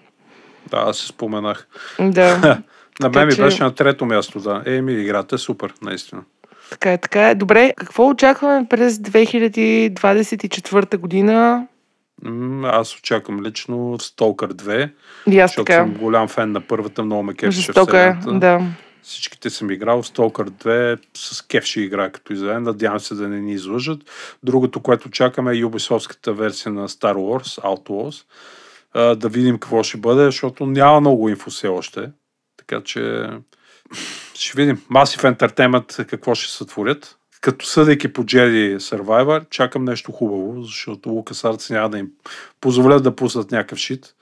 да, 0.71 0.77
аз 0.77 0.99
се 0.99 1.07
споменах. 1.07 1.67
Да. 2.01 2.59
На 3.01 3.09
мен 3.09 3.27
ми 3.27 3.35
че- 3.35 3.43
беше 3.43 3.63
на 3.63 3.75
трето 3.75 4.07
място, 4.07 4.41
да. 4.41 4.63
Еми, 4.67 4.93
играта 4.93 5.35
е 5.35 5.39
супер, 5.39 5.73
наистина. 5.83 6.23
Така 6.71 6.93
е, 6.93 6.99
така 6.99 7.29
е. 7.29 7.35
Добре, 7.35 7.73
какво 7.77 8.09
очакваме 8.09 8.67
през 8.69 8.97
2024 8.97 10.97
година? 10.97 11.67
Аз 12.65 12.97
очаквам 12.97 13.43
лично 13.43 13.77
Stalker 13.77 14.53
2, 14.53 14.91
И 15.31 15.39
аз 15.39 15.51
защото 15.51 15.65
така. 15.65 15.79
съм 15.79 15.95
голям 15.95 16.29
фен 16.29 16.53
на 16.53 16.61
първата, 16.61 17.05
много 17.05 17.23
ме 17.23 17.35
кефеше 17.35 17.61
Жестока 17.61 18.19
е, 18.27 18.31
да. 18.31 18.61
Всичките 19.07 19.51
съм 19.51 19.71
играл. 19.71 20.03
Stalker 20.03 20.51
2 20.51 21.01
с 21.15 21.43
кеф 21.43 21.65
ще 21.65 21.81
игра 21.81 22.11
като 22.11 22.33
издаде. 22.33 22.59
Надявам 22.59 23.01
се 23.01 23.15
да 23.15 23.29
не 23.29 23.41
ни 23.41 23.53
излъжат. 23.53 23.99
Другото, 24.43 24.81
което 24.81 25.11
чакаме 25.11 25.53
е 25.53 25.65
Ubisoftската 25.65 26.33
версия 26.33 26.73
на 26.73 26.89
Star 26.89 27.15
Wars, 27.15 27.63
Outlaws. 27.63 28.25
Да 29.15 29.29
видим 29.29 29.59
какво 29.59 29.83
ще 29.83 29.99
бъде, 29.99 30.25
защото 30.25 30.67
няма 30.67 31.01
много 31.01 31.29
инфо 31.29 31.51
все 31.51 31.69
още. 31.69 32.11
Така 32.57 32.83
че 32.85 33.31
ще 34.35 34.57
видим. 34.57 34.83
Massive 34.91 35.37
Entertainment 35.37 36.05
какво 36.07 36.35
ще 36.35 36.53
сътворят. 36.53 37.17
Като 37.41 37.67
съдейки 37.67 38.13
по 38.13 38.25
Jedi 38.25 38.77
Survivor, 38.77 39.49
чакам 39.51 39.85
нещо 39.85 40.13
хубаво, 40.13 40.63
защото 40.63 41.09
LucasArts 41.09 41.71
няма 41.71 41.91
да 41.91 41.99
им 41.99 42.11
позволят 42.61 43.03
да 43.03 43.17
пуснат 43.17 43.51
някакъв 43.51 43.79
шит. 43.79 44.15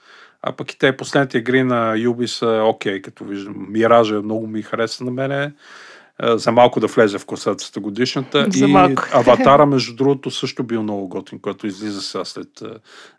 А 0.47 0.51
пък 0.51 0.71
и 0.71 0.77
те 0.79 0.97
последните 0.97 1.37
игри 1.37 1.63
на 1.63 1.95
Юби 1.97 2.27
са 2.27 2.61
окей, 2.65 3.01
като 3.01 3.23
виждам. 3.23 3.65
Миража 3.69 4.21
много 4.21 4.47
ми 4.47 4.61
хареса 4.61 5.03
на 5.03 5.11
мене. 5.11 5.43
Е, 5.43 6.37
За 6.37 6.51
малко 6.51 6.79
да 6.79 6.87
влезе 6.87 7.17
в 7.17 7.25
класацията 7.25 7.79
годишната. 7.79 8.47
За 8.49 8.65
и 8.65 8.71
малко. 8.71 9.03
Аватара, 9.13 9.65
между 9.65 9.95
другото, 9.95 10.31
също 10.31 10.63
бил 10.63 10.83
много 10.83 11.07
готин, 11.07 11.39
който 11.39 11.67
излиза 11.67 12.01
сега 12.01 12.25
след 12.25 12.61
е, 12.61 12.65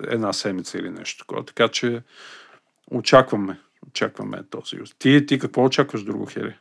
една 0.02 0.32
седмица 0.32 0.78
или 0.78 0.90
нещо 0.90 1.18
такова. 1.18 1.44
Така 1.44 1.68
че 1.68 2.02
очакваме. 2.90 3.58
Очакваме 3.88 4.38
този. 4.50 4.76
Ти, 4.98 5.26
ти 5.26 5.38
какво 5.38 5.64
очакваш 5.64 6.02
друго, 6.02 6.26
Хери? 6.26 6.54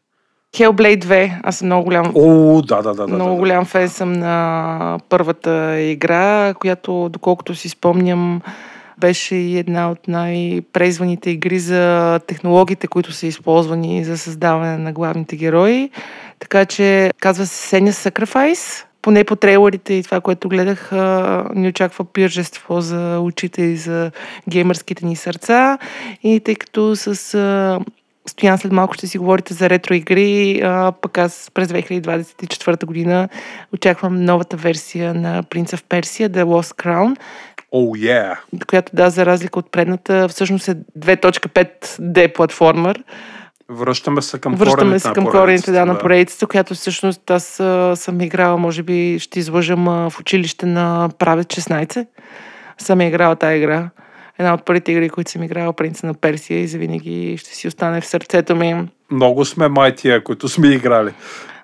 Hellblade 0.56 1.04
2, 1.04 1.40
аз 1.44 1.58
съм 1.58 1.66
много 1.66 1.84
голям 1.84 2.12
О, 2.16 2.62
да, 2.62 2.82
да, 2.82 2.94
да. 2.94 3.08
да, 3.08 3.14
много 3.14 3.32
да, 3.32 3.40
голям 3.40 3.66
фен 3.66 3.90
съм 3.90 4.14
на 4.14 5.00
първата 5.10 5.80
игра, 5.80 6.54
която, 6.54 7.10
доколкото 7.10 7.56
си 7.56 7.70
спомням, 7.70 8.42
беше 8.98 9.36
и 9.36 9.58
една 9.58 9.92
от 9.92 10.08
най-презваните 10.08 11.30
игри 11.30 11.60
за 11.60 12.20
технологиите, 12.28 12.88
които 12.88 13.12
са 13.12 13.28
използвани 13.28 14.04
за 14.04 14.18
създаване 14.18 14.78
на 14.78 14.94
главните 14.94 15.36
герои. 15.36 15.90
Така 16.40 16.66
че 16.66 17.12
казва 17.20 17.46
се 17.46 17.78
Senior 17.78 18.10
Sacrifice. 18.10 18.86
Поне 19.02 19.24
по 19.24 19.36
трейлерите 19.36 19.94
и 19.94 20.04
това, 20.04 20.22
което 20.22 20.50
гледах, 20.50 20.92
ни 21.56 21.68
очаква 21.68 22.06
пиржество 22.06 22.82
за 22.82 23.20
очите 23.20 23.62
и 23.62 23.78
за 23.78 24.12
геймърските 24.50 25.06
ни 25.06 25.16
сърца. 25.16 25.78
И 26.24 26.40
тъй 26.40 26.56
като 26.56 26.96
с 26.96 27.36
Стоян 28.28 28.58
след 28.58 28.72
малко 28.72 28.94
ще 28.94 29.08
си 29.08 29.18
говорите 29.18 29.54
за 29.54 29.70
ретро 29.70 29.94
игри, 29.94 30.62
а, 30.64 30.92
пък 31.02 31.18
аз 31.18 31.52
през 31.54 31.68
2024 31.68 32.86
година 32.86 33.30
очаквам 33.74 34.24
новата 34.24 34.58
версия 34.58 35.14
на 35.14 35.44
Принца 35.44 35.78
в 35.78 35.84
Персия, 35.84 36.30
The 36.30 36.44
Lost 36.44 36.84
Crown, 36.84 37.18
oh, 37.74 38.10
yeah. 38.10 38.38
която 38.68 38.96
да, 38.96 39.10
за 39.10 39.26
разлика 39.26 39.60
от 39.60 39.72
предната, 39.72 40.28
всъщност 40.28 40.68
е 40.68 40.76
2.5D 40.76 42.34
платформер. 42.34 43.04
Връщаме 43.70 44.22
се 44.22 44.40
към 44.40 44.56
Връщаме 44.56 44.78
корените 44.78 45.00
се 45.00 45.08
на 45.08 45.14
към 45.14 45.26
корените 45.26 45.72
да, 45.72 45.86
на 45.86 45.94
да. 45.94 46.00
поредицата, 46.00 46.48
която 46.48 46.74
всъщност 46.74 47.32
аз 47.32 47.44
съм 48.00 48.22
играла, 48.22 48.58
може 48.58 48.84
би 48.84 49.20
ще 49.20 49.40
излъжам 49.40 49.86
в 49.86 50.20
училище 50.20 50.66
на 50.66 51.10
правец 51.20 51.48
16. 51.48 52.08
Съм 52.78 53.02
играла 53.02 53.36
тази 53.36 53.58
игра. 53.58 53.90
Една 54.40 54.54
от 54.54 54.66
първите 54.66 54.92
игри, 54.92 55.10
които 55.10 55.32
съм 55.32 55.44
играла, 55.44 55.74
Принца 55.74 56.08
на 56.08 56.14
Персия 56.14 56.60
и 56.60 56.68
завинаги 56.68 57.38
ще 57.38 57.56
си 57.56 57.68
остане 57.68 58.02
в 58.02 58.06
сърцето 58.06 58.56
ми. 58.56 58.88
Много 59.12 59.46
сме 59.46 59.68
май 59.68 59.96
тия, 59.96 60.24
които 60.24 60.50
сме 60.50 60.68
играли. 60.68 61.12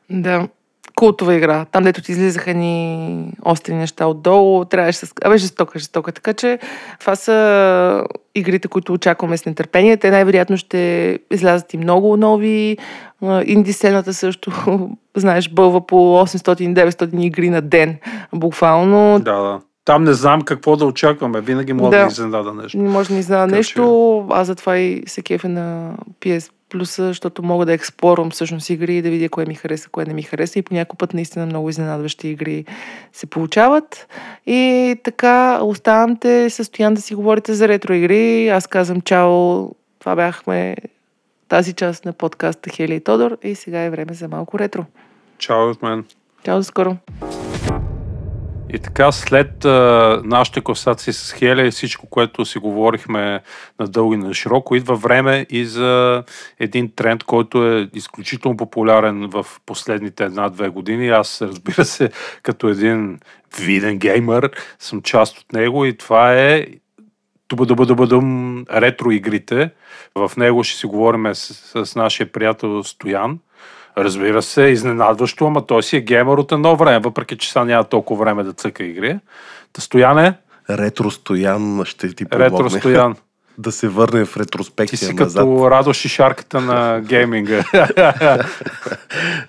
Да, 0.09 0.47
култова 0.95 1.35
игра. 1.35 1.65
Там, 1.65 1.83
дето 1.83 2.01
ти 2.01 2.11
излизаха 2.11 2.53
ни 2.53 3.33
остри 3.45 3.73
неща 3.73 4.05
отдолу, 4.05 4.65
трябваше 4.65 4.99
с... 4.99 5.13
Абе, 5.23 5.37
жестока, 5.37 5.79
жестока. 5.79 6.11
Така 6.11 6.33
че 6.33 6.59
това 6.99 7.15
са 7.15 8.03
игрите, 8.35 8.67
които 8.67 8.93
очакваме 8.93 9.37
с 9.37 9.45
нетърпение. 9.45 9.97
Те 9.97 10.11
най-вероятно 10.11 10.57
ще 10.57 11.19
излязат 11.31 11.73
и 11.73 11.77
много 11.77 12.17
нови. 12.17 12.77
А, 13.23 13.43
Инди 13.45 13.73
сцената 13.73 14.13
също, 14.13 14.51
знаеш, 15.17 15.49
бълва 15.49 15.87
по 15.87 15.95
800-900 15.95 17.25
игри 17.25 17.49
на 17.49 17.61
ден. 17.61 17.97
Буквално. 18.33 19.19
Да, 19.19 19.35
да. 19.41 19.59
Там 19.85 20.03
не 20.03 20.13
знам 20.13 20.41
какво 20.41 20.75
да 20.75 20.85
очакваме. 20.85 21.41
Винаги 21.41 21.73
мога 21.73 21.89
да, 21.89 21.97
Да. 21.97 22.05
да 22.05 22.11
изненада 22.11 22.53
нещо. 22.53 22.77
Не 22.77 22.89
може 22.89 23.15
да 23.15 23.21
знае 23.21 23.47
Така 23.47 23.55
нещо. 23.55 24.27
Аз 24.29 24.47
затова 24.47 24.77
и 24.77 25.03
се 25.05 25.21
кефя 25.21 25.49
на 25.49 25.93
PS 26.19 26.51
Plus, 26.69 27.07
защото 27.07 27.43
мога 27.43 27.65
да 27.65 27.73
експлорвам 27.73 28.29
всъщност 28.29 28.69
игри 28.69 28.97
и 28.97 29.01
да 29.01 29.09
видя 29.09 29.29
кое 29.29 29.45
ми 29.45 29.55
хареса, 29.55 29.89
кое 29.89 30.05
не 30.05 30.13
ми 30.13 30.23
хареса. 30.23 30.59
И 30.59 30.61
по 30.61 30.73
някой 30.73 30.97
път 30.97 31.13
наистина 31.13 31.45
много 31.45 31.69
изненадващи 31.69 32.27
игри 32.27 32.65
се 33.13 33.25
получават. 33.25 34.07
И 34.45 34.95
така, 35.03 35.59
оставам 35.63 36.17
те 36.17 36.49
състоян 36.49 36.93
да 36.93 37.01
си 37.01 37.15
говорите 37.15 37.53
за 37.53 37.67
ретро 37.67 37.93
игри. 37.93 38.47
Аз 38.47 38.67
казвам 38.67 39.01
чао. 39.01 39.67
Това 39.99 40.15
бяхме 40.15 40.75
тази 41.47 41.73
част 41.73 42.05
на 42.05 42.13
подкаста 42.13 42.69
Хели 42.69 42.95
и 42.95 42.99
Тодор. 42.99 43.37
И 43.43 43.55
сега 43.55 43.79
е 43.79 43.89
време 43.89 44.13
за 44.13 44.27
малко 44.27 44.59
ретро. 44.59 44.85
Чао 45.37 45.69
от 45.69 45.81
мен. 45.81 46.05
Чао 46.43 46.57
до 46.57 46.63
скоро! 46.63 46.97
И 48.73 48.79
така, 48.79 49.11
след 49.11 49.65
а, 49.65 50.21
нашите 50.25 50.61
констатации 50.61 51.13
с 51.13 51.33
Хеля 51.33 51.67
и 51.67 51.71
всичко, 51.71 52.07
което 52.07 52.45
си 52.45 52.59
говорихме 52.59 53.41
на 53.79 53.87
дълго 53.87 54.13
и 54.13 54.17
на 54.17 54.33
широко, 54.33 54.75
идва 54.75 54.95
време 54.95 55.45
и 55.49 55.65
за 55.65 56.23
един 56.59 56.91
тренд, 56.95 57.23
който 57.23 57.67
е 57.67 57.89
изключително 57.93 58.57
популярен 58.57 59.29
в 59.29 59.45
последните 59.65 60.23
една-две 60.23 60.69
години. 60.69 61.09
Аз, 61.09 61.41
разбира 61.41 61.85
се, 61.85 62.09
като 62.43 62.67
един 62.67 63.19
виден 63.59 63.97
геймър, 63.97 64.51
съм 64.79 65.01
част 65.01 65.37
от 65.37 65.53
него 65.53 65.85
и 65.85 65.97
това 65.97 66.33
е 66.33 66.67
Тубадубадубадум 67.47 68.59
ретро 68.73 69.11
игрите. 69.11 69.69
В 70.15 70.31
него 70.37 70.63
ще 70.63 70.77
си 70.77 70.85
говорим 70.85 71.35
с, 71.35 71.85
с 71.85 71.95
нашия 71.95 72.31
приятел 72.31 72.83
Стоян. 72.83 73.39
Разбира 73.97 74.41
се, 74.41 74.61
изненадващо, 74.61 75.45
ама 75.47 75.65
той 75.65 75.83
си 75.83 75.97
е 75.97 76.01
геймър 76.01 76.37
от 76.37 76.51
едно 76.51 76.75
време, 76.75 76.99
въпреки 76.99 77.37
че 77.37 77.51
сега 77.51 77.65
няма 77.65 77.83
толкова 77.83 78.25
време 78.25 78.43
да 78.43 78.53
цъка 78.53 78.83
игри. 78.83 79.19
Та 79.73 79.81
Стояне, 79.81 80.33
Ретро 80.69 81.11
Стоян 81.11 81.81
ще 81.85 82.15
ти 82.15 82.25
помогне. 82.25 82.45
ретро 82.45 82.69
Стоян. 82.69 83.15
Да 83.57 83.71
се 83.71 83.87
върне 83.87 84.25
в 84.25 84.33
Ти 84.33 84.39
ретроспекция 84.39 84.97
си 84.97 85.13
назад. 85.13 85.41
като 85.41 85.71
Радо 85.71 85.93
Шишарката 85.93 86.61
на 86.61 87.01
гейминга. 87.01 87.63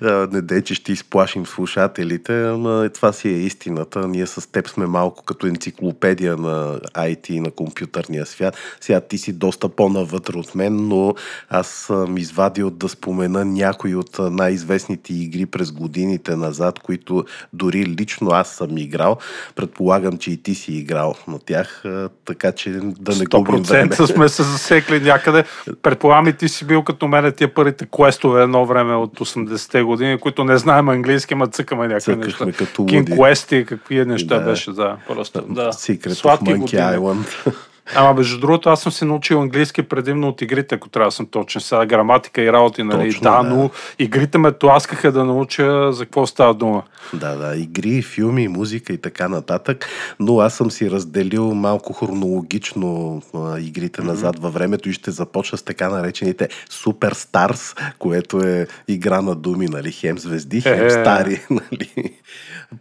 Не 0.32 0.42
дей, 0.42 0.62
че 0.62 0.74
ще 0.74 0.92
изплашим 0.92 1.46
слушателите, 1.46 2.32
но 2.32 2.88
това 2.88 3.12
си 3.12 3.28
е 3.28 3.32
истината. 3.32 4.08
Ние 4.08 4.26
с 4.26 4.52
теб 4.52 4.68
сме 4.68 4.86
малко 4.86 5.24
като 5.24 5.46
енциклопедия 5.46 6.36
на 6.36 6.80
IT 6.94 7.30
и 7.30 7.40
на 7.40 7.50
компютърния 7.50 8.26
свят. 8.26 8.56
Сега 8.80 9.00
ти 9.00 9.18
си 9.18 9.32
доста 9.32 9.68
по-навътре 9.68 10.38
от 10.38 10.54
мен, 10.54 10.88
но 10.88 11.14
аз 11.48 11.66
съм 11.66 12.18
извадил 12.18 12.70
да 12.70 12.88
спомена 12.88 13.44
някои 13.44 13.94
от 13.94 14.18
най-известните 14.18 15.14
игри 15.14 15.46
през 15.46 15.72
годините 15.72 16.36
назад, 16.36 16.78
които 16.78 17.24
дори 17.52 17.86
лично 17.86 18.30
аз 18.30 18.48
съм 18.48 18.78
играл. 18.78 19.16
Предполагам, 19.56 20.18
че 20.18 20.30
и 20.30 20.42
ти 20.42 20.54
си 20.54 20.72
играл 20.72 21.14
на 21.28 21.38
тях, 21.38 21.84
така 22.24 22.52
че 22.52 22.70
да 22.82 23.16
не 23.16 23.24
губим 23.24 23.62
време. 23.62 23.91
100% 23.92 24.14
сме 24.14 24.28
се 24.28 24.42
засекли 24.42 25.00
някъде. 25.00 25.44
Предполагам 25.82 26.28
и 26.28 26.32
ти 26.32 26.48
си 26.48 26.64
бил 26.64 26.82
като 26.82 27.08
мен 27.08 27.32
тия 27.32 27.54
първите 27.54 27.86
квестове 27.96 28.42
едно 28.42 28.66
време 28.66 28.94
от 28.94 29.18
80-те 29.18 29.82
години, 29.82 30.18
които 30.18 30.44
не 30.44 30.58
знаем 30.58 30.88
английски, 30.88 31.34
ма 31.34 31.46
цъкаме 31.46 31.88
някакви 31.88 32.16
неща. 32.16 32.46
Като 32.58 32.82
King. 32.82 33.08
Quest 33.16 33.54
и 33.54 33.66
какви 33.66 34.04
неща 34.04 34.38
Да. 34.38 34.44
беше, 34.44 34.70
да. 34.70 34.96
Просто, 35.08 35.42
да. 35.48 35.72
Secret 35.72 36.08
of 36.08 36.12
Сладки 36.12 36.44
Monkey 36.44 36.58
години. 36.58 36.82
Island. 36.82 37.52
Ама 37.94 38.14
между 38.14 38.40
другото, 38.40 38.68
аз 38.68 38.80
съм 38.80 38.92
се 38.92 39.04
научил 39.04 39.40
английски 39.40 39.82
предимно 39.82 40.28
от 40.28 40.42
игрите, 40.42 40.74
ако 40.74 40.88
трябва 40.88 41.08
да 41.08 41.12
съм 41.12 41.26
точен. 41.26 41.60
Сега 41.60 41.86
граматика 41.86 42.42
и 42.42 42.52
работи, 42.52 42.82
нали? 42.82 43.10
Точно, 43.10 43.22
да, 43.22 43.42
да. 43.42 43.48
но 43.48 43.70
игрите 43.98 44.38
ме 44.38 44.52
тласкаха 44.52 45.12
да 45.12 45.24
науча 45.24 45.92
за 45.92 46.04
какво 46.04 46.26
става 46.26 46.54
дума. 46.54 46.82
Да, 47.14 47.36
да, 47.36 47.56
игри, 47.56 48.02
филми, 48.02 48.48
музика 48.48 48.92
и 48.92 48.98
така 48.98 49.28
нататък, 49.28 49.86
но 50.20 50.40
аз 50.40 50.54
съм 50.54 50.70
си 50.70 50.90
разделил 50.90 51.54
малко 51.54 51.92
хронологично 51.92 53.22
а, 53.34 53.60
игрите 53.60 54.02
назад 54.02 54.38
във 54.38 54.54
времето 54.54 54.88
и 54.88 54.92
ще 54.92 55.10
започна 55.10 55.58
с 55.58 55.62
така 55.62 55.88
наречените 55.88 56.48
Super 56.70 57.14
Stars, 57.14 57.78
което 57.98 58.40
е 58.46 58.66
игра 58.88 59.22
на 59.22 59.34
думи, 59.34 59.66
нали, 59.66 59.92
хем 59.92 60.18
звезди, 60.18 60.60
хем 60.60 60.90
стари, 60.90 61.40
нали. 61.50 62.12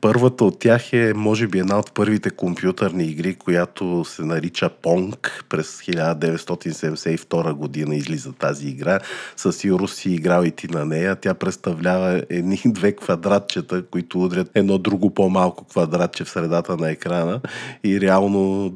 Първата 0.02 0.46
от 0.46 0.60
тях 0.60 0.94
е, 0.94 1.14
може 1.16 1.48
би, 1.48 1.60
една 1.60 1.80
от 1.80 1.94
първите 1.94 2.30
компютърни 2.30 3.04
игри, 3.04 3.36
която 3.36 4.06
се 4.06 4.22
нарича 4.22 4.70
Pong. 4.84 5.01
През 5.50 5.82
1972 5.82 7.54
година 7.54 7.96
излиза 7.96 8.32
тази 8.34 8.68
игра. 8.68 9.00
Със 9.36 9.58
сигурност 9.58 9.96
си 9.96 10.12
играл 10.12 10.44
и 10.44 10.52
ти 10.52 10.68
на 10.68 10.86
нея. 10.86 11.16
Тя 11.16 11.34
представлява 11.34 12.24
едни 12.30 12.62
две 12.66 12.96
квадратчета, 12.96 13.86
които 13.86 14.24
удрят 14.24 14.52
едно 14.56 14.78
друго 14.78 15.14
по-малко 15.14 15.66
квадратче 15.66 16.24
в 16.24 16.30
средата 16.30 16.78
на 16.78 16.92
екрана 16.92 17.42
и 17.84 18.02
реално 18.02 18.74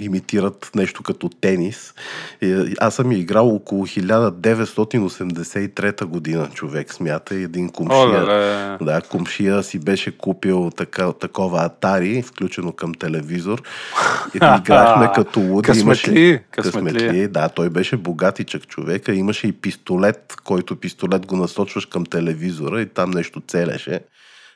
имитират 0.00 0.70
нещо 0.74 1.02
като 1.02 1.28
тенис. 1.28 1.94
И, 2.42 2.74
Аз 2.80 2.94
съм 2.94 3.12
играл 3.12 3.54
около 3.54 3.86
1983 3.86 6.04
година, 6.04 6.48
човек 6.54 6.94
смята, 6.94 7.34
един 7.34 7.68
кумшия. 7.68 7.98
Оле, 7.98 8.20
Да, 8.80 9.00
кумшия 9.00 9.62
си 9.62 9.78
беше 9.78 10.18
купил 10.18 10.70
така, 10.76 11.12
такова 11.12 11.64
Атари, 11.64 12.22
включено 12.22 12.72
към 12.72 12.94
телевизор. 12.94 13.62
И 14.34 14.36
играхме 14.36 15.10
като 15.14 15.40
луди. 15.40 15.66
Късметли, 15.66 16.20
Имаше, 16.20 16.42
късметли. 16.50 17.28
Да, 17.28 17.48
той 17.48 17.70
беше 17.70 17.96
богатичък 17.96 18.66
човека. 18.66 19.14
Имаше 19.14 19.46
и 19.46 19.52
пистолет, 19.52 20.34
който 20.44 20.76
пистолет 20.76 21.26
го 21.26 21.36
насочваш 21.36 21.86
към 21.86 22.06
телевизора 22.06 22.80
и 22.80 22.86
там 22.86 23.10
нещо 23.10 23.42
целеше. 23.48 24.00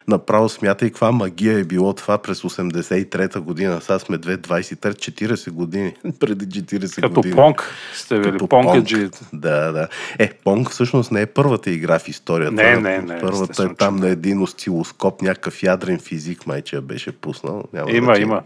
Направо 0.09 0.49
смятай 0.49 0.89
каква 0.89 1.13
магия 1.13 1.59
е 1.59 1.65
било 1.65 1.93
това 1.93 2.19
през 2.19 2.41
83-та 2.41 3.41
година. 3.41 3.81
Сега 3.81 3.99
сме 3.99 4.19
20-23-40 4.19 5.51
години. 5.51 5.95
Преди 6.21 6.47
40 6.47 6.95
като 6.95 7.09
години. 7.11 7.35
понк 7.35 7.75
сте 7.95 8.15
били, 8.17 8.33
Като 8.33 8.47
понкаджиите. 8.49 9.19
Да, 9.33 9.73
да. 9.73 9.89
Е, 10.19 10.33
Понг 10.35 10.71
всъщност 10.71 11.13
не 11.13 11.21
е 11.21 11.27
първата 11.27 11.71
игра 11.71 11.99
в 11.99 12.09
историята. 12.09 12.53
Не, 12.53 12.77
не, 12.77 12.99
не, 12.99 13.21
Първата 13.21 13.63
е 13.65 13.75
там 13.75 13.97
на 13.97 14.07
не. 14.07 14.13
един 14.13 14.43
осцилоскоп, 14.43 15.23
някакъв 15.23 15.63
ядрен 15.63 15.99
физик, 15.99 16.47
майче 16.47 16.77
я 16.77 16.83
беше 16.83 17.13
пуснал. 17.13 17.63
Няма 17.73 17.91
Има, 17.91 18.05
значение. 18.05 18.23
има. 18.23 18.43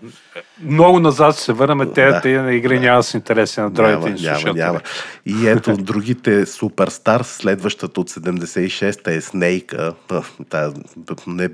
Много 0.62 1.00
назад 1.00 1.36
се 1.36 1.52
върнем. 1.52 1.90
Те, 1.94 2.07
Да. 2.07 2.20
те 2.20 2.38
на 2.38 2.55
игри 2.55 2.80
няма 2.80 2.96
да 2.96 3.02
са 3.02 3.16
интересни 3.16 3.62
на 3.62 3.70
Няма, 3.70 3.88
другите 4.00 4.22
няма, 4.22 4.38
слушатели. 4.38 4.62
няма. 4.62 4.80
И 5.26 5.48
ето 5.48 5.76
другите 5.76 6.46
Суперстар, 6.46 7.22
следващата 7.22 8.00
от 8.00 8.11
76-та 8.11 9.12
е 9.12 9.20
Снейка, 9.20 9.92
тази 10.48 10.74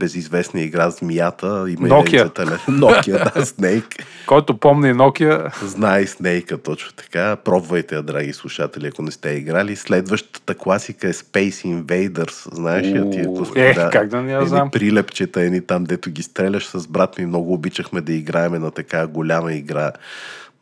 небезизвестна 0.01 0.61
игра 0.61 0.90
Змията. 0.90 1.46
Има 1.46 1.88
и 1.88 1.90
Nokia. 1.90 2.22
за 2.22 2.30
телефон. 2.30 2.74
Nokia, 2.80 3.34
да, 3.34 3.46
Снейк. 3.46 3.84
Който 4.26 4.57
помни 4.57 4.94
Nokia, 4.94 5.64
Знае 5.64 6.07
Снейка 6.07 6.59
точно 6.59 6.92
така. 6.92 7.36
Пробвайте 7.36 7.94
я, 7.94 8.03
драги 8.03 8.32
слушатели, 8.32 8.86
ако 8.86 9.03
не 9.03 9.11
сте 9.11 9.30
играли. 9.30 9.76
Следващата 9.76 10.55
класика 10.55 11.09
е 11.09 11.12
Space 11.12 11.66
Invaders. 11.66 12.55
Знаеш 12.55 12.86
ли 12.86 13.11
тия 13.11 13.28
Уу, 13.28 13.36
косми? 13.36 13.61
е, 13.61 13.74
как 13.92 14.09
да 14.09 14.22
не 14.22 14.32
я 14.32 14.46
знам. 14.46 14.70
прилепчета, 14.70 15.40
едни 15.40 15.61
там, 15.61 15.84
дето 15.84 16.11
ги 16.11 16.22
стреляш 16.22 16.66
с 16.66 16.86
брат 16.86 17.18
ми. 17.18 17.26
Много 17.26 17.53
обичахме 17.53 18.01
да 18.01 18.12
играеме 18.12 18.59
на 18.59 18.70
така 18.70 19.07
голяма 19.07 19.53
игра. 19.53 19.92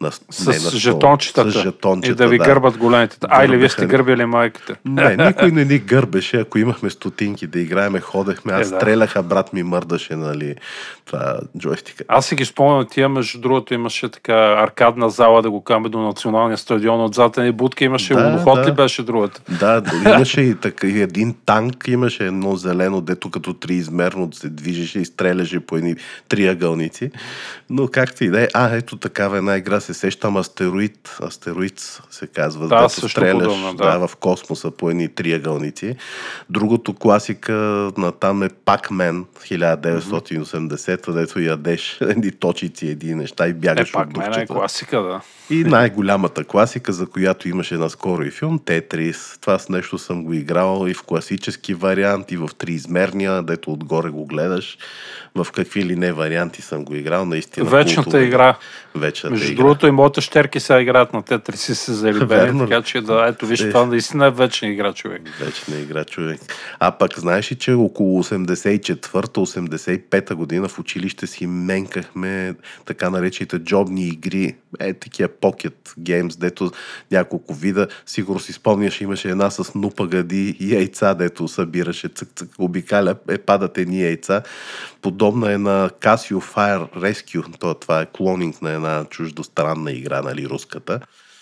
На, 0.01 0.11
с 0.31 0.47
не 0.47 0.53
на 0.53 0.71
жетончетата. 0.71 1.51
С 1.51 1.63
жетончета, 1.63 2.13
и 2.13 2.15
да 2.15 2.29
ви 2.29 2.39
гърбат 2.39 2.77
големите. 2.77 3.17
А, 3.29 3.45
или 3.45 3.57
вие 3.57 3.69
сте 3.69 3.87
гърбили 3.87 4.25
майките. 4.25 4.75
Не, 4.85 5.17
никой 5.27 5.51
не 5.51 5.65
ни 5.65 5.79
гърбеше. 5.79 6.41
Ако 6.41 6.59
имахме 6.59 6.91
стотинки 6.91 7.47
да 7.47 7.61
играеме, 7.61 8.01
ходехме. 8.01 8.53
Аз 8.53 8.69
Е, 8.69 8.71
да. 8.71 8.77
стрелях, 8.77 9.17
а 9.17 9.23
брат 9.23 9.53
ми 9.53 9.63
мърдаше, 9.63 10.17
нали, 10.17 10.55
това 11.05 11.39
джойстика. 11.59 12.05
Аз 12.09 12.27
си 12.27 12.35
ги 12.35 12.45
спомням 12.45 12.87
тия, 12.91 13.09
между 13.09 13.41
другото 13.41 13.75
имаше 13.75 14.09
така 14.09 14.35
аркадна 14.59 15.11
зала, 15.11 15.43
да 15.43 15.51
го 15.51 15.65
каме 15.65 15.89
до 15.89 15.99
националния 15.99 16.59
стадион, 16.59 17.05
отзад 17.05 17.37
ни 17.37 17.53
будка 17.53 17.85
имаше 17.85 18.15
Да, 18.15 18.25
луноход 18.25 18.55
да. 18.63 18.67
ли 18.69 18.73
беше 18.73 19.03
другата? 19.03 19.41
Да, 19.61 19.81
да, 20.03 20.11
имаше 20.15 20.41
и, 20.41 20.55
така, 20.55 20.87
и 20.87 21.01
един 21.03 21.35
танк, 21.47 21.85
имаше 21.89 22.27
едно 22.27 22.57
зелено, 22.57 23.01
дето 23.01 23.31
като 23.31 23.55
триизмерно 23.55 24.29
се 24.33 24.49
движеше 24.49 24.99
и 25.01 25.05
стреляше 25.05 25.61
по 25.61 25.77
едни 25.77 25.95
триъгълници. 26.29 27.11
Но 27.71 27.89
както 27.89 28.25
и 28.25 28.29
да 28.29 28.43
е, 28.43 28.49
а, 28.55 28.77
ето 28.77 28.97
такава 28.97 29.39
една 29.39 29.57
игра 29.57 29.81
се 29.89 29.95
сещам, 29.95 30.37
Астероид, 30.37 31.19
Астероид 31.23 32.01
се 32.11 32.27
казва, 32.27 32.69
Да, 32.69 32.89
също 32.89 33.09
стреляш 33.09 33.45
подобно, 33.45 33.75
да. 33.75 33.99
да, 33.99 34.09
в 34.09 34.17
космоса 34.17 34.71
по 34.71 34.91
едни 34.91 35.09
триъгълници. 35.09 35.97
Другото 36.51 36.95
класика 36.95 37.53
на 37.97 38.13
там 38.13 38.43
е 38.43 38.49
Pac-Man 38.49 39.25
1980, 39.25 41.13
дето 41.13 41.41
ядеш 41.41 41.99
едни 42.01 42.31
точици, 42.33 42.89
едни 42.89 43.15
неща 43.15 43.47
и 43.47 43.51
Е, 43.51 43.53
бягаш 43.53 43.93
пак 43.93 44.09
от 44.09 44.17
мен 44.17 44.33
е 44.33 44.47
класика, 44.47 45.03
да. 45.03 45.21
И 45.51 45.65
най-голямата 45.65 46.45
класика, 46.45 46.93
за 46.93 47.07
която 47.07 47.49
имаше 47.49 47.75
наскоро 47.75 48.23
и 48.23 48.31
филм, 48.31 48.59
Тетрис. 48.59 49.39
Това 49.41 49.59
с 49.59 49.69
нещо 49.69 49.99
съм 49.99 50.25
го 50.25 50.33
играл 50.33 50.87
и 50.89 50.95
в 50.95 51.03
класически 51.03 51.75
вариант, 51.75 52.33
и 52.33 52.37
в 52.37 52.51
триизмерния, 52.59 53.43
дето 53.43 53.73
отгоре 53.73 54.11
го 54.11 54.27
гледаш. 54.27 54.79
В 55.35 55.47
какви 55.53 55.85
ли 55.85 55.97
не 55.97 56.13
варианти 56.13 56.63
съм 56.63 56.85
го 56.85 56.95
играл, 56.95 57.25
наистина. 57.25 57.71
Вечната 57.71 58.05
култова 58.05 58.25
игра. 58.25 58.55
Вечната 58.95 59.31
Между 59.31 59.53
игра. 59.53 59.63
Другото, 59.79 59.87
и 59.87 59.91
моите 59.91 60.21
щерки 60.21 60.61
сега 60.61 60.81
играят 60.81 61.13
на 61.13 61.23
Тетрис 61.23 61.69
и 61.69 61.75
се 61.75 61.93
залюбени, 61.93 62.59
така 62.59 62.83
че 62.83 63.01
да, 63.01 63.27
ето 63.29 63.47
виж, 63.47 63.61
Е. 63.61 63.69
това 63.69 63.87
наистина 63.87 64.27
е 64.27 64.31
вечна 64.31 64.69
игра, 64.69 64.93
човек. 64.93 65.23
Вечна 65.41 65.77
игра, 65.77 66.05
човек. 66.05 66.41
А 66.81 66.91
пък 66.91 67.19
знаеш 67.19 67.53
ли, 67.53 67.57
че 67.57 67.73
около 67.73 68.25
84-85 68.25 70.35
година 70.35 70.69
в 70.69 70.79
училище 70.79 71.27
си 71.27 71.47
менкахме 71.47 72.55
така 72.87 73.11
наречените 73.11 73.59
джобни 73.59 74.07
игри, 74.07 74.57
е 74.81 74.95
такива 74.95 75.29
pocket 75.29 75.75
games, 76.01 76.39
дето 76.39 76.71
няколко 77.11 77.55
вида. 77.55 77.89
Сигурно 78.07 78.41
си 78.41 78.53
спомняш, 78.53 79.01
имаше 79.01 79.31
една 79.31 79.51
с 79.51 79.75
нупагади 79.75 80.57
и 80.61 80.75
яйца, 80.75 81.15
дето 81.15 81.49
събираше 81.49 82.09
цък-цък, 82.09 82.49
обикаля, 82.59 83.15
е, 83.29 83.39
падат 83.39 83.79
едни 83.79 84.03
яйца. 84.03 84.43
Подобна 85.03 85.53
е 85.53 85.59
на 85.59 85.91
Casio 86.01 86.55
Fire 86.55 86.89
Rescue, 86.97 87.59
то, 87.59 87.75
това 87.75 88.01
е 88.01 88.07
клонинг 88.07 88.63
на 88.63 88.71
една 88.71 89.05
чуждостранна 89.11 89.68
игра, 89.89 90.23
нали, 90.23 90.49
руската 90.49 91.01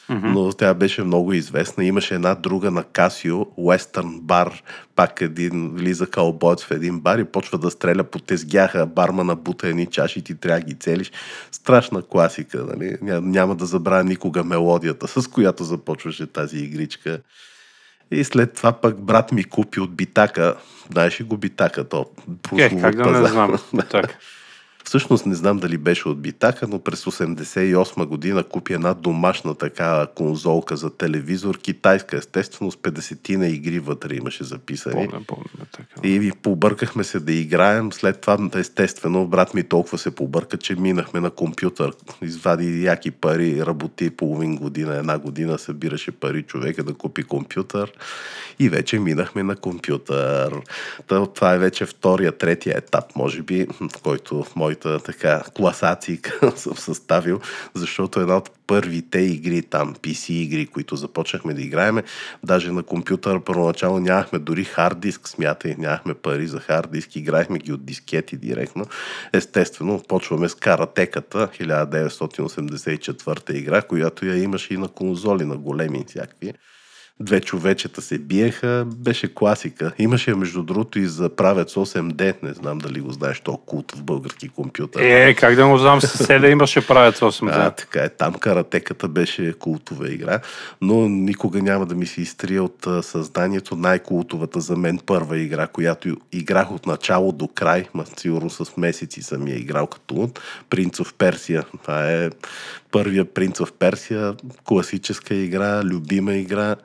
но 0.09 0.53
тя 0.53 0.75
беше 0.75 1.03
много 1.03 1.33
известна. 1.33 1.85
Имаше 1.85 2.15
една 2.15 2.35
друга 2.35 2.71
на 2.71 2.85
Касио, 2.85 3.37
Western 3.45 4.21
бар, 4.21 4.63
пак 4.97 5.21
един 5.21 5.71
влиза 5.75 6.07
кълбоец 6.07 6.65
в 6.65 6.71
един 6.71 7.01
бар 7.01 7.19
и 7.19 7.25
почва 7.25 7.59
да 7.59 7.71
стреля 7.71 8.05
по 8.05 8.19
тезгяха, 8.19 8.87
бармана 8.87 9.37
бута 9.37 9.69
едни 9.69 9.87
чаши 9.87 10.19
и 10.19 10.23
ти 10.23 10.35
трябва 10.35 10.61
ги 10.61 10.75
целиш. 10.75 11.13
Страшна 11.53 12.03
класика, 12.03 12.65
нали? 12.65 12.97
Ня- 13.03 13.21
Няма 13.21 13.55
да 13.55 13.67
забравя 13.67 14.05
никога 14.05 14.45
мелодията, 14.45 15.09
с 15.09 15.29
която 15.29 15.65
започваше 15.65 16.27
тази 16.27 16.59
игричка. 16.59 17.19
И 18.11 18.25
след 18.25 18.55
това 18.55 18.73
пък 18.73 19.01
брат 19.01 19.33
ми 19.33 19.45
купи 19.45 19.81
от 19.81 19.97
битака, 19.97 20.57
знаеш 20.93 21.21
ли 21.21 21.25
го 21.25 21.37
битака, 21.37 21.89
то 21.89 22.07
Е, 22.59 22.81
как 22.81 22.97
да 22.97 23.11
не 23.11 23.29
знам. 23.29 23.59
Так. 23.91 24.19
Всъщност 24.87 25.27
не 25.27 25.35
знам 25.35 25.59
дали 25.59 25.79
беше 25.79 26.09
от 26.09 26.21
Битака, 26.21 26.69
но 26.69 26.79
през 26.79 27.05
88 27.05 28.07
година 28.07 28.43
купи 28.43 28.73
една 28.73 28.95
домашна 28.95 29.55
такава 29.55 30.07
конзолка 30.07 30.77
за 30.77 30.91
телевизор, 30.91 31.59
китайска 31.59 32.17
естествено, 32.17 32.71
с 32.71 32.77
50 32.77 33.37
на 33.37 33.49
игри 33.49 33.79
вътре 33.79 34.15
имаше 34.15 34.45
записани. 34.45 35.09
Помня, 35.09 35.25
помня. 35.27 35.45
Така. 35.73 36.09
И 36.09 36.33
побъркахме 36.43 37.05
се 37.05 37.21
да 37.21 37.33
играем. 37.33 37.93
След 37.93 38.21
това, 38.21 38.51
естествено, 38.55 39.27
брат 39.27 39.55
ми 39.55 39.63
толкова 39.63 39.99
се 39.99 40.11
побърка, 40.11 40.57
че 40.57 40.75
минахме 40.75 41.21
на 41.21 41.31
компютър. 41.31 41.93
Извади 42.23 42.85
яки 42.85 43.11
пари, 43.11 43.67
работи 43.67 44.11
половин 44.11 44.57
година, 44.57 44.97
една 44.97 45.19
година, 45.19 45.59
събираше 45.59 46.13
пари 46.13 46.43
човека 46.43 46.85
да 46.85 46.95
купи 46.95 47.23
компютър. 47.23 47.93
И 48.59 48.69
вече 48.69 48.99
минахме 48.99 49.43
на 49.43 49.57
компютър. 49.57 50.55
Това 51.35 51.55
е 51.55 51.59
вече 51.59 51.87
втория, 51.87 52.33
третия 52.33 52.79
етап, 52.79 53.05
може 53.17 53.43
би, 53.43 53.67
в 53.81 54.03
който 54.03 54.43
в 54.43 54.57
моята 54.85 55.05
така 55.05 55.43
класация 55.55 56.19
съм 56.57 56.77
съставил, 56.77 57.41
защото 57.75 58.21
една 58.21 58.37
от 58.37 58.51
първите 58.67 59.19
игри 59.19 59.63
там, 59.63 59.95
PC 59.95 60.33
игри, 60.33 60.67
които 60.67 60.97
започнахме 60.97 61.55
да 61.55 61.63
играеме, 61.63 62.03
даже 62.45 62.73
на 62.73 62.83
компютър 62.83 63.41
първоначално 63.41 63.99
нямахме 63.99 64.39
дори 64.39 64.65
хард 64.65 65.01
диск, 65.01 65.29
смятай, 65.29 65.75
нямахме 65.79 66.15
пари 66.15 66.47
за 66.47 66.61
хард 66.61 66.93
диск, 66.93 67.17
играехме 67.17 67.59
ги 67.59 67.73
от 67.73 67.85
дискети 67.85 68.37
директно. 68.37 68.87
Естествено, 69.33 70.03
почваме 70.09 70.49
с 70.49 70.55
Каратеката, 70.55 71.49
1984 71.49 73.51
игра, 73.51 73.83
която 73.83 74.27
я 74.27 74.43
имаше 74.43 74.75
и 74.75 74.77
на 74.77 74.89
конзоли, 74.89 75.45
на 75.45 75.57
големи 75.57 76.05
всякакви. 76.09 76.53
Две 77.21 77.41
човечета 77.41 78.03
се 78.03 78.19
биеха, 78.19 78.87
беше 78.97 79.35
класика. 79.35 79.93
Имаше, 79.99 80.35
между 80.35 80.63
другото, 80.63 80.99
и 80.99 81.07
за 81.07 81.29
правец 81.29 81.75
8D, 81.75 82.43
не 82.43 82.53
знам 82.53 82.79
дали 82.79 83.01
го 83.01 83.13
знаеш, 83.13 83.41
то 83.41 83.57
култ 83.57 83.93
в 83.93 84.03
български 84.03 84.49
компютър. 84.49 85.01
Е, 85.03 85.35
как 85.35 85.55
да 85.55 85.69
го 85.69 85.79
знам, 85.79 86.01
съседа 86.01 86.49
имаше 86.49 86.87
правец 86.87 87.21
8D. 87.21 87.67
А, 87.67 87.71
така 87.71 88.01
е. 88.01 88.09
Там 88.09 88.35
каратеката 88.35 89.09
беше 89.09 89.53
култова 89.53 90.13
игра, 90.13 90.41
но 90.81 91.09
никога 91.09 91.63
няма 91.63 91.87
да 91.87 91.95
ми 91.95 92.07
се 92.07 92.21
изтрия 92.21 92.63
от 92.63 92.87
създанието 93.03 93.77
най-култовата 93.77 94.61
за 94.61 94.77
мен 94.77 94.99
първа 95.07 95.39
игра, 95.39 95.67
която 95.67 96.17
играх 96.33 96.71
от 96.71 96.87
начало 96.87 97.33
до 97.33 97.49
край, 97.49 97.85
ма 97.95 98.05
сигурно 98.17 98.51
с 98.51 98.77
месеци 98.77 99.23
съм 99.23 99.49
я 99.49 99.57
играл 99.57 99.87
като 99.87 100.31
Принц 100.71 100.97
of 100.97 101.15
Персия. 101.15 101.65
Това 101.83 102.13
е 102.13 102.31
първия 102.91 103.25
Принц 103.25 103.59
в 103.59 103.69
Персия, 103.79 104.35
класическа 104.65 105.35
игра, 105.35 105.85
любима 105.85 106.35
игра. 106.35 106.77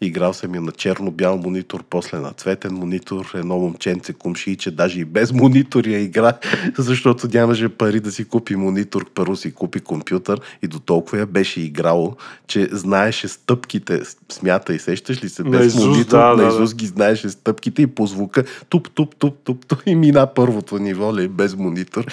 Играл 0.00 0.32
съм 0.32 0.54
я 0.54 0.60
на 0.60 0.72
черно-бял 0.72 1.38
монитор, 1.38 1.84
после 1.90 2.18
на 2.18 2.32
цветен 2.32 2.74
монитор, 2.74 3.30
едно 3.34 3.58
момченце 3.58 4.12
кумшиче, 4.12 4.70
даже 4.70 5.00
и 5.00 5.04
без 5.04 5.32
монитор 5.32 5.84
я 5.84 5.98
игра, 5.98 6.32
защото 6.78 7.28
нямаше 7.34 7.68
пари 7.68 8.00
да 8.00 8.12
си 8.12 8.24
купи 8.24 8.56
монитор, 8.56 9.10
първо 9.14 9.36
си 9.36 9.54
купи 9.54 9.80
компютър 9.80 10.40
и 10.62 10.66
до 10.66 10.78
толкова 10.78 11.18
я 11.18 11.26
беше 11.26 11.60
играло, 11.60 12.16
че 12.46 12.68
знаеше 12.72 13.28
стъпките, 13.28 14.02
смята 14.32 14.74
и 14.74 14.78
сещаш 14.78 15.24
ли 15.24 15.28
се, 15.28 15.42
без 15.42 15.60
Наизуст, 15.60 15.86
монитор, 15.86 16.18
да, 16.18 16.36
да, 16.36 16.42
наизуст 16.42 16.76
ги 16.76 16.86
знаеше 16.86 17.28
стъпките 17.28 17.82
и 17.82 17.86
по 17.86 18.06
звука. 18.06 18.44
Туп, 18.68 18.90
туп, 18.90 19.16
туп, 19.16 19.34
туп, 19.44 19.66
туп 19.66 19.82
и 19.86 19.94
мина 19.94 20.26
първото 20.34 20.78
ниво, 20.78 21.16
ли, 21.16 21.28
без 21.28 21.56
монитор. 21.56 22.04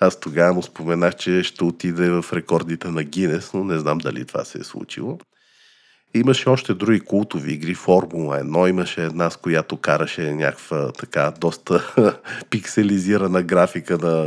Аз 0.00 0.20
тогава 0.20 0.54
му 0.54 0.62
споменах, 0.62 1.16
че 1.16 1.42
ще 1.42 1.64
отиде 1.64 2.10
в 2.10 2.24
рекордите 2.32 2.88
на 2.88 3.04
Гинес, 3.04 3.50
но 3.54 3.64
не 3.64 3.78
знам 3.78 3.98
дали 3.98 4.24
това 4.24 4.44
се 4.44 4.58
е 4.58 4.64
случило. 4.64 5.18
Имаше 6.16 6.48
още 6.48 6.74
други 6.74 7.00
култови 7.00 7.52
игри, 7.52 7.74
Формула 7.74 8.40
1, 8.40 8.68
имаше 8.68 9.02
една, 9.04 9.30
с 9.30 9.36
която 9.36 9.76
караше 9.76 10.22
някаква 10.22 10.92
така 10.92 11.32
доста 11.40 11.92
пикселизирана 12.50 13.42
графика 13.42 13.98
на 14.02 14.26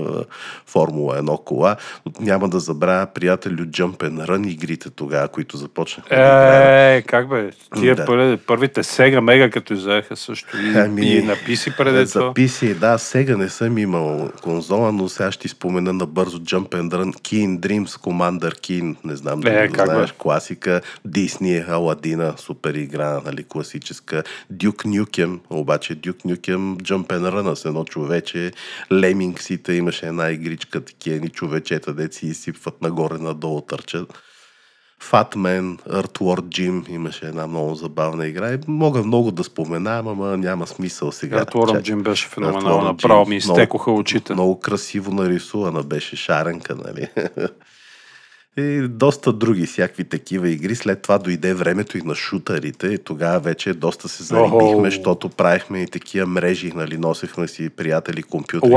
Формула 0.68 1.22
1 1.22 1.44
кола. 1.44 1.76
Няма 2.20 2.50
да 2.50 2.60
забравя 2.60 3.06
приятелю 3.06 3.66
Jump 3.66 3.98
and 3.98 4.28
Run 4.28 4.48
игрите 4.48 4.90
тогава, 4.90 5.28
които 5.28 5.58
започнахме 5.58 6.18
да. 6.18 6.94
Е, 6.96 7.02
как 7.02 7.30
бе? 7.30 7.50
Тия 7.80 7.96
Да. 7.96 8.06
първи, 8.06 8.38
първите 8.38 8.84
Сега 8.84 9.22
Мега, 9.22 9.50
като 9.50 9.74
излеха 9.74 10.16
също. 10.16 10.58
И, 10.58 10.78
Ами, 10.78 11.06
и 11.08 11.24
написи 11.24 11.72
преди 11.78 12.06
За 12.06 12.20
това. 12.20 12.34
PC, 12.34 12.74
да, 12.74 12.98
сега 12.98 13.38
не 13.38 13.50
съм 13.50 13.78
имал 13.78 14.30
конзола, 14.44 14.92
но 14.92 15.10
сега 15.10 15.32
ще 15.32 15.48
спомена 15.48 15.94
набързо 15.94 16.40
Jump 16.40 16.70
and 16.70 16.90
Run, 16.90 17.14
Keen 17.14 17.60
Dreams, 17.60 17.86
Commander 17.88 18.54
Keen, 18.54 18.96
не 19.04 19.16
знам 19.16 19.40
дали 19.40 19.56
Е, 19.56 19.68
бе? 19.68 19.86
знаеш, 19.86 20.12
класика, 20.12 20.82
Disney, 21.08 21.68
Аладина, 21.80 22.34
супер 22.38 22.74
игра, 22.74 23.22
нали, 23.22 23.44
класическа, 23.44 24.24
Duke 24.54 24.86
Nukem, 24.86 25.40
обаче 25.50 25.96
Nukem 26.26 26.76
Jump 26.78 27.08
and 27.08 27.32
Run 27.32 27.54
с 27.54 27.66
едно 27.66 27.84
човече, 27.86 28.52
Лемингсите 28.94 29.74
имаше 29.74 30.08
една 30.08 30.30
игричка, 30.30 30.82
такива 30.82 31.20
ни 31.20 31.30
човечета, 31.30 31.94
деци 31.94 32.26
изсипват 32.28 32.82
нагоре-надолу, 32.82 33.62
търчат. 33.62 34.14
Fatman, 35.02 35.78
Earthworld 35.82 36.42
Jim 36.42 36.90
имаше 36.90 37.26
една 37.26 37.48
много 37.48 37.76
забавна 37.76 38.28
игра 38.28 38.54
и 38.54 38.58
мога 38.68 39.04
много 39.04 39.32
да 39.32 39.44
споменавам, 39.44 40.08
ама 40.08 40.38
няма 40.38 40.68
смисъл 40.68 41.12
сега. 41.12 41.46
Чак- 41.46 41.82
Джим 41.82 42.04
беше 42.04 42.28
Earthworm 42.28 42.30
феноменално. 42.30 42.82
Jim, 42.82 42.92
Направо 42.92 43.20
ми 43.20 43.40
много- 43.46 43.60
изтекоха 43.60 43.92
очите. 43.92 44.34
Много 44.34 44.60
красиво 44.60 45.14
нарисувана 45.14 45.84
беше 45.84 46.16
шаренка, 46.16 46.76
нали? 46.76 47.08
И 48.58 48.88
доста 48.88 49.34
други 49.34 49.66
всякакви 49.66 50.04
такива 50.04 50.50
игри. 50.50 50.76
След 50.76 51.02
това 51.02 51.18
дойде 51.18 51.54
времето 51.54 51.98
и 51.98 52.02
на 52.02 52.16
шутърите. 52.16 52.88
И 52.88 52.98
тогава 52.98 53.40
вече 53.40 53.74
доста 53.74 54.10
се 54.10 54.24
зарибихме, 54.24 54.90
защото 54.90 55.30
правихме 55.30 55.82
и 55.82 55.88
такива 55.88 56.28
мрежи, 56.28 56.72
нали? 56.76 56.98
Носехме 56.98 57.48
си 57.48 57.70
приятели 57.70 58.24
компютри 58.24 58.70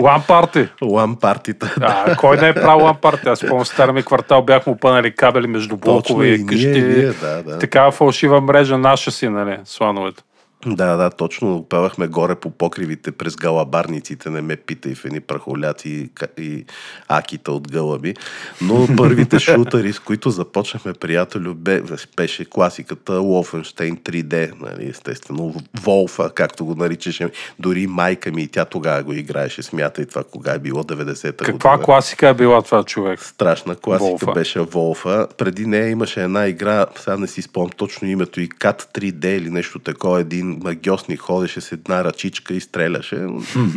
Лан, 0.00 0.22
парти. 0.28 0.68
Лан 0.82 1.16
партита. 1.16 1.74
А, 1.80 2.16
кой 2.16 2.36
не 2.36 2.48
е 2.48 2.54
правил 2.54 2.84
лан 2.84 2.96
парти? 3.02 3.28
Аз 3.28 3.40
помня, 3.40 3.64
в 3.64 3.68
стария 3.68 3.92
ми 3.92 4.02
квартал 4.02 4.42
бяхме 4.42 4.72
опънали 4.72 5.14
кабели 5.14 5.46
между 5.46 5.76
блокове 5.76 6.26
и 6.26 6.38
ние, 6.38 6.46
къщи. 6.46 6.68
ние, 6.68 7.12
да, 7.12 7.42
да. 7.42 7.58
Такава 7.58 7.90
фалшива 7.92 8.40
мрежа 8.40 8.78
наша 8.78 9.10
си, 9.10 9.28
нали, 9.28 9.58
слановете. 9.64 10.22
Да, 10.66 10.96
да, 10.96 11.10
точно. 11.10 11.56
Опевахме 11.56 12.06
горе 12.06 12.34
по 12.34 12.50
покривите 12.50 13.12
през 13.12 13.36
галабарниците, 13.36 14.30
не 14.30 14.40
ме 14.40 14.56
питай 14.56 14.94
в 14.94 15.04
едни 15.04 15.20
прахоляци 15.20 15.88
и, 15.88 16.10
и 16.42 16.64
акита 17.08 17.52
от 17.52 17.72
гълъби. 17.72 18.14
Но 18.60 18.86
първите 18.96 19.38
шутъри, 19.38 19.92
с 19.92 19.98
които 19.98 20.30
започнахме, 20.30 20.92
приятелю, 20.92 21.54
бе, 21.54 21.82
беше 22.16 22.44
класиката 22.44 23.12
Wolfenstein 23.12 24.00
3D, 24.00 24.52
нали, 24.60 24.88
естествено, 24.88 25.54
Волфа, 25.82 26.30
както 26.34 26.64
го 26.64 26.74
наричаше. 26.74 27.30
Дори 27.58 27.86
майка 27.86 28.30
ми 28.30 28.42
и 28.42 28.48
тя 28.48 28.64
тогава 28.64 29.02
го 29.02 29.12
играеше, 29.12 29.62
смятай 29.62 30.06
това, 30.06 30.24
кога 30.24 30.52
е 30.52 30.58
било 30.58 30.82
90-та 30.82 31.44
Каква 31.44 31.70
година. 31.70 31.84
класика 31.84 32.28
е 32.28 32.34
била 32.34 32.62
това 32.62 32.84
човек? 32.84 33.22
Страшна 33.22 33.76
класика. 33.76 34.04
Волфа. 34.04 34.32
беше 34.32 34.60
Волфа. 34.60 35.26
Преди 35.38 35.66
нея 35.66 35.88
имаше 35.88 36.22
една 36.22 36.46
игра, 36.46 36.86
сега 36.96 37.16
не 37.16 37.26
си 37.26 37.42
спомням 37.42 37.70
точно 37.70 38.08
името 38.08 38.40
и 38.40 38.48
Cat 38.48 38.98
3D 38.98 39.26
или 39.26 39.50
нещо 39.50 39.78
такова. 39.78 40.20
Един 40.20 40.51
магиосник 40.62 41.20
ходеше 41.20 41.60
с 41.60 41.72
една 41.72 42.04
ръчичка 42.04 42.54
и 42.54 42.60
стреляше. 42.60 43.26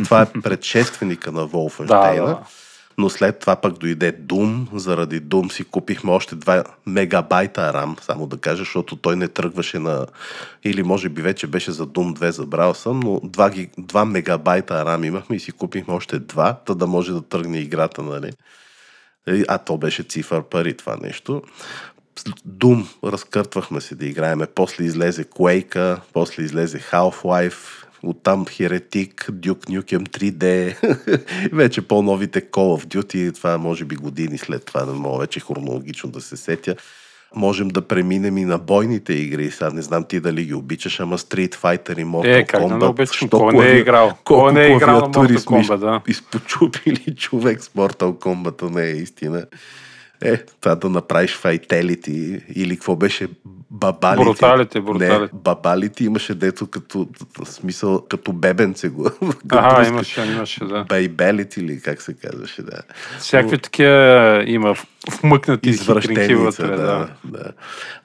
Това 0.04 0.22
е 0.22 0.40
предшественика 0.42 1.32
на 1.32 1.46
Волфенштейна. 1.46 2.26
Да, 2.26 2.26
да. 2.26 2.38
Но 2.98 3.10
след 3.10 3.38
това 3.38 3.56
пък 3.56 3.78
дойде 3.78 4.12
Doom. 4.12 4.76
Заради 4.76 5.22
Doom 5.22 5.52
си 5.52 5.64
купихме 5.64 6.10
още 6.10 6.36
2 6.36 6.64
мегабайта 6.86 7.60
RAM, 7.74 8.00
само 8.00 8.26
да 8.26 8.36
кажа, 8.36 8.58
защото 8.58 8.96
той 8.96 9.16
не 9.16 9.28
тръгваше 9.28 9.78
на... 9.78 10.06
Или 10.64 10.82
може 10.82 11.08
би 11.08 11.22
вече 11.22 11.46
беше 11.46 11.72
за 11.72 11.86
Doom 11.86 12.18
2, 12.18 12.30
забрал 12.30 12.74
съм, 12.74 13.00
но 13.00 13.20
2, 13.20 13.50
ги... 13.50 13.70
2 13.80 14.04
мегабайта 14.04 14.74
RAM 14.74 15.06
имахме 15.06 15.36
и 15.36 15.40
си 15.40 15.52
купихме 15.52 15.94
още 15.94 16.20
2, 16.20 16.56
та 16.66 16.74
да 16.74 16.86
може 16.86 17.12
да 17.12 17.22
тръгне 17.22 17.58
играта, 17.58 18.02
нали? 18.02 18.32
А 19.48 19.58
то 19.58 19.78
беше 19.78 20.02
цифър 20.02 20.42
пари 20.42 20.76
това 20.76 20.96
нещо. 21.02 21.42
Дум, 22.44 22.88
разкъртвахме 23.04 23.80
се 23.80 23.94
да 23.94 24.06
играеме. 24.06 24.46
После 24.54 24.84
излезе 24.84 25.24
Quake, 25.24 25.98
после 26.12 26.42
излезе 26.42 26.78
Half-Life, 26.78 27.84
оттам 28.02 28.46
Heretic, 28.46 29.14
Duke 29.30 29.70
Nukem 29.70 30.08
3D, 30.08 30.76
вече 31.52 31.82
по-новите 31.82 32.40
Call 32.40 32.80
of 32.80 32.86
Duty, 32.86 33.34
това 33.34 33.58
може 33.58 33.84
би 33.84 33.96
години 33.96 34.38
след 34.38 34.64
това, 34.64 34.84
не 34.84 34.92
мога 34.92 35.18
вече 35.18 35.40
хронологично 35.40 36.10
да 36.10 36.20
се 36.20 36.36
сетя. 36.36 36.76
Можем 37.34 37.68
да 37.68 37.82
преминем 37.82 38.38
и 38.38 38.44
на 38.44 38.58
бойните 38.58 39.12
игри. 39.12 39.50
Сега 39.50 39.70
не 39.70 39.82
знам 39.82 40.04
ти 40.04 40.20
дали 40.20 40.44
ги 40.44 40.54
обичаш, 40.54 41.00
ама 41.00 41.18
Street 41.18 41.54
Fighter 41.54 42.00
и 42.00 42.04
Mortal 42.04 42.38
Е, 42.38 42.44
как 42.44 42.60
да 42.60 42.66
Kombat. 42.66 42.78
не 42.78 42.86
обичам? 42.86 43.28
Кой 43.28 43.54
не 43.54 43.70
е 43.70 43.78
играл? 43.78 44.18
Кой 44.24 44.52
не 44.52 44.66
е 44.66 44.72
играл 44.76 45.00
на 45.00 45.08
Mortal 45.08 45.38
Kombat, 45.38 45.78
да? 45.78 46.00
изпочупили 46.08 47.14
човек 47.16 47.62
с 47.62 47.68
Mortal 47.68 48.18
Kombat, 48.18 48.74
не 48.74 48.82
е 48.82 48.90
истина. 48.90 49.46
Е, 50.22 50.36
това 50.36 50.74
да 50.74 50.88
направиш 50.88 51.36
файтелити 51.36 52.40
или 52.54 52.76
какво 52.76 52.96
беше 52.96 53.28
бабалити. 53.70 54.24
Бруталите, 54.24 54.78
Не, 54.78 54.84
бруталите. 54.84 55.34
бабалити 55.34 56.04
имаше 56.04 56.34
дето 56.34 56.66
като 56.66 57.08
смисъл, 57.44 58.04
като 58.08 58.32
бебенце 58.32 58.88
го. 58.88 59.10
Ага, 59.48 59.88
имаше, 59.88 60.22
имаше, 60.22 60.64
да. 60.64 60.84
Бейбелит 60.84 61.56
или 61.56 61.80
как 61.80 62.02
се 62.02 62.14
казваше, 62.14 62.62
да. 62.62 62.80
Всякакви 63.18 63.58
такива 63.58 64.44
има 64.46 64.74
в- 64.74 64.86
вмъкнати 65.22 65.72
хитринки 65.72 65.82
Извращеница, 65.82 66.36
вътре, 66.36 66.66
да, 66.66 66.76
да. 66.76 67.08
да. 67.24 67.52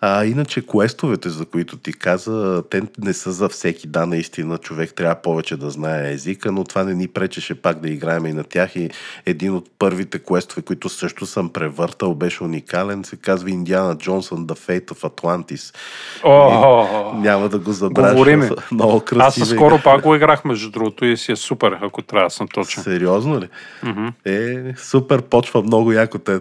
А 0.02 0.26
иначе 0.26 0.68
квестовете, 0.68 1.30
за 1.30 1.45
които 1.45 1.78
ти 1.78 1.93
каза, 1.93 2.64
те 2.70 2.82
не 3.02 3.14
са 3.14 3.32
за 3.32 3.49
всеки. 3.49 3.88
Да, 3.88 4.06
наистина, 4.06 4.58
човек 4.58 4.93
трябва 4.93 5.16
повече 5.16 5.58
да 5.58 5.70
знае 5.70 6.12
езика, 6.12 6.52
но 6.52 6.64
това 6.64 6.84
не 6.84 6.93
ни 6.93 7.08
пречеше 7.08 7.62
пак 7.62 7.80
да 7.80 7.89
играем 7.89 8.26
и 8.26 8.34
на 8.34 8.43
тях. 8.43 8.76
И 8.76 8.89
един 9.26 9.54
от 9.54 9.70
първите 9.80 10.20
квестове, 10.20 10.62
които 10.62 10.89
също 10.89 11.26
съм 11.26 11.49
превъртал, 11.49 12.16
беше 12.16 12.43
уникален, 12.43 13.04
се 13.04 13.16
казва 13.16 13.49
Индиана 13.49 13.97
Джонсън 13.97 14.47
The 14.47 14.58
Fate 14.58 14.91
of 14.91 15.10
Atlantis. 15.10 15.76
О, 16.24 17.14
Няма 17.14 17.49
да 17.49 17.60
го 17.60 17.72
забравя. 17.72 18.12
Говори 18.12 18.36
ми. 18.36 18.41
защото 18.41 18.64
Много 18.72 18.99
красиво. 18.99 19.43
Аз 19.43 19.49
скоро 19.49 19.80
пак 19.84 20.02
го 20.02 20.16
играх, 20.16 20.45
между 20.45 20.72
другото, 20.72 21.06
и 21.06 21.18
си 21.18 21.32
е 21.32 21.36
супер, 21.36 21.78
ако 21.82 22.02
трябва 22.02 22.26
да 22.26 22.30
съм 22.30 22.47
точен. 22.47 22.84
Сериозно 22.84 23.39
ли? 23.39 23.49
Мгм. 23.84 24.08
Е, 24.26 24.74
супер, 24.78 25.22
почва 25.22 25.62
много 25.64 25.91
яко 25.91 26.18
те 26.18 26.39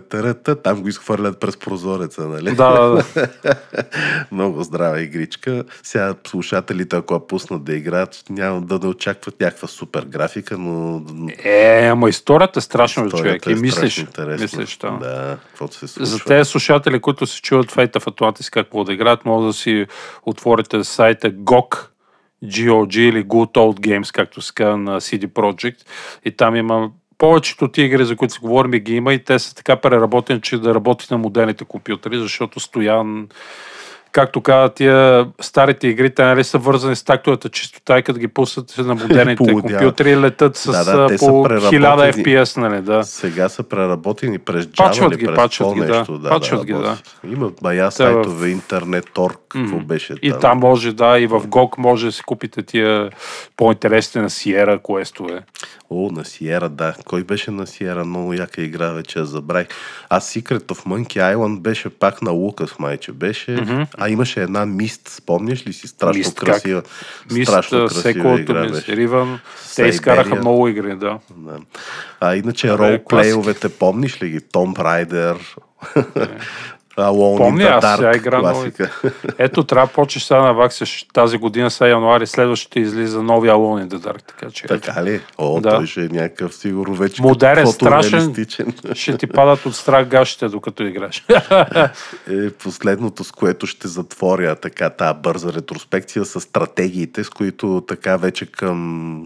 терета, 0.50 0.62
там 0.62 0.82
го 0.82 0.88
изхвърлят 0.88 1.40
през 1.40 1.56
прозореца, 1.56 2.28
нали? 2.28 2.54
Да, 2.54 2.70
да, 2.70 3.04
да. 3.14 3.56
Много 4.32 4.62
здрава 4.62 5.00
игричка. 5.00 5.64
Сега 5.82 6.14
слушателите, 6.26 6.96
ако 6.96 7.14
я 7.14 7.26
пуснат 7.26 7.64
да 7.64 7.74
играят, 7.74 8.24
няма 8.30 8.60
да 8.60 8.78
не 8.78 8.86
очакват 8.86 9.40
някаква 9.40 9.68
супер 9.68 10.04
графика, 10.04 10.58
но 10.58 11.02
Е, 11.44 11.88
ама 11.92 12.08
историята 12.08 12.58
е 12.58 12.62
страшна, 12.62 13.06
историята 13.06 13.44
човек. 13.44 13.56
И 13.56 13.58
е 13.58 13.62
мислиш, 13.62 13.92
страшно 13.92 14.08
интересна. 14.08 14.42
мислиш, 14.42 14.76
да. 14.76 14.90
Да, 14.90 15.38
каквото 15.46 15.74
се 15.74 15.88
случва. 15.88 16.06
За 16.06 16.18
тези 16.24 16.50
слушатели, 16.50 17.00
които 17.00 17.26
се 17.26 17.42
чуват 17.42 17.72
Fate 17.72 17.98
of 17.98 18.04
Atlantis 18.04 18.52
какво 18.52 18.84
да 18.84 18.92
играят, 18.92 19.24
може 19.24 19.46
да 19.46 19.52
си 19.52 19.86
отворите 20.22 20.84
сайта 20.84 21.30
GOG, 21.30 21.86
GOG 22.44 22.98
или 22.98 23.24
Good 23.24 23.52
Old 23.52 23.80
Games, 23.80 24.14
както 24.14 24.42
се 24.42 24.52
казва 24.54 24.76
на 24.76 25.00
CD 25.00 25.26
Projekt. 25.26 25.86
И 26.24 26.36
там 26.36 26.56
има 26.56 26.90
повечето 27.20 27.64
от 27.64 27.78
игри, 27.78 28.04
за 28.04 28.16
които 28.16 28.34
си 28.34 28.40
говорим, 28.40 28.70
ги 28.70 28.94
има 28.94 29.14
и 29.14 29.24
те 29.24 29.38
са 29.38 29.54
така 29.54 29.76
преработени, 29.76 30.40
че 30.40 30.58
да 30.58 30.74
работят 30.74 31.10
на 31.10 31.18
модерните 31.18 31.64
компютъри, 31.64 32.18
защото 32.18 32.60
Стоян 32.60 33.28
както 34.12 34.40
казват, 34.40 34.74
тия 34.74 35.26
старите 35.40 35.88
игри, 35.88 36.10
те 36.10 36.24
нали 36.24 36.44
са 36.44 36.58
вързани 36.58 36.96
с 36.96 37.02
тактовата 37.02 37.48
чистота 37.48 37.98
и 37.98 38.02
като 38.02 38.18
ги 38.18 38.28
пуснат 38.28 38.74
на 38.78 38.94
модерните 38.96 39.36
Полудяват. 39.36 39.78
компютри, 39.78 40.16
летат 40.16 40.56
с 40.56 40.72
Да, 40.84 40.84
да, 40.86 41.06
по 41.08 41.24
1000 41.24 41.42
преработени. 41.44 42.24
FPS, 42.24 42.56
нали, 42.58 42.82
да. 42.82 43.04
Сега 43.04 43.48
са 43.48 43.62
преработени 43.62 44.38
през 44.38 44.64
Java 44.66 44.76
Пачват 44.78 45.16
ги, 45.16 45.26
през 45.26 45.36
пачват 45.36 45.74
ги, 45.74 45.80
да. 45.80 45.98
нещо. 45.98 46.20
Пачват 46.24 46.64
ги, 46.64 46.72
да. 46.72 46.96
Има 47.26 47.50
бая 47.62 47.90
в- 47.90 47.94
сайтове, 47.94 48.48
интернет, 48.48 49.04
торг, 49.14 49.38
какво 49.48 49.76
беше 49.78 50.14
И 50.22 50.30
там. 50.30 50.40
там 50.40 50.58
може, 50.58 50.92
да, 50.92 51.18
и 51.18 51.26
в 51.26 51.40
GOG 51.40 51.78
може 51.78 52.06
да 52.06 52.12
си 52.12 52.22
купите 52.22 52.62
тия 52.62 53.10
по-интересните 53.56 54.20
на 54.20 54.30
Sierra 54.30 54.80
квестове. 54.84 55.40
О, 55.90 56.10
на 56.12 56.24
Сиера, 56.24 56.68
да. 56.68 56.94
Кой 57.04 57.24
беше 57.24 57.50
на 57.50 57.66
Сиера? 57.66 58.04
Много 58.04 58.32
яка 58.32 58.62
игра, 58.62 58.90
вече 58.90 59.24
забравих. 59.24 59.66
А 60.08 60.20
Secret 60.20 60.62
of 60.64 60.86
Monkey 60.86 61.34
Island 61.34 61.60
беше 61.60 61.88
пак 61.90 62.22
на 62.22 62.30
Лукас, 62.30 62.78
майче 62.78 63.12
беше. 63.12 63.64
А 64.00 64.08
имаше 64.08 64.42
една 64.42 64.66
мист, 64.66 65.08
спомняш 65.08 65.66
ли 65.66 65.72
си? 65.72 65.88
Страшно 65.88 66.18
Мист, 66.18 66.34
как? 66.38 66.46
красива. 66.46 66.82
страшно 66.82 67.34
Мист, 67.34 67.52
красива 67.52 67.90
секвото 67.90 68.40
игра 68.40 68.68
беше. 68.68 68.96
Риван. 68.96 69.40
Те 69.76 69.86
изкараха 69.86 70.34
много 70.34 70.68
игри, 70.68 70.96
да. 70.96 71.18
Да. 71.36 71.58
А 72.20 72.36
иначе 72.36 72.68
Абе, 72.68 72.92
ролплейовете, 72.92 73.68
помниш 73.68 74.22
ли 74.22 74.28
ги? 74.28 74.40
Tomb 74.40 74.78
Raider, 74.78 75.36
Alone 77.02 77.36
Помня, 77.36 77.64
the 77.64 77.84
аз 77.84 77.96
сега 77.96 78.16
игра 78.16 78.40
класика. 78.40 79.00
Ето, 79.38 79.64
трябва 79.64 79.86
да 79.86 79.92
почнеш 79.92 80.22
сега 80.24 80.40
на 80.42 80.54
ваксиш 80.54 81.06
тази 81.14 81.38
година, 81.38 81.70
сега 81.70 81.88
януари, 81.88 82.26
следващата 82.26 82.80
излиза 82.80 83.22
новия 83.22 83.54
in 83.54 83.88
the 83.88 83.98
Dark, 83.98 84.22
така 84.22 84.50
че 84.50 84.66
Така 84.66 85.04
ли? 85.04 85.20
О, 85.38 85.60
Да. 85.60 85.70
той 85.70 85.86
ще 85.86 86.04
е 86.04 86.08
някакъв 86.08 86.54
сигурно 86.54 86.94
вече 86.94 87.22
Модерен, 87.22 87.64
като 87.64 87.72
страшен. 87.72 88.34
ще 88.94 89.16
ти 89.16 89.26
падат 89.26 89.66
от 89.66 89.74
страх 89.76 90.06
гашите, 90.06 90.48
докато 90.48 90.82
играш. 90.82 91.24
е 92.30 92.50
последното, 92.50 93.24
с 93.24 93.32
което 93.32 93.66
ще 93.66 93.88
затворя 93.88 94.56
така 94.56 94.90
тази 94.90 95.18
бърза 95.18 95.52
ретроспекция 95.52 96.24
с 96.24 96.40
стратегиите, 96.40 97.24
с 97.24 97.30
които 97.30 97.84
така 97.88 98.16
вече 98.16 98.46
към, 98.46 98.78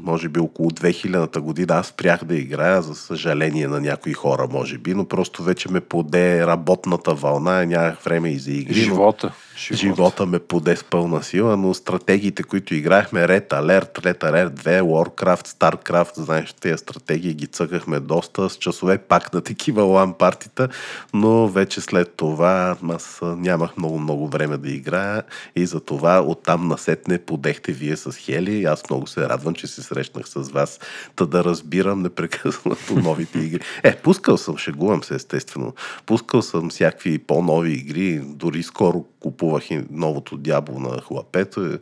може 0.04 0.28
би 0.28 0.40
около 0.40 0.70
2000-та 0.70 1.40
година 1.40 1.74
аз 1.74 1.86
спрях 1.86 2.24
да 2.24 2.34
играя, 2.36 2.82
за 2.82 2.94
съжаление 2.94 3.68
на 3.68 3.80
някои 3.80 4.12
хора, 4.12 4.46
може 4.50 4.78
би, 4.78 4.94
но 4.94 5.04
просто 5.04 5.42
вече 5.42 5.70
ме 5.70 5.80
поде 5.80 6.46
работната 6.46 7.14
вълна, 7.14 7.63
нямах 7.64 8.04
време 8.04 8.32
и 8.32 8.38
за 8.38 8.60
игри. 8.60 8.74
Живота. 8.74 9.32
Живота. 9.56 9.76
Живота 9.76 10.26
ме 10.26 10.38
поде 10.38 10.76
с 10.76 10.84
пълна 10.84 11.22
сила, 11.22 11.56
но 11.56 11.74
стратегиите, 11.74 12.42
които 12.42 12.74
играехме, 12.74 13.20
Red 13.20 13.48
Alert, 13.48 14.00
Red 14.00 14.18
Alert 14.18 14.50
2, 14.50 14.80
Warcraft, 14.80 15.46
Starcraft, 15.46 16.20
знаеш, 16.20 16.52
тези 16.52 16.78
стратегии 16.78 17.34
ги 17.34 17.46
цъкахме 17.46 18.00
доста 18.00 18.50
с 18.50 18.56
часове 18.56 18.98
пак 18.98 19.32
на 19.32 19.40
такива 19.40 19.82
лан 19.82 20.12
партита, 20.12 20.68
но 21.14 21.48
вече 21.48 21.80
след 21.80 22.14
това 22.16 22.76
аз 22.88 23.20
нямах 23.22 23.76
много-много 23.76 24.28
време 24.28 24.56
да 24.56 24.70
играя 24.70 25.22
и 25.56 25.66
за 25.66 25.80
това 25.80 26.20
оттам 26.20 26.68
насетне 26.68 27.18
подехте 27.18 27.72
вие 27.72 27.96
с 27.96 28.12
Хели 28.12 28.64
аз 28.64 28.90
много 28.90 29.06
се 29.06 29.28
радвам, 29.28 29.54
че 29.54 29.66
се 29.66 29.82
срещнах 29.82 30.28
с 30.28 30.50
вас, 30.50 30.80
та 31.16 31.26
да 31.26 31.44
разбирам 31.44 32.02
непрекъснато 32.02 32.94
новите 33.02 33.38
игри. 33.38 33.60
Е, 33.82 33.96
пускал 33.96 34.36
съм, 34.36 34.58
шегувам 34.58 35.04
се 35.04 35.14
естествено, 35.14 35.72
пускал 36.06 36.42
съм 36.42 36.70
всякакви 36.70 37.18
по-нови 37.18 37.72
игри, 37.72 38.20
дори 38.24 38.62
скоро 38.62 39.04
купувах 39.44 39.70
и 39.70 39.80
новото 39.90 40.36
дявол 40.36 40.78
на 40.78 41.00
хлапето, 41.00 41.64
е, 41.64 41.78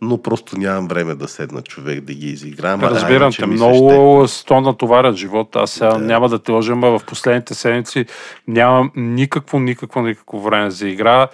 но 0.00 0.22
просто 0.22 0.58
нямам 0.58 0.88
време 0.88 1.14
да 1.14 1.28
седна 1.28 1.62
човек 1.62 2.00
да 2.00 2.14
ги 2.14 2.26
изиграм. 2.26 2.84
а 2.84 2.90
Разбирам 2.90 3.22
иначе 3.22 3.42
те, 3.42 3.46
много 3.46 4.28
сто 4.28 4.60
натоварят 4.60 5.16
живота. 5.16 5.58
Аз 5.58 5.70
сега 5.70 5.98
няма 5.98 6.28
да 6.28 6.38
те 6.38 6.52
лъжа, 6.52 6.72
ама 6.72 6.98
в 6.98 7.04
последните 7.04 7.54
седмици 7.54 8.06
нямам 8.48 8.90
никакво, 8.96 9.58
никакво, 9.58 10.02
никакво 10.02 10.40
време 10.40 10.70
за 10.70 10.88
игра. 10.88 11.28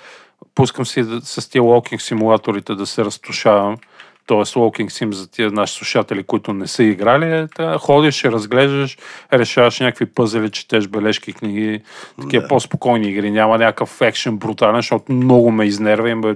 Пускам 0.54 0.86
си 0.86 1.02
да, 1.02 1.20
с 1.20 1.50
тия 1.50 1.62
локинг 1.62 2.02
симулаторите 2.02 2.74
да 2.74 2.86
се 2.86 3.04
разтушавам. 3.04 3.76
Тоест, 4.26 4.54
Walking 4.54 4.88
Sim 4.88 5.12
за 5.12 5.30
тия 5.30 5.50
наши 5.50 5.74
слушатели, 5.74 6.22
които 6.22 6.52
не 6.52 6.66
са 6.66 6.82
играли, 6.82 7.24
е, 7.24 7.46
та, 7.56 7.78
ходиш, 7.78 8.24
разглеждаш, 8.24 8.98
решаваш 9.32 9.80
някакви 9.80 10.06
пъзели, 10.06 10.50
четеш 10.50 10.86
бележки, 10.86 11.32
книги, 11.32 11.80
такива 12.20 12.42
Да. 12.42 12.48
по-спокойни 12.48 13.08
игри. 13.08 13.30
Няма 13.30 13.58
някакъв 13.58 14.00
екшен 14.00 14.36
брутален, 14.36 14.76
защото 14.76 15.12
много 15.12 15.50
ме 15.50 15.64
изнервя 15.64 16.10
и 16.10 16.14
ме, 16.14 16.34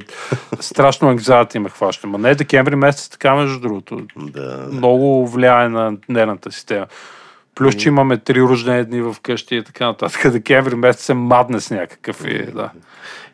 страшно 0.60 1.08
анкзиати 1.08 1.58
ме 1.58 1.68
хваща. 1.68 2.06
Ма 2.06 2.18
не 2.18 2.34
декември 2.34 2.76
месец, 2.76 3.08
така 3.08 3.34
между 3.34 3.60
другото. 3.60 4.00
Да, 4.16 4.68
много 4.72 5.26
влияе 5.26 5.68
на 5.68 5.92
нервната 6.08 6.52
система. 6.52 6.86
Плюс, 7.58 7.76
че 7.76 7.88
имаме 7.88 8.16
три 8.16 8.42
рождени 8.42 8.84
дни 8.84 9.00
в 9.00 9.16
къщи 9.22 9.56
и 9.56 9.62
така 9.62 9.86
нататък. 9.86 10.32
Декември 10.32 10.74
месец 10.74 11.08
е 11.08 11.14
маднес 11.14 11.70
някакъв. 11.70 12.24
И, 12.26 12.42
да. 12.42 12.70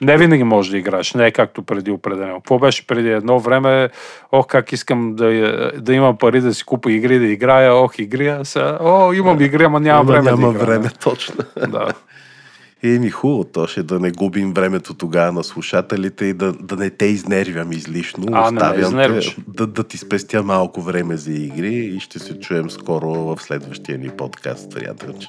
Не 0.00 0.16
винаги 0.16 0.44
можеш 0.44 0.70
да 0.70 0.78
играеш. 0.78 1.14
Не 1.14 1.26
е 1.26 1.30
както 1.30 1.62
преди 1.62 1.90
определено. 1.90 2.34
Какво 2.34 2.58
беше 2.58 2.86
преди 2.86 3.10
едно 3.10 3.38
време? 3.38 3.88
Ох, 4.32 4.46
как 4.46 4.72
искам 4.72 5.14
да, 5.14 5.72
да 5.76 5.94
имам 5.94 6.18
пари 6.18 6.40
да 6.40 6.54
си 6.54 6.64
купа 6.64 6.92
игри, 6.92 7.18
да 7.18 7.26
играя. 7.26 7.74
Ох, 7.74 7.98
игри. 7.98 8.34
Сега, 8.42 8.78
о, 8.80 9.12
имам 9.12 9.40
игри, 9.40 9.64
ама 9.64 9.80
няма 9.80 10.04
време 10.04 10.30
няма 10.30 10.52
да 10.52 10.58
играя. 10.58 10.66
време, 10.66 10.90
точно. 11.02 11.34
Да. 11.68 11.88
Еми 12.84 13.10
хубаво, 13.10 13.44
то 13.44 13.66
ще 13.66 13.82
да 13.82 14.00
не 14.00 14.10
губим 14.10 14.52
времето 14.52 14.94
тогава 14.94 15.32
на 15.32 15.44
слушателите 15.44 16.24
и 16.24 16.32
да, 16.32 16.52
да 16.52 16.76
не 16.76 16.90
те 16.90 17.06
изнервям 17.06 17.72
излишно. 17.72 18.26
А, 18.32 18.50
не 18.50 18.56
Оставям 18.56 18.80
изнервиш. 18.80 19.34
те, 19.34 19.42
да, 19.48 19.66
да 19.66 19.84
ти 19.84 19.98
спестя 19.98 20.42
малко 20.42 20.82
време 20.82 21.16
за 21.16 21.32
игри 21.32 21.74
и 21.74 22.00
ще 22.00 22.18
се 22.18 22.40
чуем 22.40 22.70
скоро 22.70 23.08
в 23.08 23.38
следващия 23.40 23.98
ни 23.98 24.08
подкаст, 24.08 24.70
приятелче. 24.70 25.28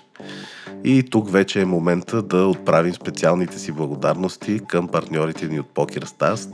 И 0.84 1.03
тук 1.03 1.32
вече 1.32 1.62
е 1.62 1.66
момента 1.66 2.22
да 2.22 2.47
отправим 2.47 2.93
специалните 2.93 3.60
си 3.60 3.72
благодарности 3.72 4.60
към 4.68 4.88
партньорите 4.88 5.47
ни 5.47 5.60
от 5.60 5.68
PokerStars, 5.74 6.49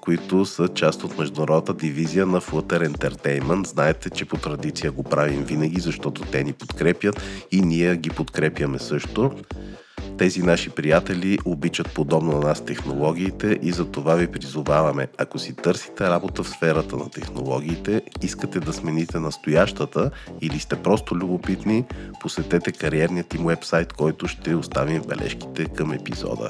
които 0.00 0.44
са 0.44 0.68
част 0.68 1.04
от 1.04 1.18
международната 1.18 1.74
дивизия 1.74 2.26
на 2.26 2.40
Flutter 2.40 2.88
Entertainment. 2.88 3.66
Знаете, 3.66 4.10
че 4.10 4.24
по 4.24 4.36
традиция 4.36 4.92
го 4.92 5.02
правим 5.02 5.44
винаги, 5.44 5.80
защото 5.80 6.22
те 6.22 6.44
ни 6.44 6.52
подкрепят 6.52 7.22
и 7.52 7.60
ние 7.60 7.96
ги 7.96 8.10
подкрепяме 8.10 8.78
също. 8.78 9.30
Тези 10.20 10.42
наши 10.42 10.70
приятели 10.70 11.38
обичат 11.44 11.94
подобно 11.94 12.32
на 12.32 12.38
нас 12.38 12.64
технологиите 12.64 13.58
и 13.62 13.72
за 13.72 13.84
това 13.84 14.14
ви 14.14 14.26
призоваваме. 14.26 15.08
Ако 15.18 15.38
си 15.38 15.56
търсите 15.56 16.04
работа 16.04 16.42
в 16.42 16.48
сферата 16.48 16.96
на 16.96 17.10
технологиите, 17.10 18.02
искате 18.22 18.60
да 18.60 18.72
смените 18.72 19.18
настоящата 19.18 20.10
или 20.40 20.58
сте 20.58 20.76
просто 20.76 21.16
любопитни, 21.16 21.84
посетете 22.20 22.72
кариерният 22.72 23.34
им 23.34 23.46
вебсайт, 23.46 23.92
който 23.92 24.28
ще 24.28 24.54
оставим 24.54 25.02
в 25.02 25.06
бележките 25.06 25.64
към 25.64 25.92
епизода. 25.92 26.48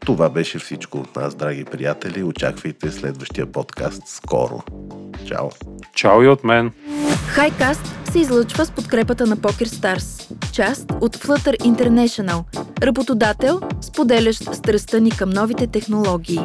Това 0.00 0.30
беше 0.30 0.58
всичко 0.58 0.98
от 0.98 1.16
нас, 1.16 1.34
драги 1.34 1.64
приятели. 1.64 2.22
Очаквайте 2.22 2.90
следващия 2.90 3.52
подкаст 3.52 4.02
скоро. 4.06 4.62
Чао! 5.26 5.48
Чао 5.94 6.22
и 6.22 6.28
от 6.28 6.44
мен. 6.44 6.72
Хайкаст 7.28 7.96
се 8.12 8.18
излъчва 8.18 8.66
с 8.66 8.70
подкрепата 8.70 9.26
на 9.26 9.36
PokerStars, 9.36 10.26
част 10.52 10.92
от 11.00 11.16
Flutter 11.16 11.58
International, 11.58 12.44
работодател, 13.06 13.60
споделящ 13.80 14.54
страстта 14.54 15.00
ни 15.00 15.10
към 15.10 15.30
новите 15.30 15.66
технологии. 15.66 16.40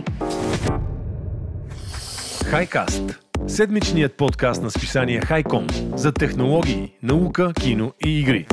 Хайкаст. 2.46 3.20
Седмичният 3.48 4.18
подкаст 4.18 4.64
на 4.64 4.72
списание 4.72 5.22
Хайком 5.22 5.68
за 5.96 6.12
технологии, 6.12 6.94
наука, 7.02 7.54
кино 7.54 7.92
и 8.06 8.20
игри. 8.22 8.48